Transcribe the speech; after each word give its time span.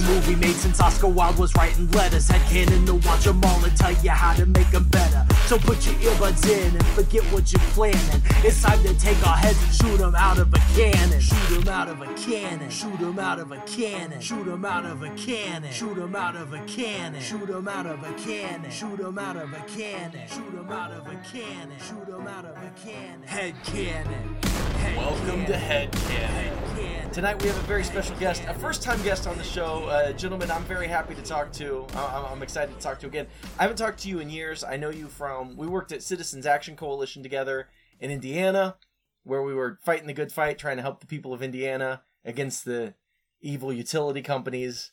movie 0.00 0.36
made 0.36 0.56
since 0.56 0.80
Oscar 0.80 1.08
Wilde 1.08 1.38
was 1.38 1.54
writing 1.54 1.90
letters 1.92 2.28
had 2.28 2.40
canon 2.50 2.86
to 2.86 2.94
watch 3.06 3.24
them 3.24 3.42
all 3.44 3.64
and 3.64 3.76
tell 3.76 3.92
you 3.92 4.10
how 4.10 4.34
to 4.34 4.46
make 4.46 4.70
them 4.70 4.84
better. 4.84 5.26
So 5.46 5.58
put 5.58 5.86
your 5.86 5.94
earbuds 5.94 6.44
in 6.50 6.74
and 6.74 6.86
forget 6.86 7.22
what 7.32 7.52
you're 7.52 7.60
planning. 7.70 8.20
It's 8.44 8.60
time 8.62 8.82
to 8.82 8.92
take 8.98 9.24
our 9.24 9.36
heads 9.36 9.62
and 9.62 9.72
shoot 9.72 9.98
them 9.98 10.16
out 10.16 10.38
of 10.38 10.52
a 10.52 10.58
cannon. 10.74 11.20
Shoot 11.20 11.60
them 11.64 11.68
out 11.68 11.86
of 11.88 12.02
a 12.02 12.12
cannon. 12.14 12.68
Shoot 12.68 12.98
them 12.98 13.18
out 13.20 13.38
of 13.38 13.52
a 13.52 13.58
cannon. 13.60 14.20
Shoot 14.20 14.44
them 14.44 14.64
out 14.64 14.84
of 14.86 15.04
a 15.04 15.10
cannon. 15.10 15.70
Shoot 15.70 15.96
them 15.96 16.16
out 16.16 16.34
of 16.34 16.52
a 16.52 16.58
cannon. 16.66 17.20
Shoot 17.20 17.46
them 17.46 17.68
out 17.68 17.86
of 17.86 18.02
a 18.02 18.12
cannon. 18.14 18.70
Shoot 18.72 18.96
them 18.96 19.18
out 19.18 19.36
of 19.36 19.52
a 19.52 19.62
cannon. 19.68 20.28
Shoot 20.28 20.52
them 20.52 20.68
out 20.68 20.90
of 20.90 21.06
a 21.06 21.14
cannon. 21.32 21.78
Shoot 21.78 22.06
them 22.06 22.26
out 22.26 22.44
of 22.44 22.56
a 22.56 22.72
cannon. 22.84 23.22
Head 23.22 23.54
cannon. 23.64 24.36
Head 24.42 24.96
Welcome 24.96 25.46
to. 25.46 25.56
Head 25.56 25.92
Cannon. 25.92 26.28
Head 26.28 26.76
cannon. 26.76 27.10
Tonight 27.12 27.40
we 27.40 27.48
have 27.48 27.56
a 27.56 27.62
very 27.62 27.82
special 27.82 28.14
guest, 28.16 28.42
a 28.46 28.52
first-time 28.52 29.02
guest 29.02 29.26
on 29.26 29.38
the 29.38 29.44
show, 29.44 29.84
uh, 29.84 30.12
gentleman. 30.12 30.50
I'm 30.50 30.64
very 30.64 30.86
happy 30.86 31.14
to 31.14 31.22
talk 31.22 31.50
to. 31.52 31.86
I- 31.94 32.28
I'm 32.30 32.42
excited 32.42 32.74
to 32.74 32.80
talk 32.80 32.98
to 33.00 33.06
again. 33.06 33.26
I 33.58 33.62
haven't 33.62 33.78
talked 33.78 34.00
to 34.00 34.08
you 34.08 34.18
in 34.18 34.28
years. 34.28 34.64
I 34.64 34.76
know 34.76 34.90
you 34.90 35.06
from 35.06 35.35
Um, 35.36 35.56
we 35.56 35.66
worked 35.66 35.92
at 35.92 36.02
Citizens 36.02 36.46
Action 36.46 36.76
Coalition 36.76 37.22
together 37.22 37.68
in 38.00 38.10
Indiana, 38.10 38.76
where 39.24 39.42
we 39.42 39.54
were 39.54 39.78
fighting 39.84 40.06
the 40.06 40.12
good 40.12 40.32
fight, 40.32 40.58
trying 40.58 40.76
to 40.76 40.82
help 40.82 41.00
the 41.00 41.06
people 41.06 41.32
of 41.32 41.42
Indiana 41.42 42.02
against 42.24 42.64
the 42.64 42.94
evil 43.40 43.72
utility 43.72 44.22
companies. 44.22 44.92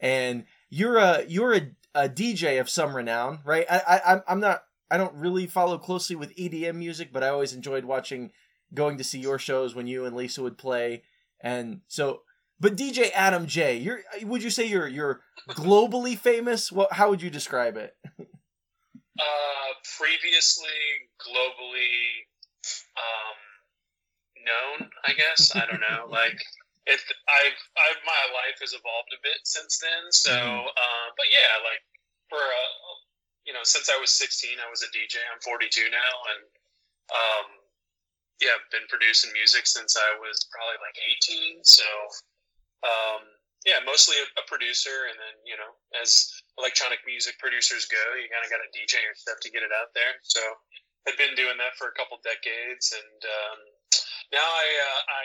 And 0.00 0.44
you're 0.70 0.98
a 0.98 1.24
you're 1.26 1.54
a, 1.54 1.70
a 1.94 2.08
DJ 2.08 2.60
of 2.60 2.68
some 2.68 2.94
renown, 2.94 3.40
right? 3.44 3.66
I, 3.68 4.00
I 4.04 4.20
I'm 4.28 4.40
not. 4.40 4.62
I 4.90 4.96
don't 4.96 5.14
really 5.14 5.46
follow 5.46 5.76
closely 5.76 6.16
with 6.16 6.34
EDM 6.36 6.76
music, 6.76 7.12
but 7.12 7.22
I 7.22 7.28
always 7.28 7.52
enjoyed 7.52 7.84
watching 7.84 8.30
going 8.72 8.96
to 8.98 9.04
see 9.04 9.18
your 9.18 9.38
shows 9.38 9.74
when 9.74 9.86
you 9.86 10.04
and 10.04 10.16
Lisa 10.16 10.42
would 10.42 10.56
play. 10.56 11.02
And 11.40 11.82
so, 11.88 12.22
but 12.58 12.76
DJ 12.76 13.10
Adam 13.12 13.46
Jay, 13.46 13.76
you're 13.76 14.00
would 14.22 14.42
you 14.42 14.50
say 14.50 14.66
you're 14.66 14.88
you're 14.88 15.20
globally 15.50 16.16
famous? 16.16 16.72
What 16.72 16.92
how 16.92 17.10
would 17.10 17.22
you 17.22 17.30
describe 17.30 17.76
it? 17.76 17.96
Uh, 19.18 19.74
previously 19.98 21.10
globally 21.18 22.22
um, 22.94 23.38
known, 24.46 24.90
I 25.04 25.12
guess. 25.12 25.54
I 25.54 25.66
don't 25.66 25.80
know. 25.80 26.06
Like 26.18 26.40
it, 26.86 27.00
I've, 27.28 27.60
I've 27.76 28.00
my 28.06 28.24
life 28.32 28.58
has 28.64 28.72
evolved 28.72 29.12
a 29.12 29.20
bit 29.22 29.44
since 29.44 29.78
then. 29.78 30.08
So, 30.10 30.32
Mhm. 30.32 30.66
uh, 30.66 31.06
but 31.18 31.28
yeah, 31.30 31.60
like 31.62 31.84
for 32.30 32.40
uh, 32.40 32.94
you 33.44 33.52
know, 33.52 33.64
since 33.64 33.88
I 33.88 33.96
was 34.00 34.10
16, 34.12 34.56
I 34.60 34.68
was 34.70 34.82
a 34.82 34.90
DJ. 34.92 35.20
I'm 35.32 35.40
42 35.40 35.88
now, 35.90 36.12
and 36.32 36.42
um, 37.12 37.46
yeah, 38.40 38.56
I've 38.56 38.70
been 38.70 38.86
producing 38.88 39.32
music 39.32 39.66
since 39.66 39.96
I 39.96 40.16
was 40.20 40.48
probably 40.52 40.76
like 40.84 40.96
18. 41.00 41.64
So, 41.64 41.88
um, 42.84 43.22
yeah, 43.66 43.82
mostly 43.82 44.14
a, 44.20 44.26
a 44.38 44.44
producer, 44.46 45.10
and 45.10 45.16
then 45.18 45.34
you 45.42 45.56
know, 45.58 45.72
as 45.98 46.30
electronic 46.58 47.02
music 47.06 47.38
producers 47.42 47.86
go, 47.90 48.02
you 48.18 48.30
kind 48.30 48.44
of 48.44 48.50
got 48.50 48.62
to 48.62 48.70
DJ 48.74 49.02
your 49.02 49.16
stuff 49.18 49.40
to 49.42 49.50
get 49.50 49.66
it 49.66 49.74
out 49.74 49.90
there. 49.94 50.18
So, 50.22 50.42
I've 51.06 51.18
been 51.18 51.34
doing 51.34 51.56
that 51.58 51.74
for 51.80 51.88
a 51.88 51.94
couple 51.96 52.20
decades, 52.20 52.92
and 52.92 53.20
um, 53.24 53.58
now 54.30 54.44
I 54.44 54.66
uh, 54.68 55.00
I 55.08 55.24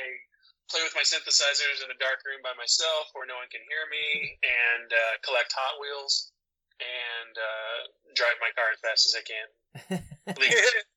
play 0.72 0.82
with 0.82 0.96
my 0.96 1.04
synthesizers 1.04 1.84
in 1.84 1.92
a 1.92 2.00
dark 2.00 2.24
room 2.24 2.40
by 2.42 2.56
myself 2.56 3.12
where 3.14 3.28
no 3.28 3.36
one 3.36 3.52
can 3.52 3.62
hear 3.68 3.86
me, 3.92 4.40
and 4.42 4.90
uh, 4.90 5.14
collect 5.22 5.52
Hot 5.54 5.78
Wheels 5.78 6.34
and 6.82 7.34
uh, 7.36 7.78
drive 8.16 8.38
my 8.42 8.52
car 8.56 8.72
as 8.72 8.80
fast 8.82 9.04
as 9.08 9.14
I 9.14 9.24
can. 9.24 9.48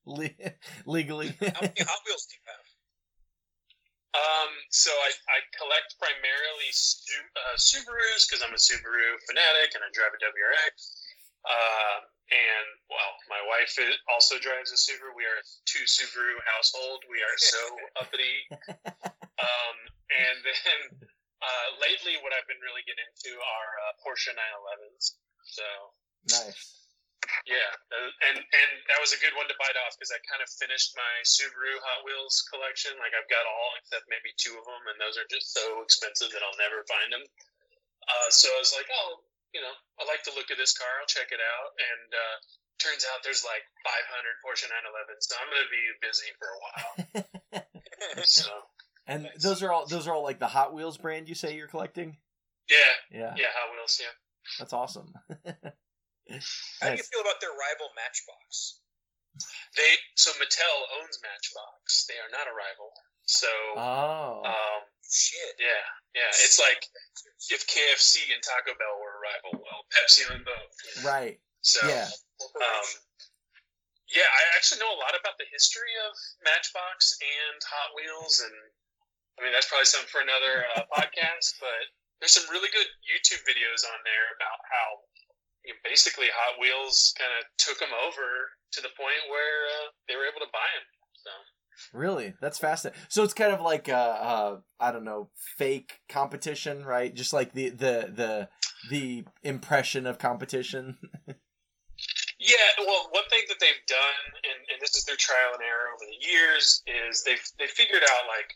Legally. 0.07 0.31
Legally. 0.85 1.29
How 1.39 1.61
many 1.61 1.83
Hot 1.83 2.01
Wheels 2.05 2.25
do 2.27 2.33
you 2.39 2.45
have? 2.47 2.66
Um, 4.17 4.49
so 4.73 4.89
I, 4.89 5.11
I 5.29 5.37
collect 5.53 5.93
primarily 6.01 6.69
Su- 6.73 7.33
uh, 7.37 7.55
Subarus 7.61 8.25
because 8.25 8.41
I'm 8.41 8.55
a 8.55 8.57
Subaru 8.57 9.13
fanatic 9.29 9.77
and 9.77 9.85
I 9.85 9.93
drive 9.93 10.13
a 10.15 10.19
WRX. 10.19 10.73
Uh, 11.45 11.97
and 12.27 12.67
well, 12.89 13.13
my 13.29 13.39
wife 13.45 13.77
is, 13.77 13.93
also 14.09 14.41
drives 14.41 14.73
a 14.73 14.79
Subaru. 14.79 15.13
We 15.13 15.23
are 15.23 15.37
a 15.37 15.45
two 15.69 15.85
Subaru 15.85 16.33
household. 16.49 17.05
We 17.07 17.21
are 17.21 17.37
so 17.37 17.61
uppity. 18.01 18.37
Um, 19.37 19.77
and 20.09 20.37
then 20.41 20.79
uh, 21.37 21.67
lately, 21.77 22.17
what 22.25 22.33
I've 22.33 22.47
been 22.49 22.61
really 22.65 22.81
getting 22.89 23.05
into 23.05 23.37
are 23.37 23.71
uh, 23.85 23.93
Porsche 24.01 24.33
911s. 24.33 25.21
So 25.45 25.67
nice. 26.25 26.76
Yeah, 27.45 27.71
and 28.31 28.37
and 28.39 28.69
that 28.89 28.99
was 29.03 29.11
a 29.15 29.19
good 29.19 29.35
one 29.35 29.47
to 29.47 29.55
bite 29.59 29.75
off 29.85 29.95
because 29.95 30.11
I 30.11 30.19
kind 30.27 30.39
of 30.43 30.49
finished 30.49 30.95
my 30.95 31.13
Subaru 31.27 31.75
Hot 31.79 32.01
Wheels 32.07 32.45
collection. 32.51 32.95
Like 32.99 33.13
I've 33.15 33.27
got 33.29 33.43
all 33.45 33.71
except 33.81 34.07
maybe 34.11 34.31
two 34.37 34.55
of 34.55 34.63
them, 34.63 34.83
and 34.91 34.97
those 34.99 35.15
are 35.19 35.27
just 35.29 35.51
so 35.51 35.81
expensive 35.83 36.31
that 36.31 36.41
I'll 36.43 36.59
never 36.61 36.83
find 36.87 37.09
them. 37.13 37.25
Uh, 38.07 38.29
so 38.31 38.47
I 38.51 38.59
was 38.63 38.71
like, 38.71 38.87
oh, 38.87 39.21
you 39.51 39.59
know, 39.59 39.75
I 39.99 40.07
like 40.07 40.23
the 40.23 40.31
look 40.35 40.47
of 40.51 40.57
this 40.59 40.75
car. 40.77 40.87
I'll 40.99 41.09
check 41.11 41.31
it 41.35 41.43
out. 41.43 41.69
And 41.75 42.09
uh, 42.15 42.35
turns 42.79 43.03
out 43.09 43.19
there's 43.23 43.43
like 43.43 43.63
500 43.83 44.43
Porsche 44.43 44.67
911s, 44.71 45.27
so 45.27 45.33
I'm 45.39 45.49
gonna 45.51 45.71
be 45.71 45.83
busy 45.99 46.29
for 46.39 46.47
a 46.47 46.59
while. 46.63 47.63
so 48.23 48.49
And 49.07 49.29
those 49.41 49.63
are 49.63 49.71
all 49.71 49.85
those 49.87 50.07
are 50.07 50.13
all 50.15 50.23
like 50.23 50.39
the 50.39 50.47
Hot 50.47 50.73
Wheels 50.73 50.97
brand 50.97 51.27
you 51.29 51.35
say 51.35 51.55
you're 51.55 51.67
collecting? 51.67 52.17
yeah, 52.69 52.77
Yeah. 53.11 53.33
yeah, 53.37 53.51
Hot 53.55 53.73
Wheels, 53.75 53.99
yeah. 53.99 54.13
That's 54.59 54.73
awesome. 54.73 55.13
How 56.81 56.91
do 56.91 56.97
you 56.99 57.07
feel 57.07 57.21
about 57.23 57.39
their 57.39 57.55
rival 57.55 57.89
Matchbox? 57.95 58.81
They 59.77 59.91
so 60.15 60.31
Mattel 60.41 60.77
owns 60.99 61.19
Matchbox. 61.21 62.05
They 62.09 62.17
are 62.17 62.31
not 62.33 62.49
a 62.49 62.53
rival. 62.55 62.89
So 63.27 63.47
Oh. 63.77 64.41
um, 64.47 64.81
Shit. 65.07 65.55
yeah, 65.59 65.83
yeah, 66.15 66.31
it's 66.43 66.59
like 66.59 66.83
if 67.51 67.63
KFC 67.67 68.27
and 68.33 68.41
Taco 68.43 68.75
Bell 68.75 68.97
were 68.99 69.19
a 69.19 69.21
rival, 69.23 69.51
well, 69.63 69.85
Pepsi 69.93 70.23
owned 70.31 70.43
both. 70.43 70.73
you 70.83 71.03
know? 71.03 71.07
right. 71.07 71.35
So, 71.61 71.79
Yeah. 71.87 72.07
um, 72.07 72.87
yeah, 74.07 74.23
I 74.27 74.41
actually 74.55 74.79
know 74.79 74.91
a 74.95 74.99
lot 75.03 75.15
about 75.19 75.35
the 75.37 75.45
history 75.51 75.91
of 76.07 76.15
Matchbox 76.43 77.19
and 77.21 77.59
Hot 77.67 77.91
Wheels, 77.95 78.39
and 78.39 78.55
I 79.37 79.43
mean 79.43 79.51
that's 79.51 79.67
probably 79.67 79.85
something 79.85 80.09
for 80.09 80.21
another 80.23 80.65
uh, 80.75 80.83
podcast. 80.95 81.59
But 81.59 81.91
there's 82.19 82.31
some 82.33 82.47
really 82.49 82.71
good 82.71 82.87
YouTube 83.03 83.43
videos 83.43 83.83
on 83.85 83.99
there 84.07 84.27
about 84.39 84.59
how 84.71 84.87
basically 85.83 86.27
Hot 86.33 86.59
Wheels 86.59 87.13
kind 87.17 87.31
of 87.39 87.45
took 87.57 87.79
them 87.79 87.93
over 88.05 88.51
to 88.73 88.81
the 88.81 88.89
point 88.95 89.23
where 89.29 89.67
uh, 89.67 89.87
they 90.07 90.15
were 90.15 90.25
able 90.25 90.45
to 90.45 90.51
buy 90.51 90.67
them. 90.75 90.85
So. 91.23 91.31
Really? 91.93 92.33
That's 92.41 92.57
fascinating. 92.57 92.99
So 93.09 93.23
it's 93.23 93.33
kind 93.33 93.53
of 93.53 93.61
like 93.61 93.87
uh, 93.89 93.93
uh 93.93 94.57
I 94.79 94.91
don't 94.91 95.05
know, 95.05 95.29
fake 95.57 96.01
competition, 96.09 96.85
right? 96.85 97.13
Just 97.13 97.33
like 97.33 97.53
the 97.53 97.69
the 97.69 98.11
the 98.13 98.49
the 98.89 99.25
impression 99.43 100.07
of 100.07 100.17
competition. 100.17 100.97
Yeah, 102.37 102.85
well, 102.85 103.09
one 103.09 103.25
thing 103.33 103.41
that 103.49 103.57
they've 103.57 103.85
done, 103.89 104.21
and, 104.45 104.59
and 104.69 104.77
this 104.77 104.93
is 104.93 105.05
their 105.09 105.17
trial 105.17 105.57
and 105.57 105.63
error 105.65 105.89
over 105.89 106.05
the 106.05 106.21
years, 106.21 106.85
is 106.85 107.23
they've 107.25 107.41
they 107.57 107.65
figured 107.65 108.05
out 108.05 108.29
like 108.29 108.53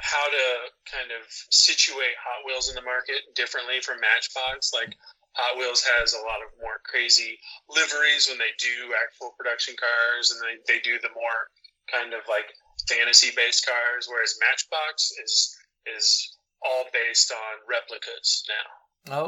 how 0.00 0.24
to 0.24 0.44
kind 0.88 1.12
of 1.12 1.28
situate 1.52 2.16
Hot 2.16 2.40
Wheels 2.48 2.72
in 2.72 2.74
the 2.74 2.82
market 2.82 3.20
differently 3.36 3.84
from 3.84 4.00
Matchbox. 4.00 4.72
Like 4.72 4.96
Hot 5.36 5.56
Wheels 5.60 5.84
has 5.84 6.16
a 6.16 6.24
lot 6.24 6.40
of 6.40 6.48
more 6.60 6.80
crazy 6.88 7.38
liveries 7.68 8.28
when 8.28 8.40
they 8.40 8.56
do 8.56 8.96
actual 8.96 9.36
production 9.36 9.76
cars, 9.76 10.32
and 10.32 10.40
they, 10.40 10.56
they 10.64 10.80
do 10.80 10.96
the 11.04 11.12
more 11.12 11.52
kind 11.92 12.16
of 12.16 12.24
like 12.28 12.48
fantasy 12.88 13.30
based 13.36 13.64
cars, 13.64 14.08
whereas 14.08 14.40
Matchbox 14.40 15.12
is 15.22 15.56
is 15.86 16.36
all 16.64 16.88
based 16.92 17.30
on 17.30 17.52
replicas 17.68 18.44
now. 18.48 18.68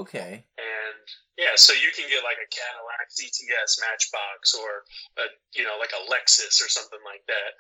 Okay. 0.00 0.43
And 0.58 1.05
yeah, 1.38 1.55
so 1.55 1.72
you 1.72 1.94
can 1.94 2.10
get 2.10 2.26
like 2.26 2.40
a 2.40 2.50
Cadillac 2.50 3.06
CTS 3.14 3.78
Matchbox 3.78 4.56
or 4.58 4.82
a 5.22 5.31
you 5.55 5.62
know 5.62 5.78
like 5.78 5.94
a 5.94 6.02
Lexus 6.10 6.58
or 6.58 6.69
something 6.72 7.02
like 7.06 7.22
that. 7.28 7.52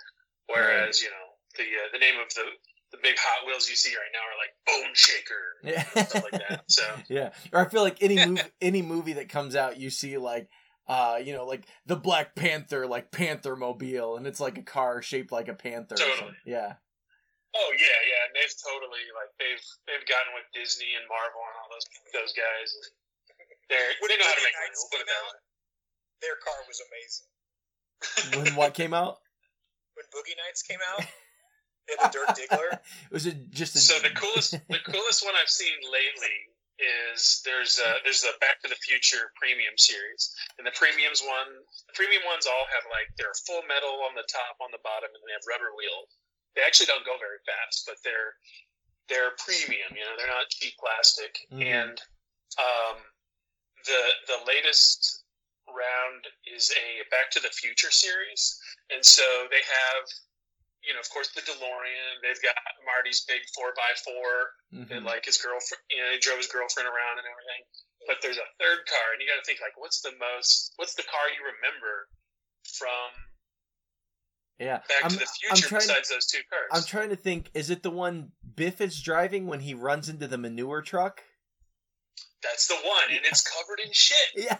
Whereas 0.48 1.02
you 1.02 1.12
know 1.12 1.26
the 1.60 1.68
uh, 1.68 1.88
the 1.92 2.00
name 2.02 2.18
of 2.18 2.32
the 2.34 2.48
the 2.92 2.98
big 3.02 3.16
Hot 3.18 3.46
Wheels 3.46 3.68
you 3.68 3.76
see 3.76 3.92
right 3.92 4.12
now 4.12 4.24
are 4.24 4.38
like 4.40 4.54
Bone 4.66 4.94
Shaker 4.94 5.44
Yeah. 5.62 6.04
stuff 6.06 6.24
like 6.24 6.40
that. 6.48 6.64
So 6.70 6.82
yeah. 7.08 7.30
Or 7.52 7.60
I 7.64 7.68
feel 7.68 7.82
like 7.82 8.02
any 8.02 8.16
movie 8.26 8.42
any 8.60 8.82
movie 8.82 9.12
that 9.14 9.28
comes 9.28 9.54
out, 9.56 9.78
you 9.78 9.90
see 9.90 10.16
like 10.18 10.48
uh, 10.88 11.20
you 11.20 11.34
know, 11.36 11.44
like 11.44 11.68
the 11.84 11.96
Black 11.96 12.34
Panther, 12.34 12.86
like 12.86 13.12
Panther 13.12 13.56
Mobile, 13.56 14.16
and 14.16 14.26
it's 14.26 14.40
like 14.40 14.56
a 14.56 14.62
car 14.64 15.02
shaped 15.02 15.30
like 15.30 15.48
a 15.48 15.52
panther. 15.52 15.96
Totally. 16.00 16.32
Yeah. 16.48 16.80
oh 17.52 17.70
yeah, 17.76 18.00
yeah, 18.08 18.20
and 18.24 18.32
they've 18.32 18.56
totally 18.56 19.04
like 19.12 19.28
they've 19.36 19.64
they've 19.84 20.06
gotten 20.08 20.32
with 20.32 20.48
Disney 20.56 20.96
and 20.96 21.04
Marvel 21.12 21.44
and 21.44 21.56
all 21.60 21.68
those 21.68 21.84
those 22.16 22.32
guys. 22.32 22.72
They're 23.68 23.92
When 24.00 24.08
they 24.08 24.16
know 24.16 24.24
how 24.24 24.32
to 24.32 24.44
make 24.48 24.56
money. 24.56 24.72
Nights 24.72 24.80
We'll 24.80 24.92
put 24.96 25.04
it 25.04 25.12
came 25.12 25.20
out. 25.28 25.36
Their 26.24 26.36
car 26.40 26.58
was 26.64 26.80
amazing. 26.88 27.28
When 28.32 28.56
what 28.56 28.72
came 28.72 28.94
out? 28.96 29.20
When 29.98 30.06
Boogie 30.14 30.38
Nights 30.46 30.62
came 30.62 30.78
out, 30.94 31.02
they 31.88 31.96
had 31.96 32.12
the 32.12 32.18
Dirk 32.20 32.36
Diggler. 32.36 32.78
Was 33.10 33.24
it 33.26 33.50
just 33.50 33.74
a 33.74 33.78
So 33.80 33.98
the 33.98 34.12
coolest 34.12 34.52
the 34.52 34.84
coolest 34.84 35.24
one 35.24 35.34
I've 35.40 35.48
seen 35.48 35.74
lately 35.88 36.36
is 36.78 37.42
there's 37.42 37.82
a, 37.82 37.98
there's 38.06 38.22
a 38.22 38.38
Back 38.38 38.62
to 38.62 38.70
the 38.70 38.78
Future 38.78 39.34
premium 39.34 39.74
series, 39.74 40.30
and 40.58 40.66
the 40.66 40.74
premiums 40.78 41.18
one 41.24 41.50
the 41.90 41.94
premium 41.96 42.22
ones 42.28 42.46
all 42.46 42.66
have 42.70 42.86
like 42.92 43.10
they're 43.18 43.34
full 43.48 43.66
metal 43.66 44.06
on 44.06 44.14
the 44.14 44.26
top, 44.30 44.60
on 44.62 44.70
the 44.70 44.82
bottom, 44.86 45.10
and 45.10 45.22
they 45.26 45.34
have 45.34 45.42
rubber 45.48 45.74
wheels. 45.74 46.12
They 46.54 46.62
actually 46.62 46.86
don't 46.92 47.06
go 47.08 47.18
very 47.18 47.42
fast, 47.48 47.82
but 47.88 47.98
they're 48.06 48.36
they're 49.10 49.34
premium. 49.42 49.90
You 49.96 50.04
know, 50.06 50.14
they're 50.20 50.30
not 50.30 50.52
cheap 50.54 50.76
plastic. 50.78 51.34
Mhm. 51.50 51.66
And 51.66 51.96
um, 52.60 52.96
the 53.88 54.02
the 54.30 54.40
latest 54.46 55.24
round 55.66 56.30
is 56.46 56.70
a 56.78 57.02
Back 57.10 57.34
to 57.34 57.40
the 57.42 57.50
Future 57.50 57.90
series, 57.90 58.54
and 58.94 59.02
so 59.02 59.24
they 59.50 59.64
have. 59.66 60.04
You 60.86 60.94
know, 60.94 61.00
of 61.00 61.10
course, 61.10 61.28
the 61.34 61.42
DeLorean. 61.42 62.22
They've 62.22 62.40
got 62.40 62.54
Marty's 62.86 63.26
big 63.26 63.42
four 63.54 63.74
four 64.04 64.30
Mhm. 64.72 64.90
and 64.90 65.02
like 65.04 65.24
his 65.24 65.38
girlfriend, 65.38 65.82
you 65.90 65.98
know, 65.98 66.12
he 66.12 66.18
drove 66.18 66.38
his 66.38 66.46
girlfriend 66.46 66.88
around 66.88 67.18
and 67.18 67.26
everything. 67.26 67.62
But 68.06 68.22
there's 68.22 68.38
a 68.38 68.48
third 68.60 68.86
car, 68.86 69.06
and 69.12 69.20
you 69.20 69.26
got 69.28 69.36
to 69.36 69.44
think 69.44 69.60
like, 69.60 69.76
what's 69.76 70.00
the 70.00 70.12
most, 70.16 70.72
what's 70.76 70.94
the 70.94 71.02
car 71.02 71.28
you 71.34 71.42
remember 71.44 72.08
from 72.64 73.10
yeah. 74.58 74.78
Back 74.88 75.04
I'm, 75.04 75.10
to 75.10 75.16
the 75.16 75.26
I'm 75.50 75.56
Future 75.56 75.76
besides 75.76 76.08
those 76.08 76.26
two 76.26 76.40
cars? 76.50 76.68
I'm 76.72 76.82
trying 76.82 77.10
to 77.10 77.16
think. 77.16 77.50
Is 77.54 77.70
it 77.70 77.82
the 77.82 77.90
one 77.90 78.32
Biff 78.56 78.80
is 78.80 79.00
driving 79.00 79.46
when 79.46 79.60
he 79.60 79.72
runs 79.74 80.08
into 80.08 80.26
the 80.26 80.38
manure 80.38 80.82
truck? 80.82 81.22
That's 82.42 82.66
the 82.66 82.74
one, 82.74 83.10
and 83.10 83.20
it's 83.24 83.42
covered 83.42 83.80
in 83.84 83.92
shit. 83.92 84.16
Yeah. 84.36 84.58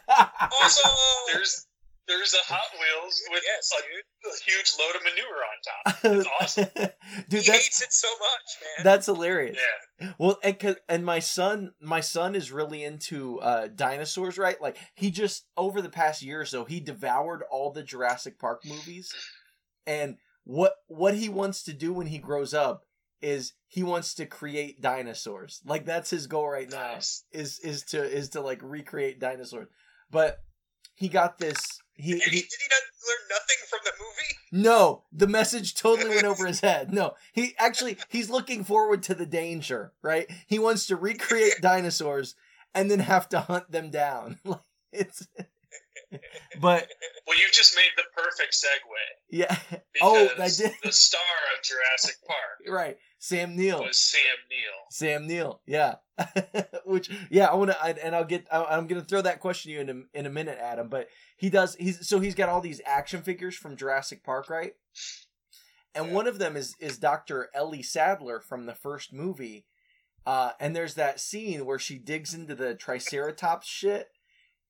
Awesome. 0.63 0.91
There's 1.33 1.67
there's 2.09 2.35
a 2.35 2.53
Hot 2.53 2.71
Wheels 2.75 3.21
with 3.31 3.43
yes, 3.45 3.71
a, 3.75 4.29
a 4.29 4.51
huge 4.51 4.73
load 4.79 4.97
of 4.97 5.03
manure 5.05 5.45
on 5.45 5.59
top. 5.65 6.19
It's 6.19 6.29
awesome. 6.41 6.89
Dude, 7.29 7.43
he 7.43 7.53
hates 7.53 7.83
it 7.83 7.93
so 7.93 8.09
much, 8.09 8.57
man. 8.61 8.85
that's 8.85 9.07
hilarious. 9.07 9.59
Yeah, 10.01 10.13
Well, 10.19 10.39
and 10.43 10.77
and 10.89 11.05
my 11.05 11.19
son, 11.19 11.73
my 11.81 12.01
son 12.01 12.35
is 12.35 12.51
really 12.51 12.83
into 12.83 13.41
uh, 13.41 13.69
dinosaurs, 13.69 14.39
right? 14.39 14.61
Like 14.61 14.79
he 14.95 15.11
just 15.11 15.47
over 15.57 15.83
the 15.83 15.91
past 15.91 16.23
year 16.23 16.41
or 16.41 16.47
so, 16.47 16.65
he 16.65 16.81
devoured 16.81 17.43
all 17.51 17.73
the 17.73 17.83
Jurassic 17.83 18.39
Park 18.39 18.63
movies, 18.65 19.13
and 19.87 20.17
what 20.45 20.75
what 20.87 21.15
he 21.15 21.29
wants 21.29 21.63
to 21.65 21.73
do 21.73 21.93
when 21.93 22.07
he 22.07 22.19
grows 22.19 22.55
up 22.55 22.85
is 23.21 23.53
he 23.67 23.83
wants 23.83 24.15
to 24.15 24.27
create 24.27 24.81
dinosaurs. 24.81 25.61
Like 25.65 25.85
that's 25.85 26.11
his 26.11 26.27
goal 26.27 26.49
right 26.49 26.71
now 26.71 26.95
nice. 26.95 27.25
is 27.33 27.59
is 27.61 27.83
to 27.87 28.03
is 28.03 28.31
to 28.31 28.41
like 28.41 28.61
recreate 28.63 29.21
dinosaurs. 29.21 29.69
But 30.11 30.39
he 30.95 31.09
got 31.09 31.39
this. 31.39 31.78
He, 32.01 32.13
Did 32.13 32.23
he, 32.23 32.31
he 32.31 32.37
did 32.43 32.59
he 32.61 32.69
not 32.71 32.83
learn 33.09 33.29
nothing 33.29 33.57
from 33.69 33.81
the 33.85 33.91
movie? 33.99 34.63
no, 34.65 35.03
the 35.13 35.27
message 35.27 35.75
totally 35.75 36.11
went 36.11 36.25
over 36.27 36.47
his 36.47 36.61
head. 36.61 36.93
No, 36.95 37.15
he 37.33 37.55
actually 37.59 37.97
he's 38.09 38.31
looking 38.31 38.63
forward 38.65 39.03
to 39.05 39.15
the 39.15 39.27
danger, 39.27 39.93
right? 40.03 40.31
He 40.47 40.59
wants 40.59 40.87
to 40.87 40.97
recreate 40.97 41.55
dinosaurs 41.61 42.35
and 42.75 42.91
then 42.91 43.01
have 43.01 43.29
to 43.31 43.41
hunt 43.41 43.71
them 43.73 43.91
down. 43.91 44.39
Like 44.45 44.61
it's 44.93 45.27
But 46.61 46.89
Well, 47.27 47.37
you 47.37 47.45
just 47.53 47.77
made 47.77 47.91
the 47.97 48.05
perfect 48.17 48.55
segue. 48.55 49.29
yeah. 49.31 49.57
Oh, 50.01 50.29
I 50.39 50.49
did. 50.49 50.73
the 50.83 50.93
star 50.93 51.21
of 51.57 51.63
Jurassic 51.63 52.17
Park 52.27 52.75
Right. 52.75 52.97
Sam 53.19 53.55
Neill. 53.57 53.83
was 53.83 53.99
Sam 53.99 54.21
Neill. 54.49 54.87
Sam 54.91 55.27
Neill. 55.27 55.61
Yeah. 55.67 55.97
Which 56.87 57.11
yeah, 57.31 57.47
I 57.47 57.55
want 57.57 57.73
to 57.73 57.85
and 58.05 58.15
I'll 58.17 58.25
get 58.25 58.47
I- 58.51 58.65
I'm 58.77 58.87
going 58.87 59.01
to 59.03 59.07
throw 59.07 59.21
that 59.23 59.41
question 59.41 59.71
to 59.71 59.75
you 59.75 59.81
in 59.83 59.91
a, 60.15 60.19
in 60.19 60.27
a 60.27 60.31
minute, 60.31 60.59
Adam, 60.61 60.89
but 60.89 61.09
he 61.39 61.49
does 61.49 61.75
he's 61.77 62.07
so 62.07 62.21
he's 62.21 62.35
got 62.35 62.51
all 62.51 62.61
these 62.61 62.83
action 62.85 63.23
figures 63.23 63.57
from 63.57 63.77
Jurassic 63.77 64.23
Park, 64.23 64.51
right? 64.51 64.75
And 65.95 66.09
Yeah. 66.09 66.13
one 66.13 66.27
of 66.27 66.39
them 66.39 66.57
is 66.57 66.75
is 66.81 66.99
Dr. 66.99 67.49
Ellie 67.55 67.83
Sattler 67.83 68.41
from 68.41 68.67
the 68.67 68.75
first 68.75 69.13
movie. 69.13 69.65
Uh, 70.27 70.51
and 70.61 70.77
there's 70.77 70.95
that 70.95 71.21
scene 71.21 71.65
where 71.65 71.79
she 71.79 71.97
digs 71.99 72.35
into 72.35 72.55
the 72.55 72.75
Triceratops 72.75 73.67
shit, 73.67 74.09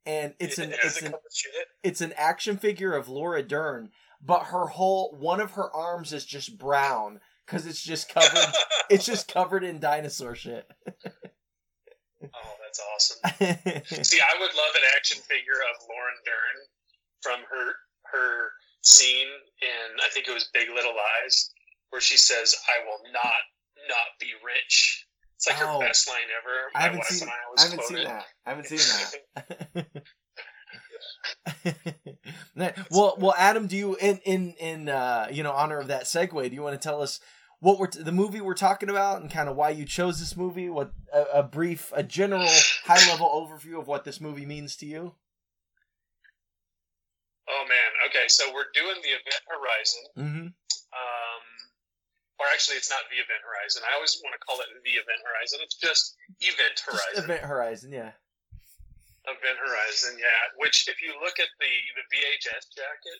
and 0.06 0.34
it's 0.38 0.58
an 0.58 0.70
It 0.72 0.78
it's 0.84 1.02
an 1.02 1.14
shit. 1.34 1.66
it's 1.82 2.00
an 2.00 2.12
action 2.16 2.56
figure 2.58 2.94
of 2.94 3.08
Laura 3.08 3.42
Dern, 3.42 3.90
but 4.22 4.44
her 4.44 4.66
whole 4.66 5.16
one 5.18 5.40
of 5.40 5.52
her 5.52 5.68
arms 5.74 6.12
is 6.12 6.24
just 6.24 6.58
brown 6.58 7.20
because 7.44 7.66
it's 7.66 7.82
just 7.82 8.08
covered 8.08 8.30
it's 8.90 9.04
just 9.06 9.26
covered 9.26 9.64
in 9.64 9.80
dinosaur 9.80 10.34
shit. 10.36 10.70
Oh, 12.22 12.54
that's 12.68 12.80
awesome. 12.92 14.04
See, 14.04 14.20
I 14.20 14.34
would 14.40 14.52
love 14.52 14.74
an 14.76 14.86
action 14.96 15.22
figure 15.22 15.56
of 15.56 15.74
Lauren 15.88 16.18
Dern 16.24 16.56
from 17.22 17.40
her 17.48 17.72
her 18.12 18.50
scene 18.82 19.26
in 19.62 19.96
I 20.04 20.08
think 20.12 20.28
it 20.28 20.34
was 20.34 20.48
Big 20.52 20.68
Little 20.68 20.92
Lies, 20.94 21.50
where 21.90 22.00
she 22.00 22.16
says, 22.16 22.54
"I 22.68 22.84
will 22.84 23.00
not 23.12 23.42
not 23.88 24.18
be 24.20 24.32
rich." 24.44 25.06
It's 25.36 25.48
like 25.48 25.56
Oh. 25.60 25.80
her 25.80 25.86
best 25.86 26.08
line 26.08 26.28
ever. 26.36 26.70
I 26.74 26.82
haven't 26.82 27.04
seen 27.04 27.28
I 27.28 27.32
I 27.58 27.62
haven't 27.62 27.82
seen 27.84 28.04
that. 28.04 28.26
I 28.46 28.50
haven't 28.50 28.66
seen 28.66 28.78
that. 29.34 29.86
well, 32.90 33.16
well, 33.18 33.34
Adam, 33.38 33.66
do 33.66 33.76
you 33.76 33.96
in 33.96 34.18
in 34.24 34.54
in 34.58 34.88
uh, 34.88 35.28
you 35.30 35.42
know 35.42 35.52
honor 35.52 35.78
of 35.78 35.88
that 35.88 36.04
segue? 36.04 36.48
Do 36.48 36.54
you 36.54 36.62
want 36.62 36.80
to 36.80 36.88
tell 36.88 37.02
us 37.02 37.20
what 37.60 37.78
we're 37.78 37.88
t- 37.88 38.02
the 38.02 38.12
movie 38.12 38.40
we're 38.40 38.54
talking 38.54 38.88
about 38.88 39.20
and 39.20 39.30
kind 39.30 39.48
of 39.48 39.56
why 39.56 39.70
you 39.70 39.84
chose 39.84 40.20
this 40.20 40.36
movie? 40.36 40.68
What 40.68 40.92
a, 41.12 41.40
a 41.40 41.42
brief, 41.42 41.92
a 41.94 42.02
general, 42.02 42.46
high 42.84 43.02
level 43.10 43.26
overview 43.26 43.80
of 43.80 43.86
what 43.86 44.04
this 44.04 44.20
movie 44.20 44.46
means 44.46 44.76
to 44.76 44.86
you? 44.86 45.14
Oh 47.48 47.64
man. 47.68 47.90
Okay, 48.08 48.28
so 48.28 48.44
we're 48.54 48.70
doing 48.74 49.00
the 49.02 49.12
Event 49.16 49.42
Horizon. 49.48 50.02
Mm-hmm. 50.16 50.46
Um, 50.94 51.42
or 52.38 52.46
actually, 52.54 52.78
it's 52.78 52.90
not 52.90 53.02
the 53.10 53.18
Event 53.18 53.42
Horizon. 53.42 53.82
I 53.82 53.96
always 53.98 54.14
want 54.22 54.38
to 54.38 54.42
call 54.46 54.62
it 54.62 54.70
the 54.70 54.94
Event 54.94 55.20
Horizon. 55.26 55.58
It's 55.64 55.74
just 55.80 56.14
Event 56.38 56.78
Horizon. 56.86 57.24
Event 57.24 57.42
Horizon, 57.42 57.90
yeah. 57.90 58.14
Event 59.26 59.58
Horizon, 59.58 60.14
yeah. 60.16 60.42
Which, 60.62 60.86
if 60.86 61.02
you 61.02 61.16
look 61.18 61.42
at 61.42 61.50
the 61.58 61.72
the 61.98 62.04
VHS 62.06 62.70
jacket, 62.70 63.18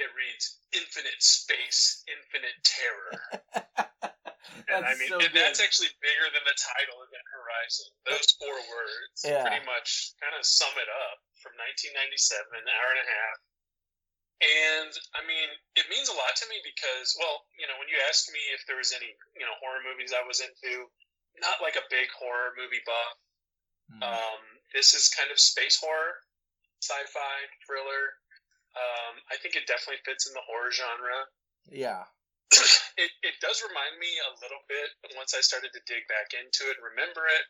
it 0.00 0.10
reads 0.16 0.58
"Infinite 0.72 1.20
Space, 1.20 2.02
Infinite 2.08 2.56
Terror," 2.64 3.12
and 4.72 4.82
I 4.82 4.96
mean 4.96 5.12
so 5.12 5.20
and 5.20 5.32
that's 5.36 5.60
actually 5.60 5.92
bigger 6.00 6.26
than 6.32 6.44
the 6.48 6.56
title 6.56 7.04
Event 7.04 7.26
Horizon. 7.28 7.88
Those 8.08 8.28
four 8.40 8.56
words 8.72 9.20
Yeah. 9.22 9.44
pretty 9.44 9.62
much 9.68 10.16
kind 10.18 10.32
of 10.34 10.42
sum 10.42 10.72
it 10.80 10.88
up. 10.88 11.20
From 11.40 11.56
1997, 11.56 12.52
an 12.52 12.68
hour 12.68 12.88
and 12.92 13.00
a 13.00 13.08
half. 13.08 13.38
And 14.40 14.92
I 15.16 15.24
mean, 15.24 15.48
it 15.72 15.88
means 15.88 16.12
a 16.12 16.16
lot 16.16 16.36
to 16.36 16.44
me 16.52 16.60
because, 16.60 17.16
well, 17.16 17.48
you 17.56 17.64
know, 17.64 17.76
when 17.80 17.88
you 17.88 17.96
asked 18.12 18.28
me 18.28 18.40
if 18.52 18.60
there 18.68 18.76
was 18.76 18.92
any, 18.92 19.08
you 19.36 19.44
know, 19.48 19.56
horror 19.56 19.80
movies 19.80 20.12
I 20.12 20.20
was 20.20 20.44
into, 20.44 20.84
not 21.40 21.60
like 21.64 21.80
a 21.80 21.84
big 21.88 22.12
horror 22.12 22.52
movie 22.60 22.84
buff. 22.84 23.16
Mm. 23.88 24.00
Um, 24.04 24.40
this 24.76 24.92
is 24.92 25.08
kind 25.08 25.32
of 25.32 25.40
space 25.40 25.80
horror, 25.80 26.20
sci-fi, 26.84 27.36
thriller. 27.64 28.20
Um, 28.76 29.14
I 29.30 29.36
think 29.42 29.58
it 29.58 29.66
definitely 29.66 30.00
fits 30.06 30.26
in 30.30 30.32
the 30.34 30.44
horror 30.46 30.70
genre. 30.70 31.18
yeah. 31.70 32.04
It, 33.00 33.10
it 33.24 33.36
does 33.40 33.62
remind 33.64 33.96
me 34.02 34.10
a 34.28 34.32
little 34.44 34.60
bit, 34.68 34.92
once 35.16 35.32
I 35.32 35.40
started 35.40 35.70
to 35.72 35.80
dig 35.88 36.04
back 36.10 36.34
into 36.36 36.68
it, 36.68 36.76
remember 36.82 37.24
it, 37.30 37.44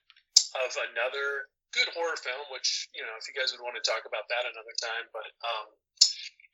of 0.63 0.71
another 0.93 1.49
good 1.75 1.89
horror 1.97 2.15
film, 2.21 2.45
which, 2.55 2.87
you 2.95 3.03
know, 3.03 3.11
if 3.19 3.27
you 3.27 3.35
guys 3.35 3.51
would 3.51 3.65
want 3.65 3.75
to 3.81 3.83
talk 3.83 4.05
about 4.07 4.29
that 4.31 4.45
another 4.47 4.77
time, 4.79 5.07
but 5.11 5.27
um, 5.43 5.67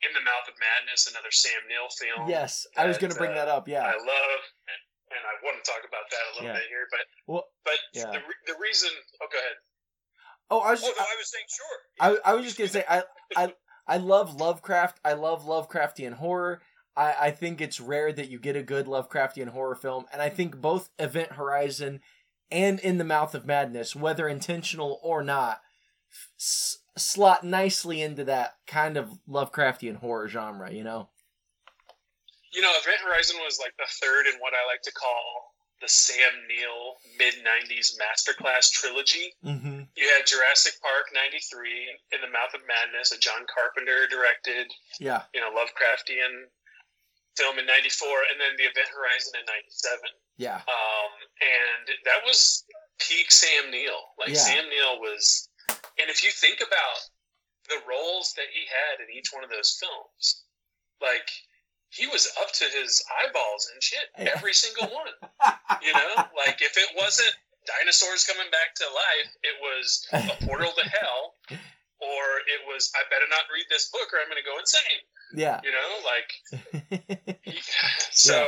In 0.07 0.13
the 0.17 0.25
Mouth 0.25 0.47
of 0.49 0.57
Madness, 0.57 1.11
another 1.13 1.29
Sam 1.35 1.61
Neill 1.69 1.91
film. 1.93 2.25
Yes, 2.31 2.65
I 2.79 2.87
was 2.89 2.97
going 2.97 3.13
to 3.13 3.19
bring 3.19 3.35
uh, 3.37 3.41
that 3.45 3.49
up. 3.53 3.69
Yeah. 3.69 3.85
I 3.85 3.99
love, 4.01 4.41
and, 4.71 4.81
and 5.13 5.23
I 5.27 5.35
want 5.45 5.61
to 5.61 5.65
talk 5.67 5.83
about 5.85 6.07
that 6.09 6.25
a 6.25 6.31
little 6.41 6.51
Yeah. 6.55 6.61
bit 6.63 6.69
here, 6.73 6.87
but 6.89 7.05
Well, 7.29 7.45
but 7.67 7.81
Yeah. 7.93 8.15
the, 8.17 8.23
re- 8.25 8.45
the 8.49 8.57
reason, 8.63 8.89
oh, 9.21 9.29
go 9.29 9.37
ahead. 9.37 9.59
oh, 10.55 10.61
I 10.65 10.71
was 10.73 10.81
Oh, 10.81 10.89
just, 10.89 11.01
no, 11.01 11.05
I 11.05 11.17
was 11.21 11.29
saying 11.29 11.49
sure. 11.53 11.77
I, 12.01 12.09
I 12.23 12.33
was 12.39 12.45
just 12.47 12.57
gonna 12.57 12.73
say 12.73 12.85
I 12.89 13.03
I 13.37 13.45
I 13.87 13.99
love 13.99 14.41
Lovecraft. 14.41 15.01
I 15.05 15.13
love 15.13 15.45
Lovecraftian 15.45 16.15
horror. 16.15 16.61
I, 16.97 17.15
I 17.21 17.31
think 17.31 17.61
it's 17.61 17.81
rare 17.81 18.13
that 18.13 18.31
you 18.31 18.39
get 18.39 18.57
a 18.57 18.63
good 18.63 18.87
Lovecraftian 18.87 19.49
horror 19.49 19.77
film, 19.77 20.07
and 20.13 20.23
I 20.23 20.29
think 20.29 20.61
both 20.61 20.91
Event 20.99 21.33
Horizon 21.33 22.01
and 22.51 22.81
In 22.81 22.99
the 22.99 23.05
Mouth 23.05 23.35
of 23.35 23.47
Madness, 23.47 23.95
whether 23.95 24.29
intentional 24.29 25.01
or 25.03 25.23
not, 25.23 25.61
slot 26.39 27.45
nicely 27.45 28.01
into 28.01 28.25
that 28.25 28.55
kind 28.67 28.97
of 28.97 29.19
Lovecraftian 29.29 29.97
horror 29.97 30.29
genre. 30.29 30.73
You 30.73 30.85
know? 30.85 31.09
You 32.53 32.63
know, 32.63 32.73
Event 32.81 33.01
Horizon 33.07 33.37
was 33.45 33.59
like 33.61 33.75
the 33.77 33.87
third 34.01 34.27
in 34.27 34.41
what 34.41 34.55
I 34.55 34.67
like 34.67 34.83
to 34.83 34.93
call 34.93 35.46
the 35.81 35.89
Sam 35.89 36.33
Neill 36.49 36.97
mid 37.19 37.35
'90s 37.45 37.97
masterclass 38.01 38.71
trilogy. 38.71 39.35
Mm-hmm. 39.45 39.85
You 39.97 40.07
had 40.17 40.27
Jurassic 40.27 40.81
Park 40.81 41.13
'93, 41.13 42.17
In 42.17 42.21
the 42.25 42.33
Mouth 42.33 42.55
of 42.55 42.63
Madness, 42.65 43.13
a 43.13 43.19
John 43.19 43.45
Carpenter 43.49 44.07
directed, 44.09 44.73
Yeah. 45.01 45.23
you 45.35 45.41
know, 45.41 45.53
Lovecraftian 45.53 46.49
film 47.37 47.59
in 47.59 47.67
'94, 47.67 48.09
and 48.33 48.41
then 48.41 48.57
the 48.57 48.65
Event 48.65 48.89
Horizon 48.89 49.33
in 49.37 49.45
'97. 49.45 50.01
Yeah. 50.41 50.61
Um, 50.65 51.13
and 51.45 51.85
that 52.09 52.25
was 52.25 52.65
peak 52.99 53.31
Sam 53.31 53.71
Neill. 53.71 54.17
Like 54.19 54.31
Yeah. 54.33 54.41
Sam 54.41 54.65
Neill 54.69 55.01
was, 55.01 55.49
and 56.01 56.09
if 56.09 56.25
you 56.25 56.31
think 56.31 56.61
about 56.65 56.99
the 57.69 57.81
roles 57.89 58.33
that 58.37 58.49
he 58.53 58.65
had 58.65 59.05
in 59.05 59.13
each 59.13 59.33
one 59.33 59.45
of 59.45 59.51
those 59.51 59.77
films, 59.77 60.45
like 61.03 61.29
he 61.91 62.07
was 62.07 62.29
up 62.43 62.53
to 62.53 62.65
his 62.77 63.03
eyeballs 63.23 63.71
and 63.73 63.83
shit 63.83 64.07
Yeah. 64.19 64.33
every 64.37 64.53
single 64.55 64.89
one. 64.95 65.13
You 65.83 65.93
know, 65.93 66.13
like 66.35 66.63
if 66.63 66.75
it 66.79 66.91
wasn't 66.97 67.31
dinosaurs 67.67 68.25
coming 68.25 68.51
back 68.51 68.75
to 68.79 68.87
life, 68.91 69.31
it 69.43 69.57
was 69.63 70.07
a 70.15 70.35
portal 70.47 70.71
to 70.73 70.85
hell, 70.89 71.35
or 72.03 72.23
it 72.47 72.63
was 72.67 72.91
I 72.97 73.03
better 73.11 73.27
not 73.31 73.47
read 73.55 73.67
this 73.71 73.91
book 73.91 74.11
or 74.15 74.19
I'm 74.23 74.27
going 74.31 74.39
to 74.43 74.47
go 74.47 74.59
insane. 74.59 75.03
yeah. 75.35 75.59
You 75.63 75.71
know, 75.75 75.91
like 76.07 76.31
so 78.11 78.39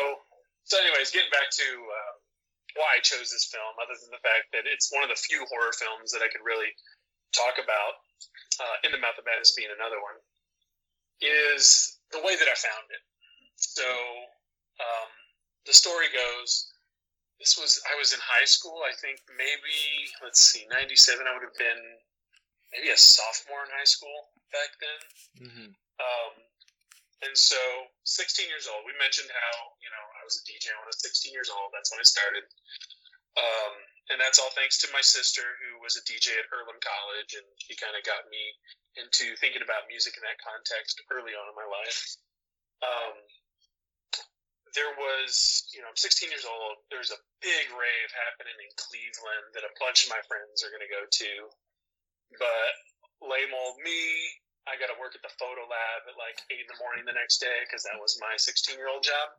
so 0.64 0.74
anyways 0.82 1.10
getting 1.14 1.30
back 1.30 1.50
to 1.50 1.66
um, 1.68 2.14
why 2.76 2.96
i 2.96 3.00
chose 3.02 3.30
this 3.32 3.48
film 3.50 3.72
other 3.82 3.96
than 3.98 4.10
the 4.14 4.20
fact 4.22 4.52
that 4.54 4.68
it's 4.68 4.92
one 4.92 5.00
of 5.02 5.10
the 5.10 5.16
few 5.18 5.40
horror 5.50 5.72
films 5.74 6.12
that 6.14 6.20
i 6.22 6.28
could 6.30 6.44
really 6.44 6.68
talk 7.34 7.56
about 7.58 7.94
uh, 8.60 8.76
in 8.84 8.92
the 8.92 9.00
mouth 9.00 9.16
of 9.18 9.24
madness 9.24 9.56
being 9.56 9.72
another 9.72 9.96
one 9.98 10.18
is 11.24 11.96
the 12.12 12.20
way 12.22 12.36
that 12.36 12.46
i 12.48 12.56
found 12.56 12.86
it 12.92 13.02
so 13.58 13.86
um, 14.78 15.10
the 15.66 15.74
story 15.74 16.06
goes 16.14 16.70
this 17.38 17.58
was 17.58 17.82
i 17.90 17.94
was 17.98 18.14
in 18.14 18.20
high 18.22 18.46
school 18.46 18.82
i 18.86 18.94
think 19.02 19.18
maybe 19.34 20.08
let's 20.22 20.40
see 20.40 20.66
97 20.70 21.26
i 21.26 21.34
would 21.34 21.42
have 21.42 21.58
been 21.58 21.82
maybe 22.72 22.90
a 22.90 22.98
sophomore 22.98 23.66
in 23.66 23.70
high 23.74 23.86
school 23.86 24.30
back 24.50 24.70
then 24.78 25.00
hmm 25.50 25.70
um, 25.98 26.34
and 27.26 27.34
so, 27.34 27.58
16 28.06 28.46
years 28.46 28.70
old. 28.70 28.86
We 28.86 28.94
mentioned 28.94 29.26
how 29.26 29.74
you 29.82 29.90
know 29.90 30.04
I 30.18 30.22
was 30.22 30.38
a 30.38 30.46
DJ 30.46 30.70
when 30.70 30.86
I 30.86 30.90
was 30.94 31.02
16 31.02 31.34
years 31.34 31.50
old. 31.50 31.74
That's 31.74 31.90
when 31.90 31.98
I 31.98 32.06
started. 32.06 32.46
Um, 33.34 33.74
and 34.14 34.18
that's 34.22 34.38
all 34.38 34.50
thanks 34.54 34.78
to 34.82 34.88
my 34.94 35.02
sister, 35.02 35.42
who 35.62 35.82
was 35.82 35.98
a 35.98 36.02
DJ 36.06 36.38
at 36.38 36.48
Earlham 36.54 36.78
College, 36.78 37.34
and 37.34 37.46
she 37.58 37.74
kind 37.74 37.98
of 37.98 38.06
got 38.06 38.30
me 38.30 38.40
into 38.96 39.34
thinking 39.42 39.62
about 39.62 39.90
music 39.90 40.14
in 40.16 40.22
that 40.24 40.38
context 40.38 41.02
early 41.10 41.34
on 41.34 41.46
in 41.50 41.56
my 41.58 41.66
life. 41.66 41.98
Um, 42.82 43.14
there 44.74 44.92
was, 44.96 45.64
you 45.72 45.80
know, 45.80 45.88
I'm 45.88 45.96
16 45.98 46.28
years 46.28 46.44
old. 46.44 46.82
There's 46.92 47.12
a 47.12 47.20
big 47.40 47.66
rave 47.72 48.10
happening 48.12 48.56
in 48.58 48.70
Cleveland 48.76 49.54
that 49.56 49.64
a 49.64 49.72
bunch 49.80 50.04
of 50.04 50.12
my 50.12 50.20
friends 50.26 50.64
are 50.64 50.72
going 50.72 50.84
to 50.84 50.92
go 50.92 51.04
to. 51.04 51.30
But 52.36 52.72
lame 53.24 53.52
old 53.54 53.80
me, 53.80 54.00
I 54.68 54.76
got 54.76 54.92
to 54.92 54.98
work 55.00 55.16
at 55.16 55.24
the 55.24 55.32
photo 55.40 55.64
lab 55.64 56.04
at 56.04 56.16
like 56.20 56.36
8 56.52 56.60
in 56.60 56.68
the 56.68 56.78
morning 56.84 57.04
the 57.08 57.16
next 57.16 57.40
day 57.40 57.64
because 57.64 57.88
that 57.88 57.96
was 57.96 58.20
my 58.20 58.36
16 58.36 58.76
year 58.76 58.92
old 58.92 59.00
job. 59.00 59.32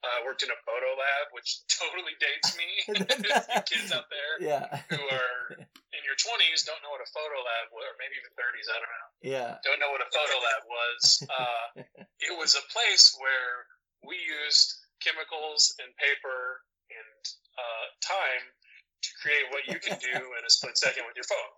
I 0.00 0.24
uh, 0.24 0.24
worked 0.24 0.40
in 0.40 0.48
a 0.48 0.60
photo 0.64 0.90
lab, 0.96 1.28
which 1.36 1.60
totally 1.80 2.16
dates 2.18 2.56
me. 2.56 2.68
You 3.50 3.62
kids 3.68 3.92
out 3.92 4.08
there 4.10 4.34
Yeah. 4.40 4.66
who 4.90 4.98
are 4.98 5.60
in 5.92 6.02
your 6.06 6.16
20s 6.16 6.66
don't 6.66 6.80
know 6.82 6.90
what 6.90 7.02
a 7.02 7.10
photo 7.14 7.38
lab 7.42 7.66
was, 7.74 7.84
or 7.84 7.94
maybe 8.00 8.14
even 8.18 8.32
30s, 8.34 8.68
I 8.70 8.76
don't 8.80 8.90
know 8.90 9.08
Yeah. 9.22 9.52
don't 9.62 9.78
know 9.78 9.90
what 9.92 10.02
a 10.02 10.10
photo 10.10 10.36
lab 10.40 10.62
was. 10.66 11.02
Uh, 11.28 11.66
it 12.20 12.34
was 12.38 12.56
a 12.56 12.64
place 12.72 13.14
where 13.18 13.66
we 14.06 14.16
used 14.16 14.80
chemicals 15.00 15.74
and 15.80 15.88
paper 15.96 16.60
and 16.92 17.20
uh, 17.56 17.86
time 18.04 18.44
to 19.00 19.10
create 19.24 19.46
what 19.48 19.64
you 19.64 19.80
can 19.80 19.96
do 19.96 20.16
in 20.36 20.42
a 20.44 20.50
split 20.52 20.76
second 20.76 21.04
with 21.08 21.16
your 21.16 21.24
phone. 21.24 21.52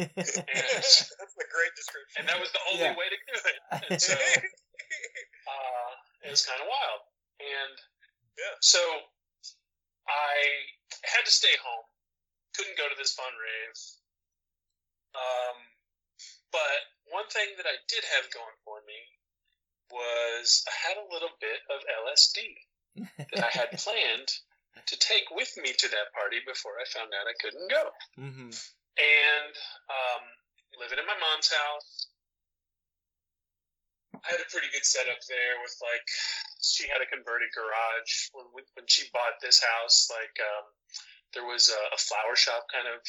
And, 0.00 0.08
That's 0.16 1.36
a 1.36 1.48
great 1.52 1.74
description. 1.76 2.24
and 2.24 2.28
that 2.28 2.40
was 2.40 2.48
the 2.56 2.62
only 2.72 2.88
Yeah. 2.88 2.96
way 2.96 3.08
to 3.12 3.18
do 3.28 3.36
it. 3.36 3.58
And 3.86 4.00
so 4.00 4.16
uh, 4.16 5.90
it 6.24 6.30
was 6.32 6.42
kind 6.46 6.60
of 6.60 6.68
wild. 6.68 7.00
And 7.40 7.76
Yeah. 8.40 8.56
so 8.64 8.80
I 10.08 10.34
had 11.04 11.24
to 11.28 11.32
stay 11.34 11.52
home. 11.60 11.84
Couldn't 12.56 12.78
go 12.80 12.88
to 12.88 12.96
this 12.96 13.12
fun 13.12 13.28
rave. 13.36 13.76
Um, 15.16 15.56
but 16.52 16.78
one 17.12 17.28
thing 17.28 17.52
that 17.60 17.66
I 17.68 17.76
did 17.88 18.04
have 18.16 18.28
going 18.32 18.56
for 18.64 18.80
me 18.88 18.96
was 19.90 20.64
I 20.66 20.74
had 20.88 20.96
a 20.98 21.08
little 21.12 21.32
bit 21.40 21.60
of 21.70 21.78
LSD 22.04 22.38
that 23.34 23.44
I 23.44 23.52
had 23.52 23.70
planned 23.82 24.30
to 24.86 24.96
take 24.98 25.26
with 25.32 25.50
me 25.56 25.72
to 25.72 25.88
that 25.88 26.12
party 26.12 26.38
before 26.46 26.76
I 26.78 26.86
found 26.92 27.10
out 27.16 27.26
I 27.26 27.36
couldn't 27.40 27.70
go. 27.70 27.84
hmm 28.16 28.52
And 28.96 29.54
um, 29.88 30.22
living 30.80 31.00
in 31.00 31.06
my 31.08 31.16
mom's 31.16 31.50
house, 31.52 32.08
I 34.14 34.32
had 34.32 34.42
a 34.42 34.50
pretty 34.50 34.68
good 34.72 34.84
setup 34.84 35.20
there 35.28 35.56
with 35.62 35.76
like 35.80 36.06
she 36.60 36.88
had 36.88 37.00
a 37.00 37.08
converted 37.08 37.52
garage 37.54 38.32
when 38.32 38.46
when 38.74 38.86
she 38.88 39.08
bought 39.12 39.38
this 39.40 39.62
house. 39.62 40.08
Like 40.10 40.34
um, 40.40 40.66
there 41.34 41.46
was 41.46 41.68
a, 41.68 41.80
a 41.94 41.98
flower 42.00 42.34
shop 42.34 42.66
kind 42.72 42.88
of 42.88 43.00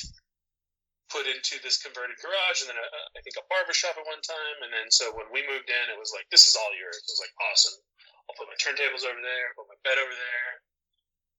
put 1.07 1.23
into 1.27 1.55
this 1.63 1.79
converted 1.79 2.19
garage, 2.19 2.63
and 2.65 2.69
then 2.71 2.79
a, 2.79 2.87
I 3.15 3.19
think 3.23 3.39
a 3.39 3.45
barber 3.47 3.71
shop 3.71 3.95
at 3.95 4.03
one 4.07 4.19
time. 4.23 4.57
And 4.63 4.71
then 4.71 4.87
so 4.91 5.11
when 5.15 5.27
we 5.31 5.43
moved 5.47 5.71
in, 5.71 5.85
it 5.91 5.99
was 5.99 6.11
like 6.11 6.27
this 6.31 6.47
is 6.47 6.55
all 6.59 6.71
yours. 6.75 6.99
It 6.99 7.07
was 7.11 7.21
like 7.23 7.35
awesome. 7.51 7.77
I'll 8.27 8.35
put 8.35 8.51
my 8.51 8.59
turntables 8.59 9.07
over 9.07 9.19
there, 9.23 9.55
put 9.55 9.71
my 9.71 9.79
bed 9.87 9.95
over 10.03 10.11
there, 10.11 10.49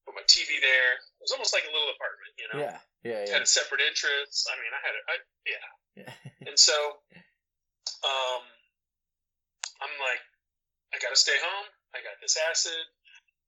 put 0.08 0.16
my 0.16 0.25
TV 0.25 0.56
there. 0.64 0.96
It 1.20 1.22
was 1.28 1.37
almost 1.37 1.52
like 1.52 1.68
a 1.68 1.72
little 1.72 1.92
apartment, 1.92 2.32
you 2.40 2.46
know 2.48 2.58
Yeah. 2.64 2.78
Yeah. 3.04 3.20
had 3.28 3.44
Yeah. 3.44 3.48
a 3.48 3.48
separate 3.48 3.84
entrance. 3.84 4.48
I 4.48 4.54
mean, 4.56 4.72
I 4.72 4.80
had 4.80 4.94
a, 4.96 5.02
I, 5.04 5.14
yeah. 5.44 5.66
Yeah. 6.00 6.12
And 6.48 6.56
so, 6.56 6.72
um, 8.04 8.42
I'm 9.84 9.94
like, 10.00 10.22
I 10.94 10.98
gotta 11.02 11.16
stay 11.18 11.37
home. 11.44 11.68
I 11.92 12.00
got 12.00 12.16
this 12.25 12.40
acid. 12.48 12.80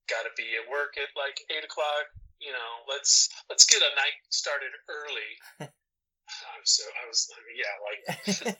Got 0.09 0.23
to 0.29 0.33
be 0.37 0.45
at 0.59 0.69
work 0.69 0.97
at 1.01 1.09
like 1.17 1.39
eight 1.49 1.63
o'clock. 1.63 2.05
You 2.41 2.51
know, 2.51 2.71
let's 2.89 3.29
let's 3.49 3.65
get 3.65 3.81
a 3.81 3.91
night 3.95 4.17
started 4.29 4.71
early. 4.89 5.69
I 6.45 6.55
was 6.59 6.71
so 6.73 6.83
I 6.89 7.03
was 7.07 7.19
I 7.29 7.39
mean, 7.45 7.57
yeah, 7.61 7.75
like 7.85 8.01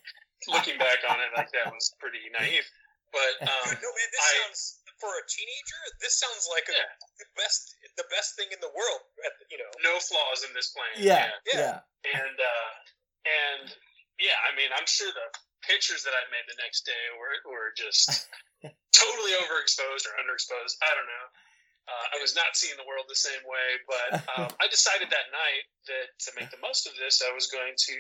looking 0.54 0.78
back 0.78 1.02
on 1.10 1.18
it, 1.22 1.32
like 1.38 1.52
that 1.54 1.70
was 1.74 1.94
pretty 2.02 2.22
naive. 2.34 2.66
But 3.12 3.34
um, 3.52 3.68
no 3.76 3.90
man, 3.92 4.10
this 4.12 4.24
I- 4.24 4.38
sounds 4.46 4.62
for 5.02 5.10
a 5.18 5.26
teenager. 5.26 5.82
This 5.98 6.22
sounds 6.22 6.46
like 6.54 6.70
a, 6.70 6.78
Yeah. 6.78 6.86
the 7.18 7.26
best, 7.34 7.74
the 7.98 8.06
best 8.14 8.38
thing 8.38 8.54
in 8.54 8.62
the 8.62 8.70
world. 8.70 9.02
You 9.50 9.58
know, 9.58 9.72
no 9.82 9.98
flaws 9.98 10.46
in 10.46 10.54
this 10.54 10.70
plan. 10.78 10.94
yeah. 11.02 11.34
Yeah. 11.50 11.58
Yeah. 11.58 11.78
and 12.22 12.38
uh, 12.38 12.72
and 13.26 13.66
yeah, 14.22 14.38
I 14.46 14.54
mean, 14.54 14.70
I'm 14.78 14.86
sure 14.86 15.10
the 15.10 15.30
pictures 15.66 16.06
that 16.06 16.14
I 16.14 16.22
made 16.30 16.46
the 16.46 16.58
next 16.62 16.86
day 16.86 17.04
were 17.18 17.34
were 17.50 17.74
just 17.74 18.30
totally 18.94 19.34
overexposed 19.42 20.06
or 20.06 20.14
underexposed. 20.22 20.78
I 20.86 20.92
don't 20.94 21.10
know. 21.10 21.26
Uh, 21.90 22.06
I 22.14 22.18
was 22.22 22.38
not 22.38 22.54
seeing 22.54 22.78
the 22.78 22.86
world 22.86 23.10
the 23.10 23.18
same 23.18 23.42
way, 23.44 23.68
but 23.90 24.10
um, 24.38 24.50
I 24.62 24.70
decided 24.70 25.10
that 25.10 25.28
night 25.34 25.66
that 25.90 26.08
to 26.26 26.30
make 26.38 26.50
the 26.54 26.62
most 26.62 26.86
of 26.86 26.94
this, 26.98 27.22
I 27.26 27.34
was 27.34 27.50
going 27.50 27.74
to 27.74 27.98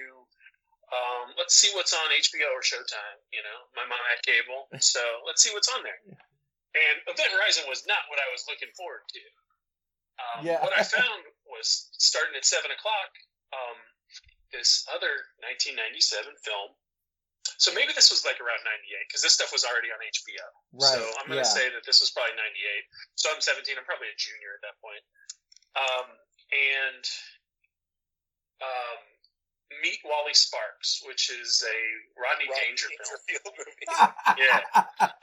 um, 0.91 1.31
let's 1.39 1.55
see 1.55 1.71
what's 1.71 1.95
on 1.95 2.07
HBO 2.11 2.51
or 2.51 2.59
Showtime. 2.59 3.19
You 3.31 3.39
know, 3.47 3.57
my 3.79 3.87
mom 3.87 4.03
had 4.11 4.19
cable, 4.27 4.67
so 4.83 4.99
let's 5.27 5.39
see 5.39 5.51
what's 5.55 5.71
on 5.71 5.81
there. 5.87 5.99
And 6.03 6.95
Event 7.07 7.31
Horizon 7.31 7.67
was 7.67 7.83
not 7.87 8.07
what 8.11 8.19
I 8.19 8.27
was 8.31 8.43
looking 8.47 8.71
forward 8.75 9.03
to. 9.07 9.23
Um, 10.19 10.39
Yeah. 10.45 10.59
What 10.63 10.75
I 10.75 10.83
found 10.99 11.23
was 11.47 11.91
starting 11.95 12.35
at 12.35 12.43
seven 12.43 12.71
o'clock. 12.71 13.11
Um, 13.51 13.79
this 14.51 14.83
other 14.91 15.11
1997 15.47 16.35
film. 16.43 16.75
So 17.57 17.69
maybe 17.73 17.93
this 17.93 18.09
was 18.09 18.25
like 18.25 18.41
around 18.41 18.61
98 18.65 19.05
because 19.09 19.21
this 19.21 19.33
stuff 19.37 19.53
was 19.53 19.65
already 19.65 19.93
on 19.93 20.01
HBO. 20.01 20.45
Right. 20.77 20.97
So 20.97 21.01
I'm 21.21 21.29
going 21.29 21.41
to 21.41 21.45
yeah. 21.45 21.57
say 21.57 21.69
that 21.73 21.85
this 21.85 22.01
was 22.01 22.09
probably 22.13 22.33
98. 22.37 22.49
So 23.17 23.29
I'm 23.29 23.41
17. 23.41 23.77
I'm 23.77 23.85
probably 23.85 24.09
a 24.09 24.17
junior 24.17 24.57
at 24.57 24.61
that 24.65 24.77
point. 24.81 25.03
Um, 25.77 26.07
and 26.51 27.03
um, 28.61 28.99
Meet 29.79 30.01
Wally 30.03 30.35
Sparks, 30.35 31.01
which 31.07 31.31
is 31.31 31.63
a 31.63 31.79
Rodney 32.19 32.49
Rodney 32.49 32.75
Dangerfield. 32.75 33.07
Dangerfield 33.07 33.53
movie. 33.61 33.87
Yeah. 34.41 34.61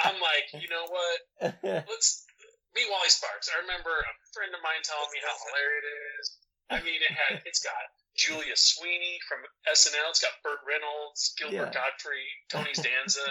I'm 0.02 0.18
like, 0.18 0.46
you 0.62 0.70
know 0.72 0.86
what? 0.88 1.18
Let's 1.62 2.24
meet 2.74 2.88
Wally 2.88 3.12
Sparks. 3.12 3.50
I 3.52 3.60
remember 3.60 3.92
a 3.92 4.12
friend 4.32 4.50
of 4.54 4.62
mine 4.64 4.82
telling 4.82 5.10
me 5.12 5.20
how 5.22 5.34
hilarious 5.36 5.84
it 5.84 5.96
is. 6.18 6.26
I 6.68 6.78
mean, 6.84 7.00
it 7.00 7.12
had 7.12 7.40
it's 7.48 7.60
got 7.64 7.80
Julia 8.18 8.58
Sweeney 8.58 9.22
from 9.30 9.40
SNL. 9.70 10.10
It's 10.10 10.18
got 10.20 10.34
Burt 10.42 10.58
Reynolds, 10.66 11.32
Gilbert 11.38 11.70
Yeah. 11.70 11.70
Gottfried, 11.70 12.34
Tony 12.50 12.74
Danza. 12.76 13.24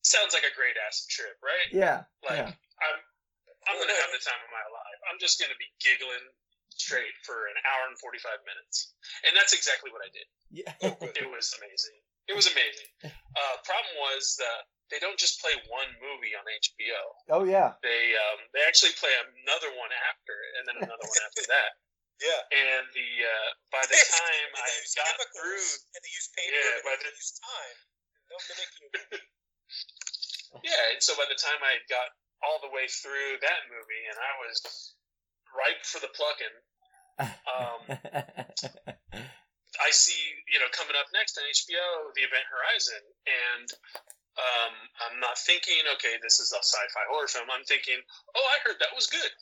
sounds 0.00 0.32
like 0.32 0.48
a 0.48 0.54
great 0.56 0.74
ass 0.88 1.04
trip, 1.06 1.36
right? 1.44 1.68
Yeah. 1.70 2.08
Like 2.24 2.40
yeah. 2.40 2.50
I'm 2.50 2.98
I'm 3.68 3.76
gonna 3.80 3.96
have 4.00 4.12
the 4.12 4.20
time 4.24 4.40
of 4.40 4.50
my 4.50 4.66
life. 4.72 4.98
I'm 5.12 5.20
just 5.20 5.36
gonna 5.40 5.56
be 5.60 5.68
giggling 5.80 6.24
straight 6.74 7.14
for 7.22 7.46
an 7.52 7.56
hour 7.68 7.92
and 7.92 7.96
forty 8.00 8.18
five 8.18 8.40
minutes, 8.48 8.92
and 9.28 9.36
that's 9.36 9.52
exactly 9.52 9.92
what 9.92 10.00
I 10.02 10.10
did. 10.10 10.26
Yeah. 10.50 10.72
It 10.80 11.28
was 11.28 11.52
amazing. 11.60 11.96
It 12.28 12.34
was 12.36 12.48
amazing. 12.48 12.88
Uh, 13.04 13.54
problem 13.68 13.94
was 14.00 14.40
that 14.40 14.64
they 14.92 14.96
don't 15.00 15.16
just 15.20 15.40
play 15.40 15.52
one 15.68 15.88
movie 16.00 16.32
on 16.36 16.44
HBO. 16.44 17.00
oh 17.36 17.44
yeah. 17.44 17.76
They 17.84 18.12
um, 18.16 18.40
they 18.56 18.64
actually 18.68 18.96
play 19.00 19.12
another 19.12 19.72
one 19.76 19.92
after 20.12 20.32
it, 20.32 20.52
and 20.60 20.64
then 20.68 20.76
another 20.88 21.04
one 21.08 21.22
after 21.24 21.44
that. 21.48 21.70
Yeah. 22.22 22.40
And 22.54 22.84
the 22.94 23.08
uh, 23.26 23.48
by 23.74 23.82
the 23.90 23.96
Yes, 23.98 24.10
time 24.14 24.50
and 24.54 24.62
I 24.62 24.68
they 24.70 24.78
use 24.84 24.94
got 24.94 25.06
chemicals, 25.10 25.34
through, 25.34 25.68
and 25.94 26.00
they 26.02 26.12
use 26.14 26.28
paper, 26.34 26.54
Yeah, 26.54 26.74
and 26.78 26.84
but 26.86 26.96
they 27.02 27.10
it- 27.10 27.18
use 27.18 27.32
time. 27.38 27.78
Yeah, 30.62 30.94
and 30.94 31.02
so 31.02 31.18
by 31.18 31.26
the 31.26 31.34
time 31.34 31.58
I 31.66 31.82
got 31.90 32.14
all 32.46 32.62
the 32.62 32.70
way 32.70 32.86
through 32.86 33.42
that 33.42 33.66
movie, 33.66 34.04
and 34.06 34.14
I 34.16 34.32
was 34.46 34.56
ripe 35.50 35.82
for 35.82 35.98
the 35.98 36.08
plucking, 36.14 36.54
um, 37.50 37.80
I 39.82 39.90
see, 39.90 40.14
you 40.54 40.62
know, 40.62 40.70
coming 40.70 40.94
up 40.94 41.10
next 41.10 41.34
on 41.38 41.44
HBO, 41.50 42.14
The 42.14 42.22
Event 42.22 42.46
Horizon, 42.46 43.02
and 43.26 43.66
um, 44.38 44.74
I'm 45.10 45.18
not 45.18 45.34
thinking, 45.42 45.82
okay, 45.98 46.22
this 46.22 46.38
is 46.38 46.54
a 46.54 46.62
sci-fi 46.62 47.04
horror 47.10 47.26
film. 47.26 47.50
I'm 47.50 47.66
thinking, 47.66 47.98
oh, 48.38 48.46
I 48.54 48.62
heard 48.62 48.78
that 48.78 48.94
was 48.94 49.10
good. 49.10 49.32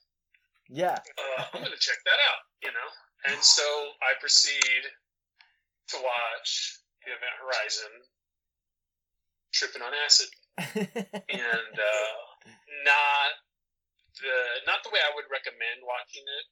yeah. 0.73 0.97
Uh, 0.97 1.45
I'm 1.53 1.61
going 1.61 1.77
to 1.77 1.81
check 1.85 2.01
that 2.09 2.21
out, 2.33 2.41
you 2.63 2.71
know. 2.71 2.89
And 3.31 3.39
so 3.43 3.63
I 4.03 4.19
proceed 4.19 4.83
to 5.95 5.97
watch 6.03 6.79
The 7.07 7.15
Event 7.15 7.37
Horizon, 7.39 7.93
tripping 9.53 9.83
on 9.83 9.93
acid, 10.07 10.31
and 11.29 11.75
uh, 11.75 12.15
not 12.87 13.31
the 14.19 14.39
not 14.67 14.83
the 14.83 14.91
way 14.91 15.03
I 15.03 15.13
would 15.15 15.29
recommend 15.31 15.83
watching 15.87 16.23
it 16.27 16.47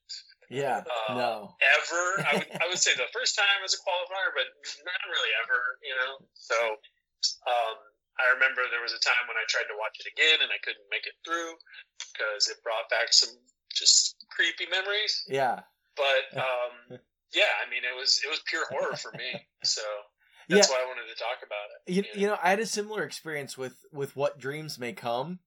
yeah. 0.51 0.83
Uh, 0.83 1.15
No. 1.15 1.33
ever. 1.63 2.03
I 2.27 2.33
would 2.43 2.51
I 2.63 2.67
would 2.67 2.83
say 2.83 2.93
the 2.99 3.09
first 3.15 3.39
time 3.39 3.63
as 3.65 3.73
a 3.73 3.81
qualifier, 3.81 4.35
but 4.35 4.51
not 4.83 5.01
really 5.07 5.33
ever, 5.47 5.61
you 5.81 5.95
know. 5.95 6.13
So 6.35 6.59
um, 7.47 7.79
I 8.19 8.35
remember 8.35 8.67
there 8.69 8.83
was 8.83 8.93
a 8.93 9.01
time 9.01 9.31
when 9.31 9.39
I 9.39 9.47
tried 9.47 9.71
to 9.71 9.79
watch 9.79 9.97
it 10.03 10.11
again 10.11 10.43
and 10.43 10.51
I 10.51 10.59
couldn't 10.61 10.85
make 10.91 11.07
it 11.07 11.15
through 11.23 11.55
because 12.13 12.51
it 12.51 12.59
brought 12.67 12.91
back 12.91 13.15
some 13.15 13.31
just 13.71 14.19
creepy 14.35 14.67
memories. 14.67 15.23
Yeah. 15.31 15.63
But 16.01 16.41
um, 16.41 16.99
yeah, 17.35 17.43
I 17.65 17.71
mean 17.71 17.83
it 17.85 17.99
was 17.99 18.21
it 18.25 18.31
was 18.31 18.41
pure 18.47 18.65
horror 18.71 18.97
for 18.97 19.13
me. 19.13 19.47
So 19.65 19.83
Yeah. 20.49 20.57
that's 20.57 20.71
why 20.71 20.83
I 20.83 20.87
wanted 20.87 21.09
to 21.13 21.19
talk 21.19 21.39
about 21.47 21.69
it. 21.87 21.95
You, 21.95 22.21
you 22.23 22.27
know, 22.27 22.39
I 22.43 22.51
had 22.51 22.61
a 22.61 22.67
similar 22.67 23.03
experience 23.05 23.57
with 23.57 23.77
with 23.93 24.17
what 24.17 24.39
dreams 24.39 24.79
may 24.79 24.93
come. 24.93 25.39
Oh 25.41 25.47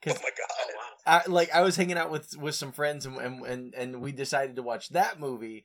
Because 0.00 0.22
my 0.22 0.30
god. 0.30 0.48
Oh 0.60 0.70
wow. 0.74 1.22
I, 1.26 1.30
like 1.30 1.52
I 1.52 1.60
was 1.62 1.76
hanging 1.76 1.98
out 1.98 2.10
with 2.10 2.36
with 2.36 2.54
some 2.54 2.72
friends 2.72 3.06
and, 3.06 3.16
and 3.16 3.44
and 3.46 3.74
and 3.74 4.00
we 4.00 4.12
decided 4.12 4.56
to 4.56 4.62
watch 4.62 4.88
that 4.90 5.20
movie, 5.20 5.64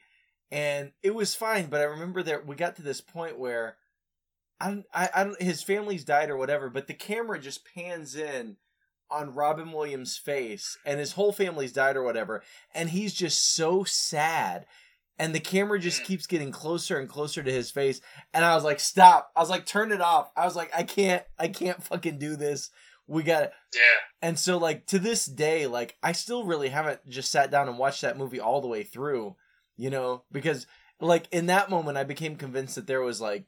and 0.51 0.91
it 1.01 1.15
was 1.15 1.34
fine. 1.36 1.67
But 1.67 1.81
I 1.81 1.86
remember 1.86 2.22
that 2.24 2.46
we 2.46 2.55
got 2.55 2.75
to 2.75 2.84
this 2.84 3.01
point 3.01 3.39
where 3.39 3.77
I 4.60 4.67
don't, 4.69 4.86
I, 4.93 5.10
I 5.13 5.24
don't, 5.24 5.41
his 5.41 5.62
family's 5.63 6.03
died 6.03 6.29
or 6.29 6.38
whatever, 6.38 6.69
but 6.69 6.88
the 6.88 6.93
camera 6.93 7.39
just 7.39 7.65
pans 7.75 8.15
in 8.15 8.57
on 9.09 9.33
Robin 9.33 9.71
Williams' 9.71 10.17
face, 10.17 10.77
and 10.85 10.99
his 10.99 11.13
whole 11.13 11.31
family's 11.31 11.71
died 11.73 11.95
or 11.95 12.03
whatever, 12.03 12.43
and 12.73 12.89
he's 12.89 13.13
just 13.13 13.55
so 13.55 13.83
sad. 13.83 14.65
And 15.19 15.33
the 15.33 15.39
camera 15.39 15.79
just 15.79 16.03
Mm. 16.03 16.05
keeps 16.05 16.27
getting 16.27 16.51
closer 16.51 16.99
and 16.99 17.09
closer 17.09 17.41
to 17.41 17.51
his 17.51 17.71
face, 17.71 18.01
and 18.33 18.45
I 18.45 18.53
was 18.53 18.63
like, 18.63 18.79
"Stop!" 18.79 19.31
I 19.35 19.39
was 19.39 19.49
like, 19.49 19.65
"Turn 19.65 19.91
it 19.91 20.01
off!" 20.01 20.29
I 20.37 20.45
was 20.45 20.55
like, 20.55 20.69
"I 20.75 20.83
can't, 20.83 21.23
I 21.39 21.47
can't 21.47 21.81
fucking 21.81 22.19
do 22.19 22.35
this. 22.35 22.69
We 23.07 23.23
got 23.23 23.39
to 23.39 23.51
Yeah. 23.73 23.81
and 24.21 24.37
so 24.37 24.57
like 24.57 24.85
to 24.87 24.99
this 24.99 25.25
day, 25.25 25.65
like 25.65 25.97
I 26.03 26.11
still 26.11 26.43
really 26.43 26.69
haven't 26.69 27.07
just 27.09 27.31
sat 27.31 27.49
down 27.49 27.67
and 27.69 27.77
watched 27.79 28.01
that 28.01 28.17
movie 28.17 28.39
all 28.39 28.61
the 28.61 28.67
way 28.67 28.83
through, 28.83 29.35
you 29.77 29.89
know, 29.89 30.23
because 30.31 30.67
like 30.99 31.27
in 31.31 31.45
that 31.45 31.69
moment 31.69 31.97
I 31.97 32.03
became 32.03 32.35
convinced 32.35 32.75
that 32.75 32.85
there 32.85 33.01
was 33.01 33.21
like 33.21 33.45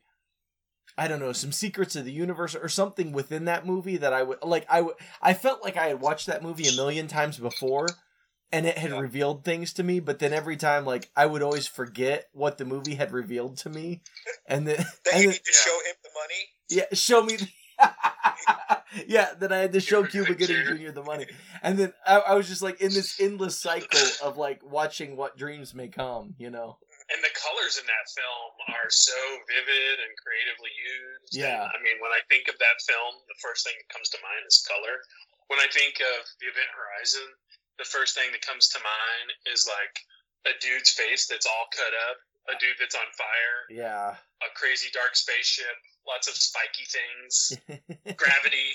I 0.97 1.07
don't 1.07 1.19
know, 1.19 1.31
some 1.33 1.51
secrets 1.51 1.95
of 1.95 2.05
the 2.05 2.11
universe 2.11 2.55
or 2.55 2.67
something 2.69 3.11
within 3.11 3.45
that 3.45 3.65
movie 3.65 3.97
that 3.97 4.13
I 4.13 4.23
would 4.23 4.39
like 4.43 4.65
I 4.69 4.81
would 4.81 4.95
I 5.21 5.33
felt 5.33 5.63
like 5.63 5.77
I 5.77 5.87
had 5.87 6.01
watched 6.01 6.27
that 6.27 6.43
movie 6.43 6.67
a 6.67 6.73
million 6.73 7.07
times 7.07 7.37
before 7.37 7.87
and 8.51 8.65
it 8.65 8.77
had 8.77 8.91
Yeah. 8.91 8.99
revealed 8.99 9.45
things 9.45 9.73
to 9.73 9.83
me, 9.83 9.99
but 9.99 10.19
then 10.19 10.33
every 10.33 10.57
time 10.57 10.85
like 10.85 11.09
I 11.15 11.25
would 11.25 11.41
always 11.41 11.67
forget 11.67 12.27
what 12.33 12.57
the 12.57 12.65
movie 12.65 12.95
had 12.95 13.11
revealed 13.11 13.57
to 13.59 13.69
me 13.69 14.01
and 14.47 14.67
then 14.67 14.77
Then 14.77 14.85
and 15.13 15.21
you 15.23 15.27
then, 15.27 15.33
need 15.33 15.45
to 15.45 15.51
Yeah. 15.53 15.59
show 15.65 15.79
him 15.85 15.95
the 16.03 16.09
money. 16.15 16.49
yeah, 16.69 16.85
show 16.93 17.23
me. 17.23 17.37
yeah, 19.07 19.29
then 19.39 19.51
I 19.53 19.57
had 19.59 19.73
to 19.73 19.79
show 19.79 20.03
Cuba 20.03 20.33
Gooding 20.35 20.63
Jr. 20.63 20.91
the 20.91 21.03
money, 21.03 21.27
and 21.61 21.77
then 21.77 21.93
I, 22.05 22.17
I 22.19 22.33
was 22.33 22.47
just 22.47 22.61
like 22.61 22.81
in 22.81 22.93
this 22.93 23.19
endless 23.19 23.57
cycle 23.61 24.01
of 24.21 24.37
like 24.37 24.61
watching 24.63 25.15
what 25.15 25.37
dreams 25.37 25.73
may 25.73 25.87
come. 25.87 26.35
You 26.37 26.49
know? 26.49 26.77
And 27.09 27.19
the 27.25 27.33
colors 27.33 27.81
in 27.81 27.85
that 27.89 28.05
film 28.13 28.51
are 28.77 28.89
so 28.93 29.17
vivid 29.49 29.97
and 29.97 30.13
creatively 30.21 30.69
used. 30.77 31.33
Yeah. 31.33 31.65
And, 31.65 31.73
I 31.73 31.79
mean, 31.81 31.97
when 31.97 32.13
I 32.13 32.21
think 32.29 32.45
of 32.45 32.57
that 32.61 32.77
film, 32.85 33.17
the 33.25 33.39
first 33.41 33.65
thing 33.65 33.73
that 33.81 33.89
comes 33.89 34.13
to 34.13 34.21
mind 34.21 34.45
is 34.45 34.61
color. 34.61 35.01
When 35.49 35.57
I 35.57 35.65
think 35.73 35.97
of 35.97 36.21
the 36.37 36.53
Event 36.53 36.69
Horizon, 36.69 37.25
the 37.81 37.89
first 37.89 38.13
thing 38.13 38.29
that 38.29 38.45
comes 38.45 38.69
to 38.75 38.79
mind 38.85 39.27
is 39.49 39.65
like 39.65 39.95
a 40.45 40.53
dude's 40.61 40.93
face 40.93 41.25
that's 41.25 41.49
all 41.49 41.65
cut 41.73 41.93
up, 42.13 42.21
a 42.53 42.55
dude 42.61 42.77
that's 42.77 42.93
on 42.93 43.09
fire, 43.17 43.59
Yeah. 43.73 44.13
a 44.45 44.49
crazy 44.53 44.93
dark 44.93 45.17
spaceship, 45.17 45.73
lots 46.05 46.29
of 46.29 46.37
spiky 46.37 46.85
things, 46.85 47.33
gravity, 48.21 48.69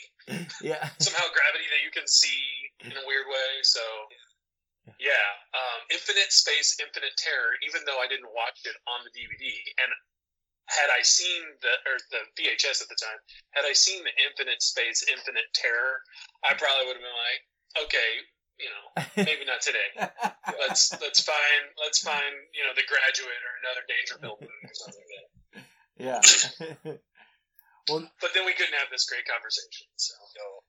yeah. 0.62 0.90
somehow 0.98 1.26
gravity 1.30 1.66
that 1.70 1.82
you 1.86 1.90
can 1.94 2.06
see 2.10 2.42
in 2.82 2.90
a 2.90 3.04
weird 3.06 3.26
way. 3.30 3.50
So, 3.62 3.82
yeah, 5.00 5.28
um, 5.54 5.80
Infinite 5.90 6.32
Space, 6.32 6.76
Infinite 6.80 7.16
Terror. 7.16 7.56
Even 7.64 7.82
though 7.84 8.00
I 8.00 8.08
didn't 8.08 8.30
watch 8.32 8.64
it 8.64 8.76
on 8.84 9.04
the 9.04 9.12
DVD, 9.12 9.46
and 9.80 9.90
had 10.68 10.88
I 10.92 11.02
seen 11.02 11.44
the 11.60 11.74
or 11.88 11.96
the 12.12 12.22
VHS 12.36 12.80
at 12.84 12.88
the 12.88 12.98
time, 12.98 13.20
had 13.52 13.64
I 13.64 13.72
seen 13.72 14.04
the 14.04 14.14
Infinite 14.28 14.62
Space, 14.62 15.04
Infinite 15.08 15.48
Terror, 15.52 16.00
I 16.44 16.56
probably 16.56 16.88
would 16.88 16.96
have 17.00 17.04
been 17.04 17.20
like, 17.20 17.42
okay, 17.88 18.10
you 18.58 18.70
know, 18.70 18.84
maybe 19.28 19.44
not 19.44 19.60
today. 19.60 19.88
Let's 20.60 20.92
let's 21.00 21.20
find 21.20 21.62
let's 21.82 21.98
find 21.98 22.34
you 22.52 22.62
know 22.62 22.76
the 22.76 22.84
Graduate 22.86 23.42
or 23.42 23.54
another 23.64 23.82
Dangerfield 23.88 24.38
movie 24.40 24.62
or 24.62 24.76
something 24.76 25.02
like 25.08 25.24
that. 25.24 26.84
yeah. 26.84 26.94
well, 27.88 28.10
But 28.20 28.30
then 28.34 28.44
we 28.46 28.52
couldn't 28.52 28.74
have 28.74 28.88
this 28.90 29.06
great 29.08 29.24
conversation. 29.26 29.86
So 29.96 30.14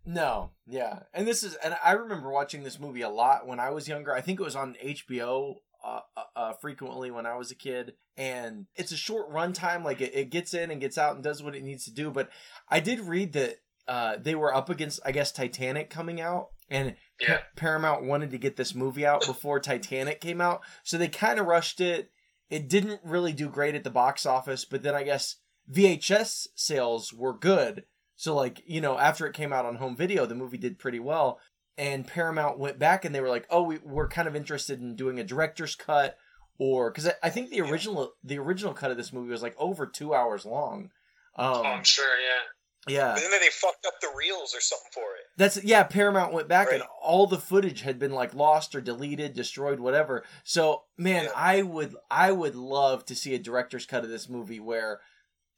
No. 0.05 0.13
no. 0.13 0.51
Yeah, 0.67 0.99
and 1.13 1.27
this 1.27 1.43
is, 1.43 1.55
and 1.55 1.75
I 1.83 1.91
remember 1.93 2.29
watching 2.31 2.63
this 2.63 2.79
movie 2.79 3.01
a 3.01 3.09
lot 3.09 3.47
when 3.47 3.59
I 3.59 3.69
was 3.71 3.87
younger. 3.87 4.13
I 4.13 4.21
think 4.21 4.39
it 4.39 4.43
was 4.43 4.55
on 4.55 4.75
HBO. 4.83 5.55
Uh, 5.83 5.99
uh, 6.17 6.23
uh, 6.35 6.53
frequently 6.53 7.11
when 7.11 7.27
I 7.27 7.35
was 7.35 7.51
a 7.51 7.55
kid, 7.55 7.93
and 8.17 8.65
it's 8.75 8.91
a 8.91 8.97
short 8.97 9.31
runtime. 9.31 9.83
Like 9.83 10.01
it, 10.01 10.15
it 10.15 10.31
gets 10.31 10.55
in 10.55 10.71
and 10.71 10.81
gets 10.81 10.97
out 10.97 11.13
and 11.13 11.23
does 11.23 11.43
what 11.43 11.53
it 11.55 11.61
needs 11.63 11.85
to 11.85 11.93
do. 11.93 12.09
But 12.09 12.31
I 12.67 12.79
did 12.79 13.01
read 13.01 13.33
that 13.33 13.57
uh, 13.87 14.15
they 14.19 14.33
were 14.33 14.51
up 14.51 14.71
against, 14.71 14.99
I 15.05 15.11
guess, 15.11 15.31
Titanic 15.31 15.91
coming 15.91 16.19
out, 16.19 16.47
and 16.71 16.95
yeah, 17.21 17.37
Pa- 17.37 17.43
Paramount 17.55 18.03
wanted 18.03 18.31
to 18.31 18.39
get 18.39 18.55
this 18.55 18.73
movie 18.73 19.05
out 19.05 19.23
before 19.27 19.59
Titanic 19.59 20.21
came 20.21 20.41
out, 20.41 20.61
so 20.81 20.97
they 20.97 21.07
kind 21.07 21.39
of 21.39 21.45
rushed 21.45 21.79
it. 21.79 22.09
It 22.49 22.67
didn't 22.67 23.01
really 23.03 23.33
do 23.33 23.47
great 23.47 23.75
at 23.75 23.83
the 23.83 23.91
box 23.91 24.25
office, 24.25 24.65
but 24.65 24.81
then 24.81 24.95
I 24.95 25.03
guess 25.03 25.35
VHS 25.71 26.47
sales 26.55 27.13
were 27.13 27.37
good. 27.37 27.83
So 28.15 28.33
like, 28.35 28.63
you 28.65 28.81
know, 28.81 28.97
after 28.97 29.27
it 29.27 29.33
came 29.33 29.51
out 29.51 29.65
on 29.65 29.75
home 29.75 29.95
video, 29.95 30.25
the 30.25 30.35
movie 30.35 30.57
did 30.57 30.79
pretty 30.79 30.99
well. 30.99 31.39
And 31.77 32.07
Paramount 32.07 32.57
went 32.57 32.79
back 32.79 33.03
and 33.03 33.13
they 33.13 33.19
were 33.19 33.29
like, 33.29 33.45
"Oh, 33.49 33.63
we, 33.63 33.79
we're 33.79 34.07
kind 34.07 34.27
of 34.29 34.35
interested 34.35 34.79
in 34.79 34.95
doing 34.95 35.19
a 35.19 35.23
director's 35.25 35.75
cut 35.75 36.17
or 36.57 36.89
cuz 36.91 37.05
I, 37.07 37.13
I 37.23 37.29
think 37.29 37.49
the 37.49 37.59
original 37.59 38.13
the 38.23 38.37
original 38.37 38.73
cut 38.73 38.91
of 38.91 38.97
this 38.97 39.11
movie 39.11 39.31
was 39.31 39.43
like 39.43 39.55
over 39.57 39.85
2 39.85 40.13
hours 40.13 40.45
long." 40.45 40.91
Um 41.37 41.53
oh, 41.57 41.63
I'm 41.63 41.83
sure. 41.83 42.17
Yeah, 42.17 42.93
yeah. 42.95 43.13
But 43.13 43.19
then 43.29 43.31
they 43.41 43.49
fucked 43.51 43.85
up 43.85 43.99
the 43.99 44.13
reels 44.15 44.55
or 44.55 44.61
something 44.61 44.87
for 44.93 45.01
it. 45.01 45.25
That's 45.35 45.61
yeah. 45.65 45.83
Paramount 45.83 46.31
went 46.31 46.47
back 46.47 46.71
and 46.71 46.83
all 47.03 47.27
the 47.27 47.39
footage 47.39 47.81
had 47.81 47.99
been 47.99 48.13
like 48.13 48.33
lost 48.33 48.73
or 48.73 48.79
deleted, 48.79 49.33
destroyed, 49.33 49.81
whatever. 49.81 50.23
So 50.45 50.83
man, 50.97 51.25
Yeah. 51.25 51.31
I 51.35 51.61
would 51.63 51.93
I 52.09 52.31
would 52.31 52.55
love 52.55 53.03
to 53.07 53.15
see 53.15 53.35
a 53.35 53.39
director's 53.39 53.85
cut 53.85 54.05
of 54.05 54.09
this 54.09 54.29
movie 54.29 54.61
where 54.61 55.01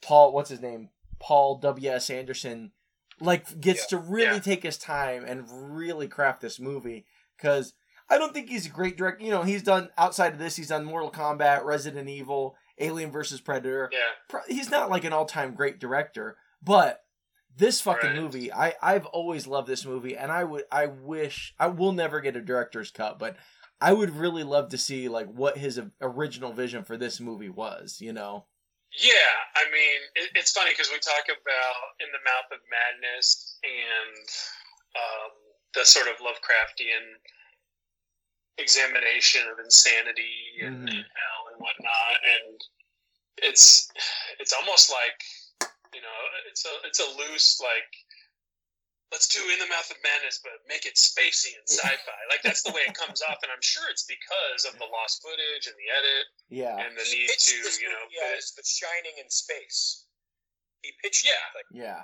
Paul, 0.01 0.31
what's 0.33 0.49
his 0.49 0.61
name, 0.61 0.89
Paul 1.19 1.57
W 1.59 1.89
S 1.89 2.09
Anderson, 2.09 2.71
like 3.19 3.59
gets 3.59 3.87
to 3.87 3.97
really 3.97 4.35
Yeah. 4.35 4.39
take 4.39 4.63
his 4.63 4.77
time 4.77 5.25
and 5.25 5.45
really 5.75 6.07
craft 6.07 6.41
this 6.41 6.59
movie 6.59 7.05
because 7.35 7.73
I 8.09 8.17
don't 8.17 8.33
think 8.33 8.47
he's 8.49 8.65
a 8.67 8.69
great 8.69 8.97
director. 8.97 9.23
You 9.23 9.31
know, 9.31 9.43
he's 9.43 9.63
done 9.63 9.89
outside 9.97 10.33
of 10.33 10.39
this, 10.39 10.55
he's 10.55 10.69
done 10.69 10.85
Mortal 10.85 11.11
Kombat, 11.11 11.63
Resident 11.65 12.07
Evil, 12.09 12.55
Alien 12.79 13.11
versus 13.11 13.41
Predator 13.41 13.89
yeah. 13.91 14.39
he's 14.47 14.69
not 14.69 14.89
like 14.91 15.03
an 15.03 15.13
all-time 15.13 15.55
great 15.55 15.79
director, 15.79 16.37
but 16.61 17.03
this 17.55 17.81
fucking 17.81 18.11
Right. 18.11 18.19
movie, 18.21 18.53
I 18.53 18.75
I've 18.83 19.07
always 19.07 19.47
loved 19.47 19.67
this 19.67 19.83
movie, 19.83 20.15
and 20.15 20.31
I 20.31 20.43
would 20.43 20.65
I 20.71 20.85
wish 20.85 21.55
I 21.57 21.67
will 21.67 21.91
never 21.91 22.21
get 22.21 22.35
a 22.35 22.41
director's 22.41 22.91
cut, 22.91 23.17
but 23.17 23.35
I 23.81 23.93
would 23.93 24.15
really 24.15 24.43
love 24.43 24.69
to 24.69 24.77
see 24.77 25.09
like 25.09 25.27
what 25.27 25.57
his 25.57 25.81
original 25.99 26.53
vision 26.53 26.83
for 26.83 26.97
this 26.97 27.19
movie 27.19 27.49
was. 27.49 27.99
You 27.99 28.13
know? 28.13 28.45
Yeah, 28.97 29.33
I 29.55 29.69
mean, 29.69 29.99
it, 30.17 30.29
it's 30.33 30.51
funny 30.51 30.71
because 30.73 30.89
we 30.89 30.97
talk 30.97 31.29
about 31.29 31.81
in 32.01 32.09
the 32.09 32.17
mouth 32.25 32.49
of 32.49 32.59
madness 32.65 33.57
and 33.61 34.25
um, 34.97 35.31
the 35.77 35.85
sort 35.85 36.07
of 36.09 36.17
Lovecraftian 36.17 37.21
examination 38.57 39.45
of 39.53 39.59
insanity 39.63 40.65
and, 40.65 40.89
Mhm. 40.89 40.97
and 40.97 41.05
hell 41.05 41.41
and 41.53 41.61
whatnot, 41.61 42.17
and 42.25 42.57
it's 43.37 43.87
it's 44.39 44.53
almost 44.53 44.89
like 44.89 45.21
you 45.93 46.01
know 46.01 46.19
it's 46.49 46.65
a 46.65 46.73
it's 46.85 46.99
a 46.99 47.09
loose 47.21 47.61
like 47.61 47.93
let's 49.11 49.27
do 49.31 49.39
in 49.39 49.59
the 49.59 49.69
mouth 49.71 49.87
of 49.89 49.97
madness 50.03 50.39
but 50.43 50.51
make 50.67 50.85
it 50.85 50.95
spacey 50.99 51.55
and 51.55 51.63
sci-fi 51.67 52.19
like 52.29 52.43
that's 52.43 52.61
the 52.63 52.71
way 52.75 52.81
it 52.87 52.93
comes 52.93 53.21
off 53.23 53.39
and 53.41 53.51
i'm 53.51 53.63
sure 53.63 53.83
it's 53.89 54.03
because 54.03 54.67
of 54.67 54.77
the 54.79 54.87
lost 54.91 55.23
footage 55.23 55.63
and 55.67 55.75
the 55.79 55.87
edit 55.87 56.25
Yeah. 56.49 56.75
and 56.75 56.91
the 56.97 57.03
he 57.07 57.23
need 57.23 57.29
to 57.39 57.55
this 57.63 57.79
you 57.79 57.87
know 57.87 57.95
movie 58.03 58.35
as 58.37 58.51
The 58.51 58.63
Shining 58.67 59.15
in 59.23 59.29
space. 59.29 60.05
He 60.81 60.91
pitched 61.01 61.25
Yeah. 61.25 61.31
it 61.31 61.55
like 61.55 61.69
Yeah. 61.71 62.01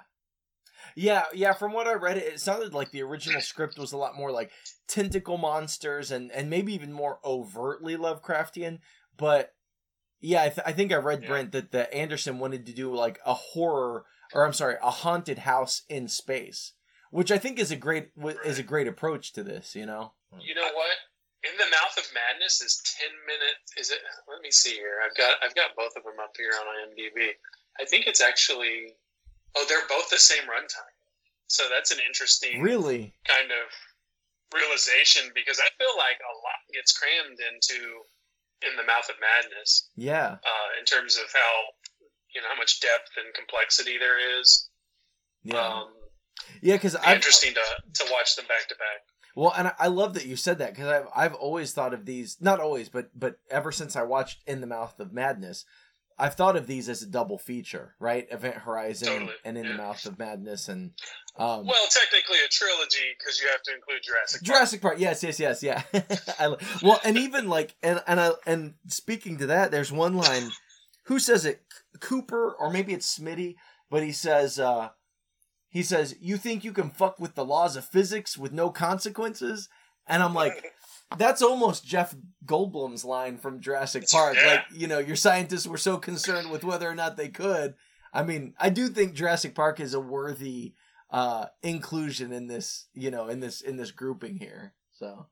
Yeah, 0.95 1.23
yeah, 1.33 1.53
from 1.53 1.71
what 1.71 1.87
I 1.87 1.93
read 1.93 2.17
it, 2.17 2.33
it 2.33 2.39
sounded 2.41 2.73
like 2.73 2.91
the 2.91 3.03
original 3.03 3.41
script 3.51 3.77
was 3.77 3.93
a 3.93 3.97
lot 3.97 4.15
more 4.17 4.31
like 4.31 4.51
tentacle 4.87 5.37
monsters 5.37 6.11
and 6.11 6.31
and 6.31 6.49
maybe 6.49 6.73
even 6.73 6.91
more 6.91 7.19
overtly 7.23 7.95
Lovecraftian, 7.97 8.79
but 9.17 9.53
yeah, 10.19 10.43
I, 10.43 10.49
th- 10.49 10.65
I 10.65 10.71
think 10.71 10.91
I 10.93 10.97
read 10.97 11.23
Yeah. 11.23 11.27
Brent 11.29 11.51
that 11.51 11.71
the 11.71 11.93
Anderson 11.93 12.39
wanted 12.39 12.65
to 12.67 12.73
do 12.73 12.93
like 12.95 13.19
a 13.25 13.33
horror 13.33 14.05
or 14.33 14.45
I'm 14.45 14.53
sorry, 14.53 14.75
a 14.81 14.89
haunted 14.91 15.39
house 15.39 15.83
in 15.89 16.07
space, 16.07 16.73
which 17.13 17.31
I 17.31 17.37
think 17.37 17.59
is 17.59 17.69
a 17.71 17.75
great 17.75 18.09
is 18.43 18.57
a 18.59 18.63
great 18.63 18.87
approach 18.87 19.33
to 19.33 19.43
this, 19.43 19.75
you 19.75 19.85
know. 19.85 20.13
You 20.41 20.55
know 20.55 20.69
what? 20.73 20.97
In 21.45 21.53
the 21.57 21.69
Mouth 21.69 21.95
of 21.97 22.07
Madness 22.13 22.61
is 22.61 22.81
ten 22.97 23.11
minutes. 23.27 23.69
Is 23.77 23.91
it? 23.91 23.99
Let 24.27 24.41
me 24.41 24.49
see 24.51 24.73
here. 24.73 24.97
I've 25.05 25.15
got 25.15 25.37
I've 25.45 25.55
got 25.55 25.75
both 25.77 25.93
of 25.95 26.03
them 26.03 26.17
up 26.21 26.33
here 26.37 26.51
on 26.57 26.65
IMDb. 26.89 27.29
I 27.79 27.85
think 27.85 28.07
it's 28.07 28.21
actually. 28.21 28.95
Oh, 29.55 29.65
they're 29.69 29.85
both 29.87 30.09
the 30.09 30.17
same 30.17 30.43
runtime. 30.49 30.97
So 31.47 31.65
that's 31.69 31.91
an 31.91 31.99
interesting 32.07 32.63
Really? 32.63 33.13
kind 33.27 33.51
of 33.51 33.69
realization 34.53 35.29
because 35.35 35.59
I 35.59 35.69
feel 35.77 35.93
like 35.97 36.17
a 36.21 36.33
lot 36.41 36.61
gets 36.73 36.97
crammed 36.97 37.37
into 37.37 38.01
in 38.65 38.73
the 38.77 38.83
Mouth 38.89 39.09
of 39.09 39.15
Madness 39.21 39.89
Yeah. 39.95 40.37
uh, 40.41 40.69
in 40.79 40.85
terms 40.85 41.17
of 41.17 41.29
how 41.31 41.53
you 42.33 42.41
know 42.41 42.47
how 42.49 42.57
much 42.57 42.79
depth 42.81 43.11
and 43.17 43.33
complexity 43.35 43.97
there 43.99 44.17
is. 44.39 44.69
Yeah. 45.43 45.61
Um, 45.61 45.93
yeah, 46.61 46.77
cuz 46.77 46.95
be 46.95 47.11
interesting 47.11 47.53
to 47.53 47.61
to 48.05 48.11
watch 48.11 48.35
them 48.35 48.45
back 48.47 48.67
to 48.69 48.75
back. 48.75 49.01
Well, 49.35 49.53
and 49.57 49.69
I- 49.69 49.75
I 49.79 49.87
love 49.87 50.13
that 50.13 50.25
you 50.25 50.35
said 50.35 50.59
that 50.59 50.71
because 50.73 50.87
I've 50.87 51.07
I've 51.15 51.33
always 51.35 51.73
thought 51.73 51.93
of 51.93 52.05
these 52.05 52.37
not 52.39 52.59
always, 52.59 52.89
but 52.89 53.09
but 53.17 53.37
ever 53.49 53.71
since 53.71 53.95
I 53.95 54.03
watched 54.03 54.41
In 54.47 54.61
the 54.61 54.67
Mouth 54.67 54.99
of 54.99 55.11
Madness, 55.11 55.65
I've 56.19 56.35
thought 56.35 56.55
of 56.55 56.67
these 56.67 56.87
as 56.87 57.01
a 57.01 57.07
double 57.07 57.39
feature, 57.39 57.95
right? 57.99 58.27
Event 58.29 58.57
Horizon 58.57 59.07
Totally, 59.07 59.33
and 59.43 59.57
In 59.57 59.67
the. 59.69 59.73
Mouth 59.73 60.05
of 60.05 60.19
Madness, 60.19 60.69
and 60.69 60.93
um, 61.37 61.65
Well, 61.65 61.87
technically 61.89 62.37
a 62.45 62.47
trilogy 62.49 63.15
because 63.17 63.41
you 63.41 63.47
have 63.49 63.63
to 63.63 63.73
include 63.73 64.03
Jurassic. 64.03 64.41
Park. 64.41 64.45
Jurassic 64.55 64.81
Park. 64.81 64.95
Yes, 64.99 65.23
yes, 65.23 65.39
yes, 65.39 65.63
yeah. 65.63 65.81
I, 66.39 66.55
well, 66.83 67.01
and 67.03 67.17
even 67.17 67.49
like 67.49 67.73
and 67.81 68.03
and 68.05 68.19
I, 68.19 68.31
and 68.45 68.75
speaking 68.87 69.39
to 69.39 69.47
that, 69.47 69.71
there's 69.71 69.91
one 69.91 70.15
line. 70.15 70.51
Who 71.05 71.17
says 71.17 71.43
it? 71.45 71.63
Cooper 71.99 72.51
or 72.59 72.69
maybe 72.69 72.93
it's 72.93 73.17
Smitty, 73.17 73.55
but 73.89 74.03
he 74.03 74.11
says. 74.11 74.59
uh 74.59 74.89
he 75.73 75.81
says, 75.81 76.15
"You 76.21 76.37
think 76.37 76.63
you 76.63 76.71
can 76.71 76.91
fuck 76.91 77.19
with 77.19 77.33
the 77.33 77.43
laws 77.43 77.75
of 77.75 77.83
physics 77.83 78.37
with 78.37 78.53
no 78.53 78.69
consequences?" 78.69 79.69
And 80.07 80.21
I'm 80.21 80.35
like, 80.35 80.71
that's 81.17 81.41
almost 81.41 81.85
Jeff 81.85 82.15
Goldblum's 82.45 83.03
line 83.03 83.37
from 83.37 83.59
Jurassic 83.59 84.07
Park. 84.09 84.35
Yeah. 84.35 84.47
Like, 84.47 84.65
you 84.71 84.87
know, 84.87 84.99
your 84.99 85.15
scientists 85.15 85.67
were 85.67 85.77
so 85.77 85.97
concerned 85.97 86.51
with 86.51 86.63
whether 86.63 86.87
or 86.87 86.95
not 86.95 87.17
they 87.17 87.29
could. 87.29 87.73
I 88.13 88.21
mean, 88.21 88.53
I 88.59 88.69
do 88.69 88.87
think 88.89 89.15
Jurassic 89.15 89.55
Park 89.55 89.79
is 89.79 89.93
a 89.93 89.99
worthy 89.99 90.73
uh 91.09 91.45
inclusion 91.61 92.31
in 92.31 92.47
this, 92.47 92.87
you 92.93 93.11
know, 93.11 93.27
in 93.27 93.39
this 93.39 93.61
in 93.61 93.77
this 93.77 93.91
grouping 93.91 94.37
here. 94.37 94.73
So, 94.91 95.27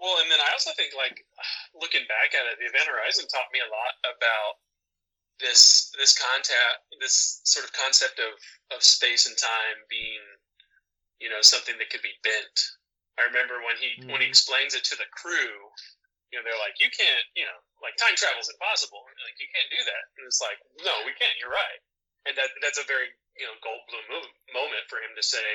Well, 0.00 0.16
and 0.20 0.30
then 0.30 0.40
I 0.42 0.50
also 0.52 0.70
think, 0.76 0.92
like, 0.98 1.22
looking 1.80 2.02
back 2.10 2.34
at 2.34 2.50
it, 2.50 2.58
the 2.58 2.66
Event 2.66 2.90
Horizon 2.90 3.26
taught 3.30 3.50
me 3.52 3.60
a 3.62 3.70
lot 3.70 3.94
about 4.18 4.58
this 5.40 5.90
this 5.98 6.14
contact, 6.16 6.84
this 7.00 7.40
sort 7.44 7.66
of 7.66 7.72
concept 7.72 8.18
of 8.18 8.32
of 8.74 8.82
space 8.82 9.26
and 9.26 9.36
time 9.36 9.78
being, 9.90 10.22
you 11.18 11.28
know, 11.30 11.42
something 11.42 11.76
that 11.78 11.90
could 11.90 12.02
be 12.02 12.14
bent. 12.22 12.56
I 13.18 13.26
remember 13.30 13.62
when 13.62 13.76
he 13.78 13.98
when 14.10 14.20
he 14.20 14.26
Mhm. 14.26 14.34
explains 14.34 14.74
it 14.74 14.84
to 14.90 14.96
the 14.96 15.06
crew, 15.14 15.70
you 16.30 16.38
know, 16.38 16.42
they're 16.42 16.58
like, 16.58 16.78
"You 16.82 16.90
can't, 16.90 17.26
you 17.34 17.46
know, 17.46 17.58
like 17.82 17.96
time 17.96 18.16
travel's 18.16 18.50
impossible. 18.50 19.06
Like, 19.22 19.38
you 19.38 19.48
can't 19.54 19.70
do 19.70 19.82
that." 19.84 20.04
And 20.18 20.26
it's 20.26 20.40
like, 20.42 20.58
"No, 20.82 20.94
we 21.06 21.14
can't. 21.14 21.38
You're 21.38 21.54
right." 21.54 21.80
And 22.26 22.36
that 22.38 22.50
that's 22.62 22.78
a 22.78 22.84
very 22.84 23.10
you 23.36 23.46
know 23.46 23.54
Goldblum 23.62 24.04
mo- 24.10 24.34
moment 24.54 24.86
for 24.88 24.98
him 24.98 25.14
to 25.14 25.22
say, 25.22 25.46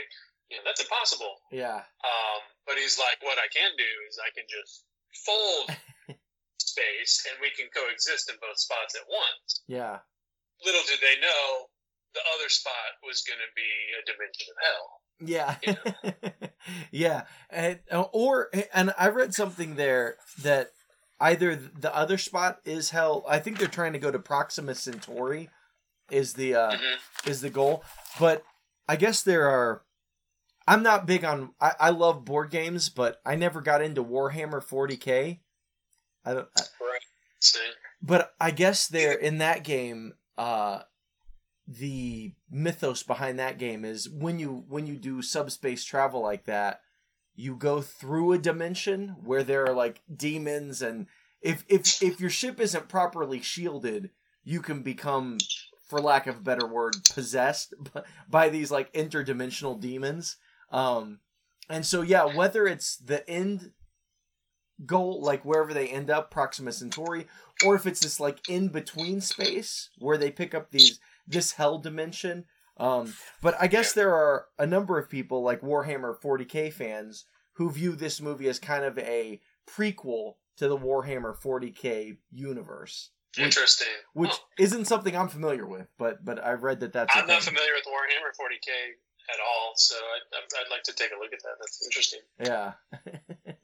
"You 0.50 0.58
know, 0.58 0.64
that's 0.64 0.82
impossible." 0.82 1.42
yeah. 1.52 1.84
Um, 2.04 2.42
but 2.66 2.78
he's 2.78 2.98
like, 2.98 3.20
what 3.22 3.38
I 3.38 3.48
can 3.52 3.76
do 3.76 3.92
is 4.08 4.20
I 4.24 4.30
can 4.32 4.48
just 4.48 4.86
fold 5.26 5.68
space 7.00 7.26
and 7.30 7.40
we 7.42 7.50
can 7.52 7.70
coexist 7.76 8.30
in 8.30 8.36
both 8.42 8.58
spots 8.60 8.96
at 8.96 9.02
once. 9.10 9.62
Yeah. 9.68 10.00
Little 10.66 10.82
did 10.88 11.00
they 11.02 11.20
know 11.22 11.66
the 12.14 12.22
other 12.36 12.50
spot 12.50 12.74
was 13.06 13.24
going 13.28 13.40
to 13.40 13.52
be 13.56 13.72
a 14.00 14.06
dimension 14.12 14.48
of 14.52 14.58
hell. 14.66 16.32
Yeah. 16.32 16.50
yeah. 16.92 17.24
And 17.50 17.80
or 18.14 18.50
and 18.74 18.94
I 18.98 19.10
read 19.10 19.34
something 19.34 19.76
there 19.76 20.16
that 20.42 20.72
either 21.20 21.56
the 21.56 21.96
other 21.96 22.18
spot 22.18 22.60
is 22.66 22.90
hell. 22.92 23.26
I 23.28 23.40
think 23.40 23.58
they're 23.58 23.68
trying 23.68 23.94
to 23.94 24.00
go 24.00 24.12
to 24.12 24.20
Proxima 24.20 24.76
Centauri 24.76 25.50
is 26.10 26.34
the 26.34 26.56
uh 26.56 26.72
Mhm. 26.72 27.28
is 27.28 27.42
the 27.42 27.50
goal. 27.50 27.84
But 28.20 28.44
I 28.88 28.96
guess 28.96 29.22
there 29.22 29.48
are 29.48 29.84
I'm 30.68 30.84
not 30.84 31.06
big 31.06 31.24
on 31.26 31.54
I, 31.62 31.74
I 31.80 31.90
love 31.92 32.26
board 32.26 32.50
games, 32.52 32.90
but 32.90 33.20
I 33.26 33.36
never 33.36 33.62
got 33.62 33.82
into 33.82 34.04
Warhammer 34.04 34.64
40K. 34.64 35.40
I 36.30 36.34
don't 36.36 36.48
I, 36.56 36.62
right. 36.62 37.02
So, 37.40 37.60
but 38.02 38.34
I 38.40 38.52
guess 38.52 38.88
there 38.88 39.14
in 39.14 39.40
that 39.40 39.64
game, 39.64 40.14
uh, 40.38 40.82
the 41.68 42.34
mythos 42.52 43.02
behind 43.02 43.40
that 43.40 43.58
game 43.58 43.84
is 43.84 44.08
when 44.08 44.38
you 44.38 44.64
when 44.68 44.86
you 44.86 44.96
do 44.96 45.22
subspace 45.24 45.84
travel 45.84 46.22
like 46.22 46.46
that, 46.46 46.82
you 47.36 47.56
go 47.56 47.82
through 47.82 48.34
a 48.34 48.38
dimension 48.38 49.16
where 49.24 49.44
there 49.44 49.66
are 49.66 49.74
like 49.74 50.02
demons, 50.16 50.84
and 50.84 51.08
if 51.42 51.66
if 51.68 52.04
if 52.04 52.20
your 52.20 52.30
ship 52.30 52.60
isn't 52.60 52.90
properly 52.90 53.42
shielded, 53.42 54.12
you 54.44 54.62
can 54.62 54.84
become, 54.84 55.40
for 55.88 56.00
lack 56.00 56.28
of 56.28 56.38
a 56.38 56.42
better 56.42 56.68
word, 56.68 56.94
possessed 57.12 57.74
by 58.30 58.50
these 58.50 58.70
like 58.70 58.94
interdimensional 58.94 59.80
demons. 59.80 60.38
Um, 60.72 61.22
and 61.70 61.86
so 61.86 62.04
yeah, 62.04 62.26
whether 62.36 62.68
it's 62.68 62.98
the 62.98 63.28
end 63.28 63.72
goal, 64.86 65.22
like 65.22 65.44
wherever 65.46 65.74
they 65.74 65.88
end 65.88 66.10
up, 66.10 66.32
Proxima 66.32 66.72
Centauri, 66.72 67.28
or 67.66 67.76
if 67.76 67.86
it's 67.86 68.00
this 68.02 68.20
like 68.20 68.48
in 68.50 68.70
between 68.70 69.22
space 69.22 69.90
where 70.00 70.18
they 70.18 70.32
pick 70.32 70.54
up 70.54 70.72
these 70.72 71.00
this 71.28 71.54
hell 71.54 71.78
dimension. 71.78 72.46
Um, 72.78 73.14
but 73.42 73.56
I 73.60 73.68
guess 73.68 73.92
there 73.94 74.14
are 74.14 74.46
a 74.58 74.66
number 74.66 74.98
of 74.98 75.10
people 75.10 75.44
like 75.44 75.62
Warhammer 75.62 76.18
40k 76.20 76.72
fans 76.72 77.26
who 77.54 77.70
view 77.70 77.94
this 77.94 78.22
movie 78.22 78.48
as 78.48 78.58
kind 78.58 78.86
of 78.86 78.98
a 78.98 79.42
prequel 79.70 80.36
to 80.58 80.68
the 80.70 80.78
Warhammer 80.78 81.36
40k 81.38 82.18
universe, 82.32 83.12
interesting. 83.38 83.88
which 84.14 84.32
Huh. 84.32 84.38
isn't 84.60 84.86
something 84.86 85.16
I'm 85.16 85.28
familiar 85.28 85.66
with. 85.68 85.88
But 85.98 86.24
but 86.24 86.42
I've 86.44 86.64
read 86.64 86.80
that 86.80 86.94
that's. 86.94 87.14
I'm 87.16 87.28
not 87.28 87.44
thing. 87.44 87.54
familiar 87.54 87.74
with 87.76 87.84
Warhammer 87.86 88.32
40k 88.40 88.70
at 89.34 89.40
all, 89.46 89.74
so 89.76 89.96
I'd, 89.96 90.44
I'd 90.66 90.72
like 90.72 90.84
to 90.84 90.94
take 90.94 91.12
a 91.12 91.20
look 91.20 91.34
at 91.34 91.40
that. 91.44 91.56
That's 91.60 91.86
interesting. 91.86 92.20
Yeah. 92.44 92.74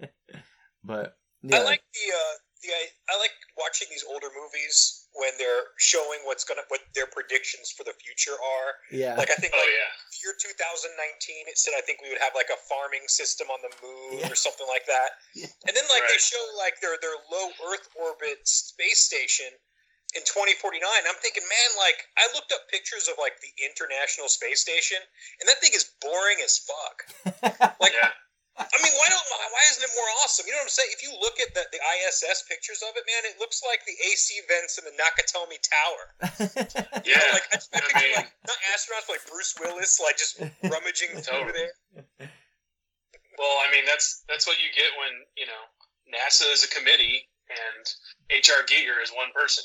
but 0.86 1.18
yeah. 1.42 1.58
I 1.58 1.64
like 1.66 1.82
the 1.94 2.06
uh, 2.14 2.34
the 2.64 2.70
I, 2.72 2.84
I 3.12 3.16
like 3.20 3.34
watching 3.58 3.90
these 3.90 4.06
older 4.08 4.30
movies 4.34 5.06
when 5.16 5.32
they're 5.40 5.72
showing 5.78 6.20
what's 6.28 6.44
gonna 6.44 6.64
what 6.70 6.82
their 6.94 7.08
predictions 7.08 7.72
for 7.72 7.84
the 7.84 7.94
future 8.02 8.36
are. 8.36 8.70
yeah. 8.92 9.16
Like 9.16 9.32
I 9.32 9.38
think 9.40 9.54
Oh 9.56 9.60
like 9.62 9.72
yeah, 9.72 9.92
year 10.26 10.34
2019, 10.36 11.48
it 11.48 11.58
said 11.58 11.74
I 11.78 11.82
think 11.86 12.02
we 12.04 12.10
would 12.12 12.20
have 12.22 12.36
like 12.36 12.50
a 12.52 12.60
farming 12.68 13.06
system 13.08 13.48
on 13.52 13.60
the 13.64 13.72
moon 13.84 14.20
Yeah. 14.24 14.32
or 14.32 14.36
something 14.36 14.68
like 14.68 14.86
that. 14.88 15.16
Yeah. 15.36 15.48
And 15.68 15.74
then 15.76 15.86
like 15.88 16.04
they 16.10 16.20
show 16.20 16.42
like 16.60 16.80
their 16.82 16.96
their 17.02 17.16
low 17.32 17.48
Earth 17.72 17.88
orbit 17.96 18.44
space 18.48 19.00
station 19.06 19.48
in 20.16 20.24
2049. 20.24 20.80
I'm 20.84 21.20
thinking, 21.20 21.44
man, 21.44 21.70
like 21.80 22.00
I 22.20 22.28
looked 22.36 22.52
up 22.56 22.68
pictures 22.72 23.08
of 23.12 23.16
like 23.20 23.36
the 23.44 23.52
International 23.64 24.28
Space 24.32 24.64
Station, 24.64 25.00
and 25.40 25.46
that 25.48 25.60
thing 25.60 25.76
is 25.76 25.92
boring 26.02 26.40
as 26.44 26.60
fuck. 26.64 26.98
Like 27.84 27.94
yeah. 27.96 28.12
I 28.56 28.78
mean, 28.80 28.96
why 28.96 29.08
don't 29.12 29.26
why 29.52 29.64
isn't 29.72 29.84
it 29.84 29.92
more 30.00 30.08
awesome? 30.24 30.48
You 30.48 30.56
know 30.56 30.64
what 30.64 30.72
I'm 30.72 30.80
saying? 30.80 30.92
If 30.96 31.04
you 31.04 31.12
look 31.20 31.36
at 31.44 31.52
the, 31.52 31.68
the 31.76 31.82
ISS 31.84 32.48
pictures 32.48 32.80
of 32.88 32.96
it, 32.96 33.04
man, 33.04 33.28
it 33.28 33.36
looks 33.36 33.60
like 33.68 33.84
the 33.84 33.92
AC 34.08 34.40
vents 34.48 34.80
in 34.80 34.88
the 34.88 34.96
Nakatomi 34.96 35.60
Tower. 35.60 36.04
You 37.06 37.12
Yeah. 37.14 37.20
know, 37.20 37.36
like 37.36 37.48
I, 37.52 37.58
I 37.60 37.78
I 37.78 37.80
picture 37.92 38.08
mean- 38.08 38.16
like 38.24 38.32
not 38.48 38.60
astronauts, 38.72 39.06
but 39.12 39.20
like 39.20 39.28
Bruce 39.28 39.54
Willis, 39.60 40.00
like 40.00 40.16
just 40.16 40.40
rummaging 40.72 41.20
through 41.20 41.52
Totally. 41.52 41.68
there. 41.68 42.32
Well, 43.38 43.58
I 43.60 43.68
mean 43.76 43.84
that's 43.84 44.24
that's 44.32 44.48
what 44.48 44.56
you 44.64 44.72
get 44.72 44.88
when 45.04 45.12
you 45.36 45.46
know 45.52 45.62
NASA 46.08 46.48
is 46.56 46.64
a 46.64 46.72
committee 46.72 47.28
and 47.52 47.84
H.R. 48.32 48.64
Giger 48.66 49.04
is 49.04 49.12
one 49.12 49.30
person. 49.36 49.64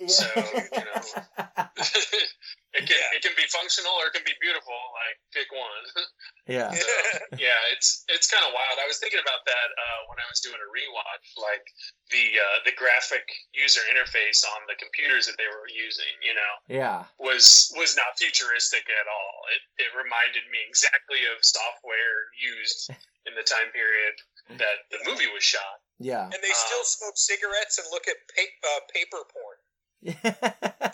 Yeah. 0.00 0.08
So 0.08 0.24
you 0.32 0.84
know, 0.88 1.02
it 2.80 2.82
can 2.88 3.00
it 3.12 3.20
can 3.20 3.36
be 3.36 3.44
functional 3.52 3.92
or 4.00 4.08
it 4.08 4.16
can 4.16 4.24
be 4.24 4.32
beautiful. 4.40 4.72
Like 4.96 5.20
pick 5.36 5.52
one. 5.52 5.84
Yeah. 6.50 6.74
Yeah, 7.38 7.56
it's 7.70 8.02
it's 8.10 8.26
kind 8.26 8.42
of 8.42 8.50
wild. 8.50 8.76
I 8.82 8.86
was 8.90 8.98
thinking 8.98 9.22
about 9.22 9.46
that 9.46 9.68
uh, 9.78 10.00
when 10.10 10.18
I 10.18 10.26
was 10.26 10.42
doing 10.42 10.58
a 10.58 10.66
rewatch, 10.70 11.26
like 11.38 11.62
the 12.10 12.26
uh, 12.36 12.56
the 12.66 12.74
graphic 12.74 13.22
user 13.54 13.80
interface 13.86 14.42
on 14.58 14.66
the 14.66 14.74
computers 14.74 15.30
that 15.30 15.38
they 15.38 15.46
were 15.46 15.70
using. 15.70 16.10
You 16.26 16.34
know, 16.34 16.52
Yeah. 16.66 17.06
was 17.22 17.70
was 17.78 17.94
not 17.94 18.18
futuristic 18.18 18.82
at 18.82 19.06
all. 19.06 19.34
It 19.54 19.62
it 19.86 19.90
reminded 19.94 20.42
me 20.50 20.58
exactly 20.66 21.22
of 21.30 21.38
software 21.42 22.18
used 22.34 22.90
in 23.30 23.32
the 23.38 23.46
time 23.46 23.70
period 23.70 24.14
that 24.58 24.90
the 24.90 24.98
movie 25.06 25.30
was 25.30 25.46
shot. 25.46 25.78
Yeah. 26.02 26.24
and 26.26 26.40
they 26.42 26.54
still 26.56 26.82
Um, 26.82 26.96
smoke 26.98 27.16
cigarettes 27.20 27.76
and 27.78 27.86
look 27.94 28.08
at 28.10 28.16
pa- 28.34 28.58
uh, 28.74 28.80
paper 28.90 29.22
porn. 29.30 29.39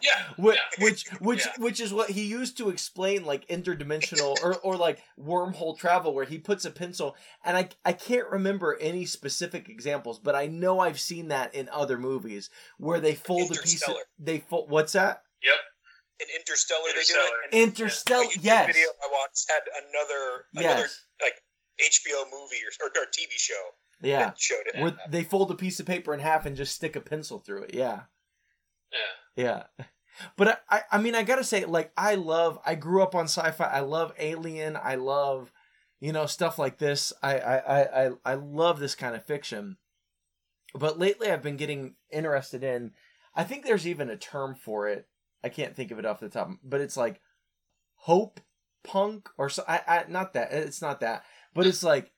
Yeah, 0.03 0.23
which, 0.37 0.57
yeah. 0.57 0.85
which 0.85 1.05
which 1.21 1.47
Yeah. 1.47 1.53
which 1.59 1.81
is 1.81 1.93
what 1.93 2.11
he 2.11 2.25
used 2.25 2.59
to 2.59 2.69
explain 2.69 3.25
like 3.25 3.47
interdimensional 3.49 4.37
or, 4.43 4.57
or 4.57 4.77
like 4.77 5.03
wormhole 5.19 5.77
travel 5.79 6.13
where 6.15 6.25
he 6.27 6.39
puts 6.39 6.65
a 6.65 6.71
pencil 6.71 7.17
and 7.45 7.57
I 7.57 7.69
I 7.85 7.93
can't 7.93 8.29
remember 8.29 8.77
any 8.81 9.07
specific 9.07 9.69
examples 9.69 10.19
but 10.19 10.35
I 10.35 10.47
know 10.49 10.81
I've 10.81 11.01
seen 11.01 11.29
that 11.29 11.55
in 11.55 11.69
other 11.71 11.99
movies 11.99 12.51
where 12.79 13.01
they 13.01 13.15
fold 13.15 13.51
a 13.51 13.55
piece 13.55 13.83
of 13.83 13.89
Interstellar. 13.89 14.01
they 14.19 14.39
fold 14.41 14.71
what's 14.71 14.93
that 14.93 15.23
Yep. 15.43 15.55
In 16.21 16.27
Interstellar, 16.41 16.81
they 16.89 16.93
do 16.93 16.99
Interstellar. 16.99 17.27
it. 17.27 17.55
And 17.55 17.63
Interstellar 17.69 18.25
a 18.25 18.41
yes 18.41 18.67
video 18.67 18.89
I 19.03 19.09
watched 19.13 19.51
had 19.51 19.63
another 19.89 20.45
another 20.55 20.89
like 21.23 21.35
HBO 21.81 22.25
movie 22.33 22.61
or, 22.81 22.87
or, 22.87 23.03
or 23.03 23.07
TV 23.07 23.31
show 23.39 23.55
yeah 24.03 24.19
that 24.27 24.39
showed 24.39 24.65
it. 24.75 24.81
where 24.83 24.97
they 25.09 25.25
fold 25.25 25.51
a 25.51 25.55
piece 25.55 25.81
of 25.81 25.87
paper 25.87 26.13
in 26.13 26.21
half 26.21 26.45
and 26.45 26.55
just 26.57 26.75
stick 26.75 26.97
a 26.97 27.01
pencil 27.01 27.39
through 27.39 27.63
it 27.63 27.75
yeah 27.75 28.01
Yeah. 28.93 29.45
Yeah. 29.77 29.85
But 30.37 30.63
I, 30.71 30.83
I, 30.93 30.99
mean, 30.99 31.15
I 31.15 31.23
gotta 31.23 31.45
say, 31.45 31.65
like, 31.65 31.93
I 31.97 32.15
love, 32.15 32.59
I 32.65 32.75
grew 32.75 33.03
up 33.03 33.15
on 33.15 33.25
sci-fi. 33.25 33.65
I 33.65 33.81
love 33.81 34.15
Alien. 34.19 34.79
I 34.83 34.95
love, 34.95 35.53
you 36.01 36.13
know, 36.13 36.27
stuff 36.27 36.59
like 36.59 36.79
this. 36.79 37.13
I, 37.23 37.39
I, 37.39 37.57
I, 37.57 38.07
I, 38.07 38.11
I 38.25 38.35
love 38.35 38.79
this 38.79 38.95
kind 38.95 39.15
of 39.15 39.27
fiction. 39.27 39.77
But 40.75 40.99
lately 40.99 41.31
I've 41.31 41.43
been 41.43 41.57
getting 41.57 41.97
interested 42.11 42.65
in, 42.65 42.93
I 43.35 43.45
think 43.45 43.65
there's 43.65 43.87
even 43.87 44.09
a 44.09 44.17
term 44.17 44.55
for 44.55 44.89
it. 44.89 45.07
I 45.45 45.49
can't 45.49 45.77
think 45.77 45.91
of 45.91 45.99
it 45.99 46.07
off 46.07 46.21
the 46.21 46.29
top, 46.29 46.51
but 46.65 46.81
it's 46.81 46.97
like 46.97 47.21
hope 47.97 48.41
punk 48.85 49.29
or 49.37 49.49
so. 49.49 49.65
I, 49.69 49.81
I, 49.87 50.05
not 50.09 50.33
that, 50.33 50.53
it's 50.53 50.83
not 50.83 51.01
that, 51.01 51.25
but 51.55 51.67
it's 51.67 51.83
like, 51.83 52.13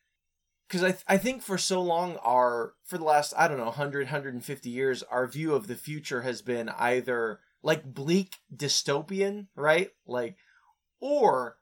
because 0.68 0.82
I, 0.82 0.90
th- 0.90 1.04
I 1.08 1.16
think 1.16 1.42
for 1.42 1.56
so 1.58 1.80
long 1.82 2.16
our 2.22 2.74
for 2.84 2.98
the 2.98 3.04
last 3.04 3.32
i 3.36 3.48
don't 3.48 3.58
know 3.58 3.64
100 3.64 4.04
150 4.04 4.70
years 4.70 5.02
our 5.04 5.26
view 5.26 5.54
of 5.54 5.66
the 5.66 5.74
future 5.74 6.22
has 6.22 6.42
been 6.42 6.68
either 6.70 7.40
like 7.62 7.84
bleak 7.84 8.36
dystopian 8.54 9.46
right? 9.56 9.90
Like 10.06 10.36
or 11.00 11.56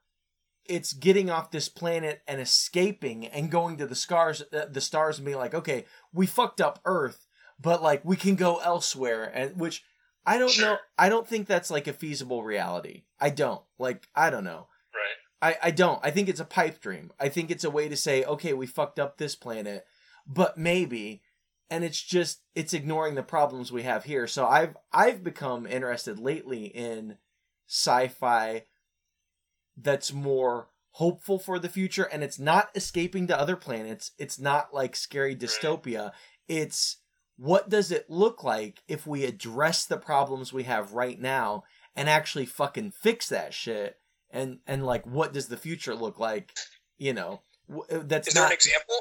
it's 0.65 0.93
getting 0.93 1.29
off 1.29 1.51
this 1.51 1.69
planet 1.69 2.21
and 2.27 2.41
escaping 2.41 3.25
and 3.25 3.49
going 3.51 3.77
to 3.77 3.87
the 3.87 3.95
stars 3.95 4.43
uh, 4.53 4.65
the 4.69 4.81
stars 4.81 5.17
and 5.17 5.25
being 5.25 5.37
like 5.37 5.53
okay 5.53 5.85
we 6.13 6.25
fucked 6.25 6.59
up 6.61 6.79
earth 6.85 7.25
but 7.59 7.81
like 7.81 8.03
we 8.03 8.15
can 8.15 8.35
go 8.35 8.57
elsewhere 8.57 9.31
and 9.33 9.57
which 9.59 9.83
i 10.25 10.37
don't 10.37 10.59
know 10.59 10.77
i 10.97 11.09
don't 11.09 11.27
think 11.27 11.47
that's 11.47 11.71
like 11.71 11.87
a 11.87 11.93
feasible 11.93 12.43
reality. 12.43 13.03
I 13.19 13.29
don't. 13.29 13.61
Like 13.79 14.07
i 14.15 14.29
don't 14.29 14.43
know. 14.43 14.67
I, 15.41 15.55
I 15.63 15.71
don't. 15.71 15.99
I 16.03 16.11
think 16.11 16.29
it's 16.29 16.39
a 16.39 16.45
pipe 16.45 16.81
dream. 16.81 17.11
I 17.19 17.29
think 17.29 17.51
it's 17.51 17.63
a 17.63 17.69
way 17.69 17.87
to 17.89 17.95
say, 17.95 18.23
okay, 18.23 18.53
we 18.53 18.65
fucked 18.65 18.99
up 18.99 19.17
this 19.17 19.35
planet, 19.35 19.85
but 20.25 20.57
maybe, 20.57 21.21
and 21.69 21.83
it's 21.83 22.01
just 22.01 22.41
it's 22.55 22.73
ignoring 22.73 23.15
the 23.15 23.23
problems 23.23 23.71
we 23.71 23.83
have 23.83 24.05
here. 24.05 24.27
So 24.27 24.47
I've 24.47 24.75
I've 24.91 25.23
become 25.23 25.67
interested 25.67 26.19
lately 26.19 26.65
in 26.65 27.17
sci-fi 27.67 28.63
that's 29.75 30.11
more 30.11 30.69
hopeful 30.91 31.37
for 31.37 31.59
the 31.59 31.69
future, 31.69 32.05
and 32.05 32.23
it's 32.23 32.39
not 32.39 32.69
escaping 32.73 33.27
to 33.27 33.39
other 33.39 33.55
planets. 33.55 34.11
It's 34.17 34.39
not 34.39 34.73
like 34.73 34.95
scary 34.95 35.35
dystopia. 35.35 36.11
It's 36.47 36.97
what 37.37 37.69
does 37.69 37.91
it 37.91 38.09
look 38.09 38.43
like 38.43 38.81
if 38.87 39.05
we 39.05 39.23
address 39.23 39.85
the 39.85 39.97
problems 39.97 40.51
we 40.51 40.63
have 40.63 40.93
right 40.93 41.21
now 41.21 41.63
and 41.95 42.09
actually 42.09 42.47
fucking 42.47 42.91
fix 42.91 43.29
that 43.29 43.53
shit 43.53 43.97
and 44.31 44.59
and 44.67 44.85
like 44.85 45.05
what 45.05 45.33
does 45.33 45.47
the 45.47 45.57
future 45.57 45.95
look 45.95 46.19
like 46.19 46.53
you 46.97 47.13
know 47.13 47.41
uh, 47.91 47.99
that's 48.03 48.29
Is 48.29 48.33
there 48.33 48.43
not 48.43 48.51
an 48.51 48.55
example? 48.55 48.95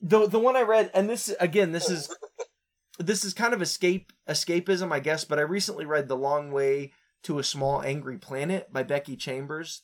the 0.00 0.26
the 0.28 0.38
one 0.38 0.56
i 0.56 0.62
read 0.62 0.90
and 0.94 1.08
this 1.08 1.34
again 1.40 1.72
this 1.72 1.88
is 1.90 2.14
this 2.98 3.24
is 3.24 3.34
kind 3.34 3.54
of 3.54 3.62
escape 3.62 4.12
escapism 4.28 4.92
i 4.92 5.00
guess 5.00 5.24
but 5.24 5.38
i 5.38 5.42
recently 5.42 5.84
read 5.84 6.08
the 6.08 6.16
long 6.16 6.50
way 6.52 6.92
to 7.22 7.38
a 7.38 7.44
small 7.44 7.82
angry 7.82 8.18
planet 8.18 8.72
by 8.72 8.82
becky 8.82 9.16
chambers 9.16 9.82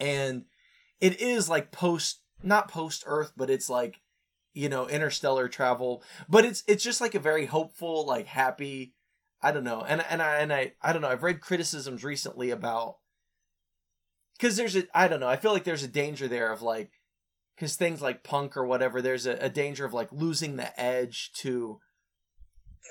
and 0.00 0.44
it 1.00 1.20
is 1.20 1.48
like 1.48 1.70
post 1.70 2.20
not 2.42 2.68
post 2.68 3.04
earth 3.06 3.32
but 3.36 3.50
it's 3.50 3.68
like 3.68 4.00
you 4.54 4.68
know 4.68 4.88
interstellar 4.88 5.48
travel 5.48 6.02
but 6.28 6.44
it's 6.44 6.62
it's 6.66 6.84
just 6.84 7.00
like 7.00 7.14
a 7.14 7.20
very 7.20 7.46
hopeful 7.46 8.06
like 8.06 8.26
happy 8.26 8.94
i 9.42 9.52
don't 9.52 9.64
know 9.64 9.82
and 9.82 10.04
and 10.08 10.22
i 10.22 10.36
and 10.36 10.52
i 10.52 10.72
i 10.80 10.92
don't 10.92 11.02
know 11.02 11.08
i've 11.08 11.22
read 11.22 11.40
criticisms 11.40 12.02
recently 12.02 12.50
about 12.50 12.96
because 14.38 14.56
there's 14.56 14.76
a 14.76 14.84
i 14.94 15.08
don't 15.08 15.20
know 15.20 15.28
i 15.28 15.36
feel 15.36 15.52
like 15.52 15.64
there's 15.64 15.82
a 15.82 15.88
danger 15.88 16.28
there 16.28 16.52
of 16.52 16.62
like 16.62 16.90
because 17.56 17.76
things 17.76 18.02
like 18.02 18.22
punk 18.24 18.56
or 18.56 18.64
whatever 18.64 19.00
there's 19.00 19.26
a, 19.26 19.36
a 19.40 19.48
danger 19.48 19.84
of 19.84 19.94
like 19.94 20.10
losing 20.12 20.56
the 20.56 20.80
edge 20.80 21.32
to 21.32 21.80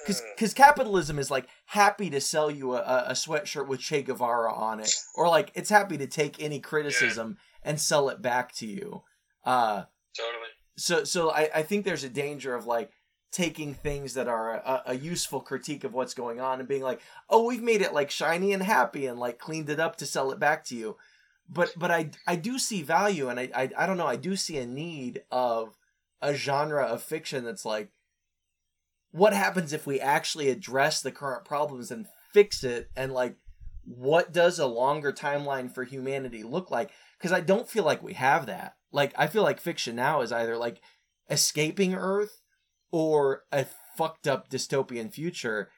Hmm. 0.08 0.14
because 0.36 0.54
capitalism 0.54 1.20
is 1.20 1.32
like 1.32 1.48
happy 1.66 2.10
to 2.10 2.20
sell 2.20 2.50
you 2.52 2.74
a, 2.74 3.06
a 3.08 3.12
sweatshirt 3.14 3.68
with 3.68 3.80
Che 3.80 4.02
Guevara 4.02 4.52
on 4.54 4.80
it, 4.80 4.94
or 5.16 5.30
like 5.30 5.52
it's 5.54 5.70
happy 5.70 5.98
to 5.98 6.08
take 6.08 6.42
any 6.42 6.60
criticism 6.60 7.38
and 7.62 7.80
sell 7.80 8.10
it 8.10 8.22
back 8.22 8.54
to 8.56 8.66
you. 8.66 9.04
Uh, 9.46 9.84
Totally. 10.18 10.50
so 10.78 11.04
so 11.04 11.30
I, 11.30 11.50
I 11.56 11.64
think 11.64 11.86
there's 11.86 12.04
a 12.04 12.10
danger 12.10 12.56
of 12.56 12.66
like 12.66 12.92
taking 13.32 13.74
things 13.74 14.16
that 14.16 14.28
are 14.28 14.56
a, 14.56 14.84
a 14.88 14.96
useful 14.96 15.40
critique 15.40 15.84
of 15.84 15.94
what's 15.94 16.14
going 16.14 16.40
on 16.42 16.60
and 16.60 16.68
being 16.68 16.84
like, 16.84 17.02
oh, 17.30 17.46
we've 17.46 17.64
made 17.64 17.82
it 17.82 17.94
like 17.94 18.12
shiny 18.12 18.52
and 18.52 18.64
happy 18.64 19.06
and 19.06 19.20
like 19.20 19.40
cleaned 19.40 19.70
it 19.70 19.80
up 19.80 19.96
to 19.98 20.06
sell 20.06 20.32
it 20.32 20.40
back 20.40 20.66
to 20.66 20.76
you. 20.76 20.98
But 21.50 21.74
but 21.78 21.92
I 21.92 22.12
I 22.28 22.36
do 22.36 22.58
see 22.58 22.82
value 22.82 23.30
and 23.30 23.40
I 23.40 23.50
I, 23.54 23.70
I 23.78 23.86
don't 23.86 23.98
know 23.98 24.08
I 24.08 24.16
do 24.16 24.36
see 24.36 24.58
a 24.58 24.66
need 24.66 25.24
of 25.32 25.78
a 26.22 26.34
genre 26.34 26.84
of 26.86 27.04
fiction 27.04 27.44
that's 27.44 27.66
like 27.66 27.90
what 29.12 29.34
happens 29.34 29.74
if 29.74 29.86
we 29.86 30.00
actually 30.00 30.50
address 30.50 31.02
the 31.02 31.12
current 31.12 31.46
problems 31.46 31.92
and 31.92 32.08
fix 32.34 32.64
it? 32.64 32.90
And 32.96 33.14
like 33.14 33.36
what 33.86 34.32
does 34.32 34.58
a 34.58 34.66
longer 34.66 35.12
timeline 35.12 35.72
for 35.74 35.84
humanity 35.84 36.42
look 36.44 36.72
like? 36.72 36.92
Because 37.18 37.32
i 37.32 37.42
don't 37.42 37.70
feel 37.70 37.84
like 37.84 38.02
we 38.02 38.14
have 38.14 38.46
that. 38.48 38.76
Like 38.92 39.14
i 39.18 39.28
feel 39.28 39.44
like 39.44 39.60
fiction 39.60 39.96
now 39.96 40.22
is 40.22 40.32
either 40.32 40.58
like 40.58 40.82
escaping 41.30 41.94
earth 41.94 42.42
or 42.92 43.44
a 43.52 43.66
fucked 43.98 44.28
up 44.28 44.50
dystopian 44.50 45.14
future 45.14 45.70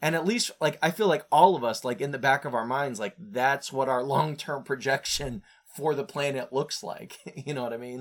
and 0.00 0.14
at 0.14 0.24
least 0.24 0.50
like 0.60 0.78
i 0.82 0.90
feel 0.90 1.08
like 1.08 1.24
all 1.30 1.56
of 1.56 1.64
us 1.64 1.84
like 1.84 2.00
in 2.00 2.10
the 2.12 2.18
back 2.18 2.44
of 2.44 2.54
our 2.54 2.66
minds 2.66 3.00
like 3.00 3.14
that's 3.18 3.72
what 3.72 3.88
our 3.88 4.02
long-term 4.14 4.62
projection 4.64 5.42
for 5.78 5.94
the 5.94 6.04
planet 6.04 6.52
looks 6.52 6.82
like. 6.82 7.18
You 7.46 7.54
know 7.54 7.62
what 7.62 7.72
i 7.72 7.78
mean? 7.78 8.00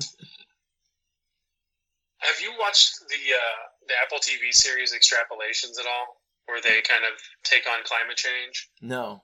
Have 2.19 2.41
you 2.41 2.51
watched 2.59 2.97
the 3.07 3.21
uh, 3.29 3.61
the 3.87 3.93
Apple 4.01 4.17
TV 4.17 4.51
series 4.51 4.91
Extrapolations 4.91 5.79
at 5.79 5.85
all, 5.85 6.17
where 6.47 6.59
they 6.59 6.81
kind 6.81 7.05
of 7.05 7.13
take 7.43 7.69
on 7.69 7.85
climate 7.85 8.17
change? 8.17 8.69
no. 8.81 9.23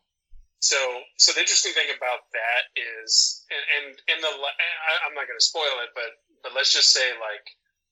So, 0.63 0.79
so 1.17 1.33
the 1.33 1.43
interesting 1.43 1.73
thing 1.75 1.91
about 1.91 2.23
that 2.31 2.63
is, 2.79 3.43
and 3.51 3.63
and, 3.75 3.86
and 4.07 4.19
the 4.23 4.31
I, 4.31 4.93
I'm 5.03 5.15
not 5.17 5.27
going 5.27 5.36
to 5.36 5.43
spoil 5.43 5.81
it, 5.83 5.91
but 5.91 6.15
but 6.43 6.55
let's 6.55 6.71
just 6.71 6.93
say 6.93 7.12
like 7.19 7.43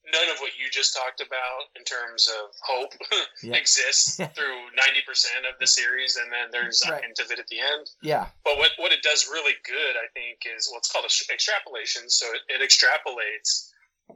none 0.09 0.29
of 0.33 0.39
what 0.41 0.51
you 0.57 0.65
just 0.71 0.95
talked 0.95 1.21
about 1.21 1.69
in 1.77 1.83
terms 1.83 2.27
of 2.27 2.49
hope 2.65 2.93
Yeah. 3.43 3.55
exists 3.55 4.15
through 4.35 4.59
90% 4.73 5.45
of 5.45 5.59
the 5.59 5.67
series, 5.67 6.17
and 6.17 6.31
then 6.31 6.49
there's 6.51 6.81
a 6.85 6.91
Right. 6.91 7.03
hint 7.03 7.19
of 7.19 7.29
it 7.31 7.39
at 7.39 7.47
the 7.47 7.59
end. 7.59 7.89
yeah 8.01 8.29
But 8.43 8.57
what, 8.57 8.71
what 8.77 8.91
it 8.91 9.03
does 9.03 9.29
really 9.29 9.53
good, 9.65 9.93
I 9.95 10.07
think, 10.13 10.41
is 10.49 10.69
what's 10.71 10.91
called 10.91 11.05
ex- 11.05 11.29
extrapolation. 11.29 12.09
So 12.09 12.25
it, 12.33 12.41
it 12.49 12.61
extrapolates 12.65 13.69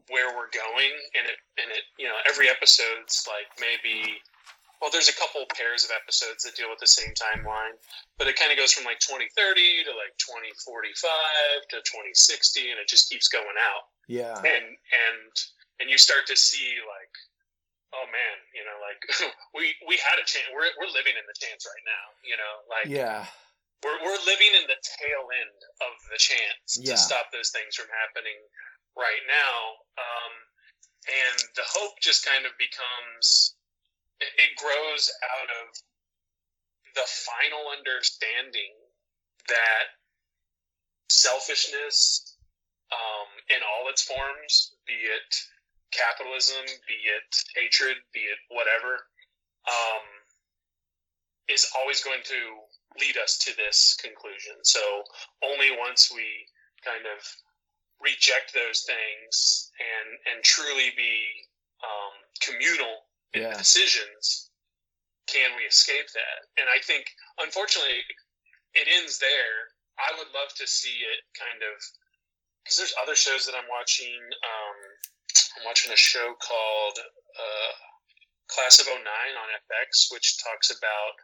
where 0.10 0.36
we're 0.36 0.52
going, 0.52 0.92
and 1.16 1.24
it 1.30 1.38
and 1.62 1.72
it 1.72 1.84
you 1.98 2.04
know 2.10 2.18
every 2.28 2.50
episode's 2.50 3.24
like 3.32 3.48
maybe 3.62 4.20
well, 4.82 4.92
there's 4.92 5.08
a 5.08 5.16
couple 5.16 5.40
pairs 5.56 5.86
of 5.86 5.92
episodes 5.96 6.44
that 6.44 6.54
deal 6.60 6.68
with 6.70 6.80
the 6.84 6.88
same 6.88 7.14
timeline, 7.16 7.80
but 8.20 8.28
it 8.28 8.36
kind 8.36 8.52
of 8.52 8.58
goes 8.60 8.74
from 8.74 8.84
like 8.84 9.00
2030 9.00 9.32
to 9.88 9.92
like 9.96 10.12
2045 10.20 11.08
to 11.72 11.78
2060, 11.78 12.72
and 12.72 12.80
it 12.80 12.88
just 12.90 13.10
keeps 13.10 13.28
going 13.30 13.56
out 13.62 13.88
yeah 14.08 14.38
and 14.38 14.66
and 14.76 15.32
and 15.80 15.90
you 15.90 15.98
start 15.98 16.26
to 16.28 16.36
see 16.36 16.80
like 16.88 17.14
oh 17.94 18.08
man 18.12 18.38
you 18.56 18.64
know 18.64 18.78
like 18.84 19.00
we 19.58 19.76
we 19.88 19.96
had 20.00 20.20
a 20.20 20.26
chance 20.28 20.48
we're, 20.52 20.72
we're 20.80 20.92
living 20.92 21.16
in 21.16 21.26
the 21.28 21.38
chance 21.38 21.64
right 21.68 21.86
now 21.86 22.06
you 22.24 22.36
know 22.36 22.54
like 22.68 22.88
yeah 22.88 23.26
we're, 23.84 24.00
we're 24.02 24.24
living 24.26 24.52
in 24.58 24.66
the 24.66 24.80
tail 24.82 25.30
end 25.30 25.60
of 25.86 25.94
the 26.10 26.18
chance 26.18 26.80
Yeah. 26.80 26.96
to 26.96 26.98
stop 26.98 27.30
those 27.30 27.54
things 27.54 27.76
from 27.78 27.92
happening 27.92 28.40
right 28.98 29.24
now 29.30 29.58
um, 30.00 30.34
and 31.06 31.38
the 31.54 31.66
hope 31.68 32.00
just 32.02 32.26
kind 32.26 32.48
of 32.48 32.54
becomes 32.58 33.56
it, 34.20 34.32
it 34.40 34.52
grows 34.58 35.12
out 35.38 35.50
of 35.62 35.66
the 36.96 37.06
final 37.28 37.68
understanding 37.76 38.72
that 39.52 39.86
selfishness 41.10 42.38
um, 42.92 43.30
in 43.50 43.60
all 43.62 43.90
its 43.90 44.02
forms, 44.04 44.74
be 44.88 44.94
it 44.94 45.36
capitalism, 45.92 46.66
be 46.88 46.98
it 47.06 47.30
hatred, 47.56 47.98
be 48.14 48.22
it 48.22 48.40
whatever, 48.50 48.94
um, 49.68 50.06
is 51.48 51.68
always 51.78 52.04
going 52.04 52.22
to 52.26 52.42
lead 53.00 53.18
us 53.18 53.38
to 53.40 53.56
this 53.58 53.96
conclusion. 54.02 54.56
So 54.64 55.04
only 55.44 55.72
once 55.78 56.12
we 56.14 56.26
kind 56.84 57.06
of 57.06 57.22
reject 58.02 58.54
those 58.54 58.84
things 58.84 59.72
and 59.80 60.36
and 60.36 60.44
truly 60.44 60.92
be 60.98 61.22
um, 61.84 62.14
communal 62.42 63.08
in 63.34 63.42
Yeah. 63.44 63.58
decisions 63.58 64.50
can 65.28 65.56
we 65.58 65.64
escape 65.64 66.06
that. 66.14 66.46
And 66.58 66.70
I 66.70 66.80
think, 66.80 67.10
unfortunately, 67.40 68.04
it 68.74 68.88
ends 68.88 69.18
there. 69.18 69.74
I 69.98 70.14
would 70.18 70.30
love 70.34 70.54
to 70.58 70.68
see 70.68 71.02
it 71.02 71.22
kind 71.34 71.64
of 71.64 71.76
because 72.64 72.78
there's 72.78 72.94
other 73.02 73.16
shows 73.16 73.46
that 73.46 73.56
I'm 73.56 73.68
watching. 73.70 74.22
Um, 74.22 74.78
I'm 75.56 75.64
watching 75.64 75.92
a 75.92 76.00
show 76.00 76.36
called 76.36 76.98
uh, 77.00 77.74
Class 78.52 78.80
of 78.84 78.88
09 78.92 79.00
on 79.00 79.48
FX, 79.72 80.12
which 80.12 80.44
talks 80.44 80.70
about 80.70 81.16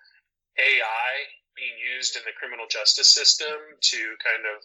AI 0.55 1.11
being 1.55 1.75
used 1.95 2.15
in 2.15 2.23
the 2.23 2.35
criminal 2.39 2.65
justice 2.71 3.11
system 3.11 3.51
to 3.91 3.99
kind 4.23 4.47
of 4.47 4.63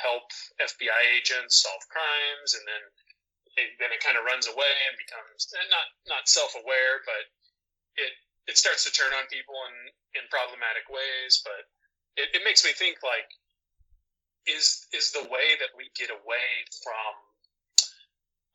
help 0.00 0.24
FBI 0.56 1.02
agents 1.12 1.60
solve 1.60 1.84
crimes, 1.92 2.56
and 2.56 2.64
then 2.64 2.82
it, 3.60 3.68
then 3.76 3.92
it 3.92 4.00
kind 4.00 4.16
of 4.16 4.24
runs 4.24 4.48
away 4.48 4.74
and 4.88 4.96
becomes 4.96 5.52
eh, 5.52 5.68
not 5.68 5.86
not 6.08 6.24
self 6.24 6.56
aware, 6.56 7.04
but 7.04 7.28
it 8.00 8.12
it 8.48 8.56
starts 8.56 8.88
to 8.88 8.92
turn 8.92 9.12
on 9.12 9.28
people 9.28 9.54
in 9.68 9.76
in 10.16 10.24
problematic 10.32 10.88
ways. 10.88 11.44
But 11.44 11.68
it, 12.16 12.32
it 12.40 12.42
makes 12.48 12.64
me 12.64 12.72
think 12.72 13.04
like 13.04 13.28
is 14.48 14.88
is 14.96 15.12
the 15.12 15.28
way 15.28 15.60
that 15.60 15.76
we 15.76 15.92
get 15.92 16.08
away 16.08 16.48
from 16.80 17.12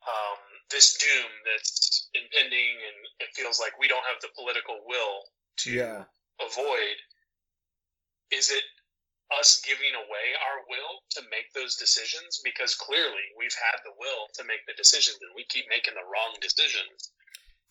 um, 0.08 0.40
this 0.70 0.96
doom 0.98 1.30
that's 1.46 2.08
impending, 2.14 2.76
and 2.76 2.96
it 3.20 3.34
feels 3.34 3.58
like 3.58 3.78
we 3.78 3.88
don't 3.88 4.04
have 4.04 4.20
the 4.20 4.28
political 4.36 4.84
will 4.86 5.24
to 5.64 5.72
Yeah. 5.72 6.04
avoid. 6.40 6.96
Is 8.30 8.50
it 8.50 8.64
us 9.30 9.60
giving 9.60 9.94
away 9.94 10.26
our 10.40 10.64
will 10.68 11.02
to 11.10 11.22
make 11.30 11.52
those 11.52 11.76
decisions? 11.76 12.40
Because 12.44 12.74
clearly 12.74 13.24
we've 13.36 13.54
had 13.54 13.80
the 13.84 13.92
will 13.98 14.28
to 14.34 14.44
make 14.44 14.64
the 14.66 14.74
decisions, 14.74 15.18
and 15.22 15.34
we 15.34 15.44
keep 15.46 15.68
making 15.68 15.94
the 15.94 16.04
wrong 16.04 16.36
decisions. 16.40 17.12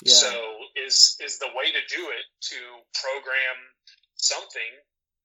Yeah. 0.01 0.13
So 0.13 0.65
is 0.75 1.17
is 1.19 1.39
the 1.39 1.49
way 1.55 1.71
to 1.71 1.81
do 1.87 2.09
it 2.09 2.25
to 2.53 2.83
program 3.01 3.57
something 4.15 4.71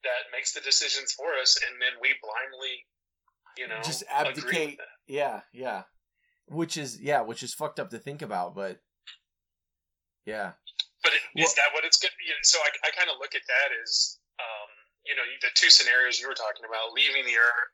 that 0.04 0.30
makes 0.32 0.52
the 0.52 0.60
decisions 0.60 1.12
for 1.12 1.34
us, 1.38 1.56
and 1.68 1.80
then 1.80 1.92
we 2.00 2.14
blindly, 2.22 2.86
you 3.56 3.68
know, 3.68 3.80
Just 3.82 4.02
agree 4.10 4.32
with 4.34 4.44
abdicate. 4.44 4.78
that? 4.78 4.88
Yeah, 5.06 5.40
yeah. 5.52 5.84
Which 6.52 6.76
is 6.76 7.00
yeah, 7.00 7.22
which 7.22 7.42
is 7.42 7.54
fucked 7.54 7.80
up 7.80 7.90
to 7.90 7.98
think 7.98 8.20
about, 8.20 8.54
but 8.54 8.78
yeah. 10.26 10.52
But 11.02 11.12
it, 11.16 11.22
Well- 11.34 11.48
is 11.48 11.54
that 11.56 11.72
what 11.74 11.84
it's 11.84 11.98
going? 11.98 12.14
You 12.22 12.36
know, 12.36 12.44
so 12.44 12.60
I, 12.62 12.70
I 12.86 12.90
kind 12.94 13.10
of 13.10 13.18
look 13.18 13.34
at 13.34 13.42
that 13.42 13.68
as, 13.82 14.20
um, 14.38 14.70
you 15.02 15.16
know, 15.18 15.26
the 15.42 15.50
two 15.58 15.72
scenarios 15.72 16.20
you 16.22 16.30
were 16.30 16.38
talking 16.38 16.62
about, 16.62 16.94
leaving 16.94 17.26
the 17.26 17.34
earth, 17.34 17.72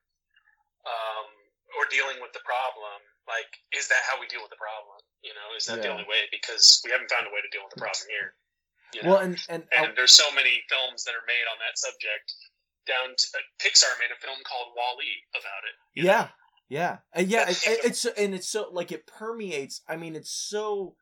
um, 0.88 1.28
or 1.76 1.84
dealing 1.92 2.16
with 2.24 2.32
the 2.32 2.40
problem. 2.48 3.04
Like, 3.28 3.50
is 3.76 3.92
that 3.92 4.00
how 4.08 4.16
we 4.16 4.24
deal 4.32 4.40
with 4.40 4.48
the 4.48 4.56
problem? 4.56 4.96
You 5.20 5.36
know, 5.36 5.52
is 5.52 5.68
that 5.68 5.84
the 5.84 5.92
only 5.92 6.08
way? 6.08 6.24
Because 6.32 6.80
we 6.80 6.88
haven't 6.88 7.12
found 7.12 7.28
a 7.28 7.32
way 7.34 7.44
to 7.44 7.50
deal 7.52 7.60
with 7.60 7.76
the 7.76 7.82
problem 7.82 8.08
here. 8.08 8.32
You 8.96 9.00
know? 9.04 9.08
Well, 9.12 9.20
and 9.20 9.36
and 9.52 9.68
and 9.76 9.92
there's 9.92 10.16
so 10.16 10.24
many 10.32 10.64
films 10.72 11.04
that 11.04 11.12
are 11.12 11.26
made 11.28 11.44
on 11.52 11.60
that 11.60 11.76
subject. 11.76 12.32
Down 12.88 13.12
to 13.12 13.24
uh, 13.36 13.44
Pixar 13.60 13.92
made 14.00 14.08
a 14.08 14.16
film 14.16 14.40
called 14.48 14.72
Wall-E 14.72 15.12
about 15.36 15.62
it. 15.68 15.76
Yeah, 15.92 16.32
know? 16.32 16.47
Yeah, 16.68 16.78
yeah, 16.78 16.98
and 17.14 17.28
yeah. 17.28 17.48
It, 17.50 17.66
it- 17.66 17.85
it's 17.85 18.00
so, 18.00 18.11
and 18.16 18.35
it's 18.35 18.48
so 18.48 18.68
like 18.72 18.92
it 18.92 19.07
permeates. 19.07 19.83
I 19.88 19.96
mean, 19.96 20.16
it's 20.16 20.31
so 20.31 20.96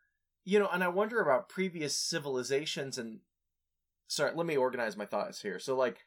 you 0.44 0.58
know, 0.58 0.68
and 0.72 0.84
I 0.84 0.88
wonder 0.88 1.20
about 1.20 1.48
previous 1.48 1.96
civilizations 1.96 2.98
and. 2.98 3.20
Sorry, 4.08 4.32
let 4.34 4.46
me 4.46 4.56
organize 4.56 4.96
my 4.96 5.06
thoughts 5.06 5.42
here. 5.42 5.58
So, 5.58 5.74
like, 5.76 5.98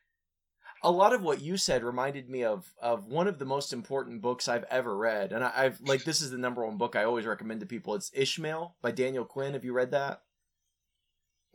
a 0.83 0.91
lot 0.91 1.13
of 1.13 1.21
what 1.21 1.41
you 1.41 1.57
said 1.57 1.83
reminded 1.83 2.29
me 2.29 2.43
of 2.43 2.73
of 2.81 3.07
one 3.07 3.27
of 3.27 3.39
the 3.39 3.45
most 3.45 3.73
important 3.73 4.21
books 4.21 4.47
I've 4.47 4.65
ever 4.65 4.95
read, 4.97 5.33
and 5.33 5.43
I, 5.43 5.51
I've 5.55 5.81
like 5.81 6.03
this 6.05 6.21
is 6.21 6.31
the 6.31 6.37
number 6.37 6.65
one 6.65 6.77
book 6.77 6.95
I 6.95 7.03
always 7.03 7.25
recommend 7.25 7.59
to 7.61 7.65
people. 7.65 7.95
It's 7.95 8.11
Ishmael 8.13 8.75
by 8.81 8.91
Daniel 8.91 9.25
Quinn. 9.25 9.53
Have 9.53 9.65
you 9.65 9.73
read 9.73 9.91
that? 9.91 10.23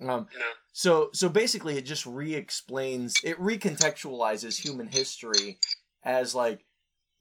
Um, 0.00 0.26
You 0.32 0.40
so 0.72 1.10
so 1.12 1.28
basically, 1.28 1.78
it 1.78 1.86
just 1.86 2.04
re-explains, 2.04 3.14
it 3.22 3.38
recontextualizes 3.38 4.60
human 4.60 4.88
history 4.88 5.58
as 6.04 6.34
like, 6.34 6.64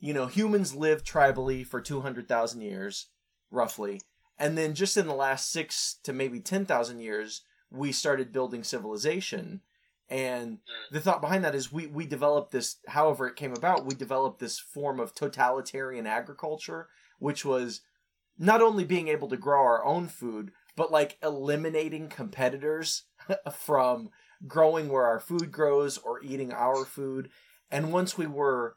you 0.03 0.13
know, 0.13 0.25
humans 0.25 0.75
lived 0.75 1.07
tribally 1.07 1.65
for 1.65 1.79
two 1.79 2.01
hundred 2.01 2.27
thousand 2.27 2.59
years, 2.59 3.07
roughly, 3.49 4.01
and 4.37 4.57
then 4.57 4.75
just 4.75 4.97
in 4.97 5.07
the 5.07 5.15
last 5.15 5.49
six 5.49 5.97
to 6.03 6.11
maybe 6.11 6.41
ten 6.41 6.65
thousand 6.65 6.99
years, 6.99 7.43
we 7.71 7.93
started 7.93 8.33
building 8.33 8.65
civilization. 8.65 9.61
And 10.09 10.57
the 10.91 10.99
thought 10.99 11.21
behind 11.21 11.45
that 11.45 11.55
is 11.55 11.71
we 11.71 11.87
we 11.87 12.05
developed 12.05 12.51
this. 12.51 12.79
However, 12.89 13.27
it 13.27 13.37
came 13.37 13.53
about, 13.53 13.85
we 13.85 13.95
developed 13.95 14.39
this 14.41 14.59
form 14.59 14.99
of 14.99 15.15
totalitarian 15.15 16.05
agriculture, 16.05 16.89
which 17.19 17.45
was 17.45 17.79
not 18.37 18.61
only 18.61 18.83
being 18.83 19.07
able 19.07 19.29
to 19.29 19.37
grow 19.37 19.61
our 19.61 19.85
own 19.85 20.09
food, 20.09 20.51
but 20.75 20.91
like 20.91 21.17
eliminating 21.23 22.09
competitors 22.09 23.03
from 23.57 24.09
growing 24.45 24.89
where 24.89 25.05
our 25.05 25.21
food 25.21 25.49
grows 25.49 25.97
or 25.97 26.21
eating 26.21 26.51
our 26.51 26.83
food. 26.83 27.29
And 27.71 27.93
once 27.93 28.17
we 28.17 28.27
were 28.27 28.75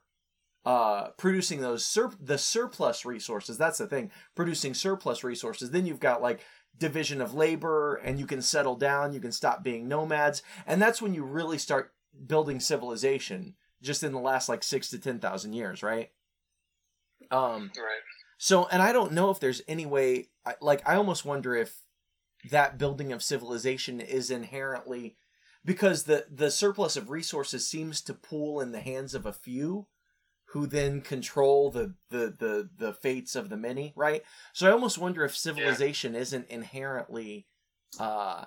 uh, 0.66 1.10
producing 1.16 1.60
those 1.60 1.84
sur- 1.84 2.12
the 2.20 2.36
surplus 2.36 3.04
resources, 3.04 3.56
that's 3.56 3.78
the 3.78 3.86
thing, 3.86 4.10
producing 4.34 4.74
surplus 4.74 5.22
resources, 5.22 5.70
then 5.70 5.86
you've 5.86 6.00
got 6.00 6.20
like 6.20 6.40
division 6.76 7.20
of 7.20 7.32
labor 7.32 7.94
and 7.94 8.18
you 8.18 8.26
can 8.26 8.42
settle 8.42 8.74
down, 8.74 9.12
you 9.12 9.20
can 9.20 9.30
stop 9.30 9.62
being 9.62 9.86
nomads. 9.86 10.42
And 10.66 10.82
that's 10.82 11.00
when 11.00 11.14
you 11.14 11.22
really 11.22 11.56
start 11.56 11.92
building 12.26 12.58
civilization 12.58 13.54
just 13.80 14.02
in 14.02 14.12
the 14.12 14.18
last 14.18 14.48
like 14.48 14.64
six 14.64 14.90
to 14.90 14.98
10,000 14.98 15.52
years, 15.52 15.84
right? 15.84 16.10
Um, 17.30 17.70
right? 17.76 18.00
so, 18.36 18.66
and 18.66 18.82
I 18.82 18.92
don't 18.92 19.12
know 19.12 19.30
if 19.30 19.38
there's 19.38 19.62
any 19.68 19.86
way, 19.86 20.30
like, 20.60 20.86
I 20.86 20.96
almost 20.96 21.24
wonder 21.24 21.54
if 21.54 21.76
that 22.50 22.76
building 22.76 23.12
of 23.12 23.22
civilization 23.22 24.00
is 24.00 24.30
inherently 24.30 25.16
because 25.64 26.04
the 26.04 26.26
the 26.30 26.50
surplus 26.50 26.96
of 26.96 27.10
resources 27.10 27.66
seems 27.66 28.00
to 28.02 28.14
pool 28.14 28.60
in 28.60 28.70
the 28.70 28.78
hands 28.78 29.14
of 29.14 29.26
a 29.26 29.32
few 29.32 29.88
who 30.50 30.66
then 30.66 31.00
control 31.00 31.70
the 31.70 31.94
the 32.10 32.34
the, 32.38 32.68
the 32.78 32.92
fates 32.92 33.34
of 33.36 33.48
the 33.48 33.56
many 33.56 33.92
right? 33.96 34.22
So 34.52 34.68
i 34.68 34.72
almost 34.72 34.98
wonder 34.98 35.24
if 35.24 35.36
civilization 35.36 36.14
isn't 36.14 36.48
inherently 36.48 37.46
uh 37.98 38.44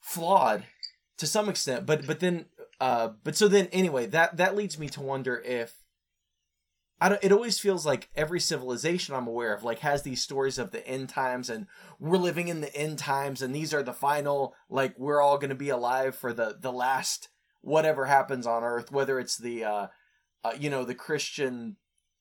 flawed 0.00 0.64
to 1.18 1.26
some 1.26 1.48
extent 1.48 1.84
but 1.84 2.06
but 2.06 2.20
then 2.20 2.46
uh 2.80 3.08
but 3.22 3.36
so 3.36 3.48
then 3.48 3.68
anyway 3.72 4.06
that 4.06 4.36
that 4.38 4.56
leads 4.56 4.78
me 4.78 4.88
to 4.88 5.00
wonder 5.00 5.40
if 5.40 5.80
I 7.02 7.08
don't, 7.08 7.24
it 7.24 7.32
always 7.32 7.58
feels 7.58 7.86
like 7.86 8.10
every 8.14 8.40
civilization 8.40 9.14
I'm 9.14 9.26
aware 9.26 9.54
of 9.54 9.64
like 9.64 9.78
has 9.78 10.02
these 10.02 10.22
stories 10.22 10.58
of 10.58 10.70
the 10.70 10.86
end 10.86 11.08
times 11.08 11.48
and 11.48 11.66
we're 11.98 12.18
living 12.18 12.48
in 12.48 12.60
the 12.60 12.74
end 12.76 12.98
times 12.98 13.40
and 13.40 13.54
these 13.54 13.72
are 13.72 13.82
the 13.82 13.94
final 13.94 14.54
like 14.68 14.98
we're 14.98 15.22
all 15.22 15.38
going 15.38 15.50
to 15.50 15.54
be 15.54 15.70
alive 15.70 16.14
for 16.14 16.32
the 16.32 16.56
the 16.60 16.72
last 16.72 17.30
whatever 17.62 18.04
happens 18.04 18.46
on 18.46 18.64
earth 18.64 18.92
whether 18.92 19.18
it's 19.18 19.38
the 19.38 19.64
uh, 19.64 19.86
uh 20.44 20.52
you 20.58 20.70
know 20.70 20.84
the 20.84 20.94
Christian 20.94 21.76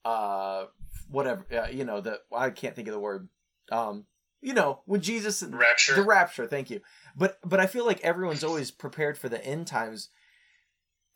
uh 0.05 0.65
whatever 1.09 1.45
uh, 1.51 1.67
you 1.69 1.83
know 1.83 2.01
the 2.01 2.19
I 2.35 2.49
can't 2.49 2.75
think 2.75 2.87
of 2.87 2.93
the 2.93 2.99
word 2.99 3.29
um 3.71 4.05
you 4.41 4.53
know 4.53 4.81
when 4.85 5.01
Jesus 5.01 5.43
Rapture. 5.43 5.95
the 5.95 6.03
rapture 6.03 6.47
thank 6.47 6.69
you 6.69 6.81
but 7.15 7.39
but 7.43 7.59
I 7.59 7.67
feel 7.67 7.85
like 7.85 8.01
everyone's 8.01 8.43
always 8.43 8.71
prepared 8.71 9.17
for 9.17 9.29
the 9.29 9.43
end 9.45 9.67
times 9.67 10.09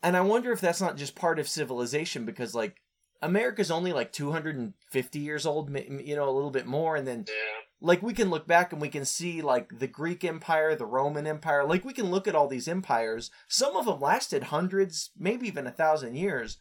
and 0.02 0.16
I 0.16 0.20
wonder 0.20 0.52
if 0.52 0.60
that's 0.60 0.80
not 0.80 0.96
just 0.96 1.14
part 1.14 1.38
of 1.38 1.48
civilization 1.48 2.24
because 2.24 2.54
like 2.54 2.80
America's 3.24 3.70
only 3.70 3.92
like 3.92 4.12
250 4.12 5.18
years 5.18 5.46
old, 5.46 5.70
you 5.76 6.14
know, 6.14 6.28
a 6.28 6.30
little 6.30 6.50
bit 6.50 6.66
more. 6.66 6.94
And 6.94 7.08
then, 7.08 7.24
yeah. 7.26 7.34
like, 7.80 8.02
we 8.02 8.12
can 8.12 8.30
look 8.30 8.46
back 8.46 8.72
and 8.72 8.80
we 8.80 8.88
can 8.88 9.04
see, 9.04 9.40
like, 9.40 9.78
the 9.78 9.86
Greek 9.86 10.24
Empire, 10.24 10.76
the 10.76 10.86
Roman 10.86 11.26
Empire. 11.26 11.64
Like, 11.64 11.84
we 11.84 11.94
can 11.94 12.10
look 12.10 12.28
at 12.28 12.34
all 12.34 12.46
these 12.46 12.68
empires. 12.68 13.30
Some 13.48 13.76
of 13.76 13.86
them 13.86 14.00
lasted 14.00 14.44
hundreds, 14.44 15.10
maybe 15.18 15.46
even 15.48 15.66
a 15.66 15.72
thousand 15.72 16.16
years. 16.16 16.58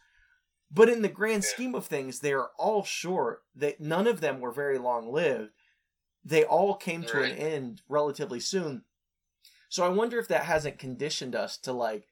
But 0.73 0.89
in 0.89 1.03
the 1.03 1.09
grand 1.09 1.43
Yeah. 1.43 1.49
scheme 1.49 1.75
of 1.75 1.85
things, 1.85 2.19
they 2.19 2.33
are 2.33 2.51
all 2.57 2.83
short. 2.83 3.43
That 3.55 3.79
none 3.79 4.07
of 4.07 4.21
them 4.21 4.39
were 4.41 4.51
very 4.51 4.77
long 4.79 5.11
lived. 5.11 5.51
They 6.25 6.43
all 6.43 6.75
came 6.75 7.03
to 7.05 7.21
an 7.21 7.31
end 7.31 7.81
relatively 7.87 8.39
soon. 8.39 8.85
So 9.69 9.85
I 9.85 9.89
wonder 9.89 10.19
if 10.19 10.27
that 10.29 10.45
hasn't 10.45 10.79
conditioned 10.79 11.35
us 11.35 11.57
to, 11.59 11.73
like, 11.73 12.07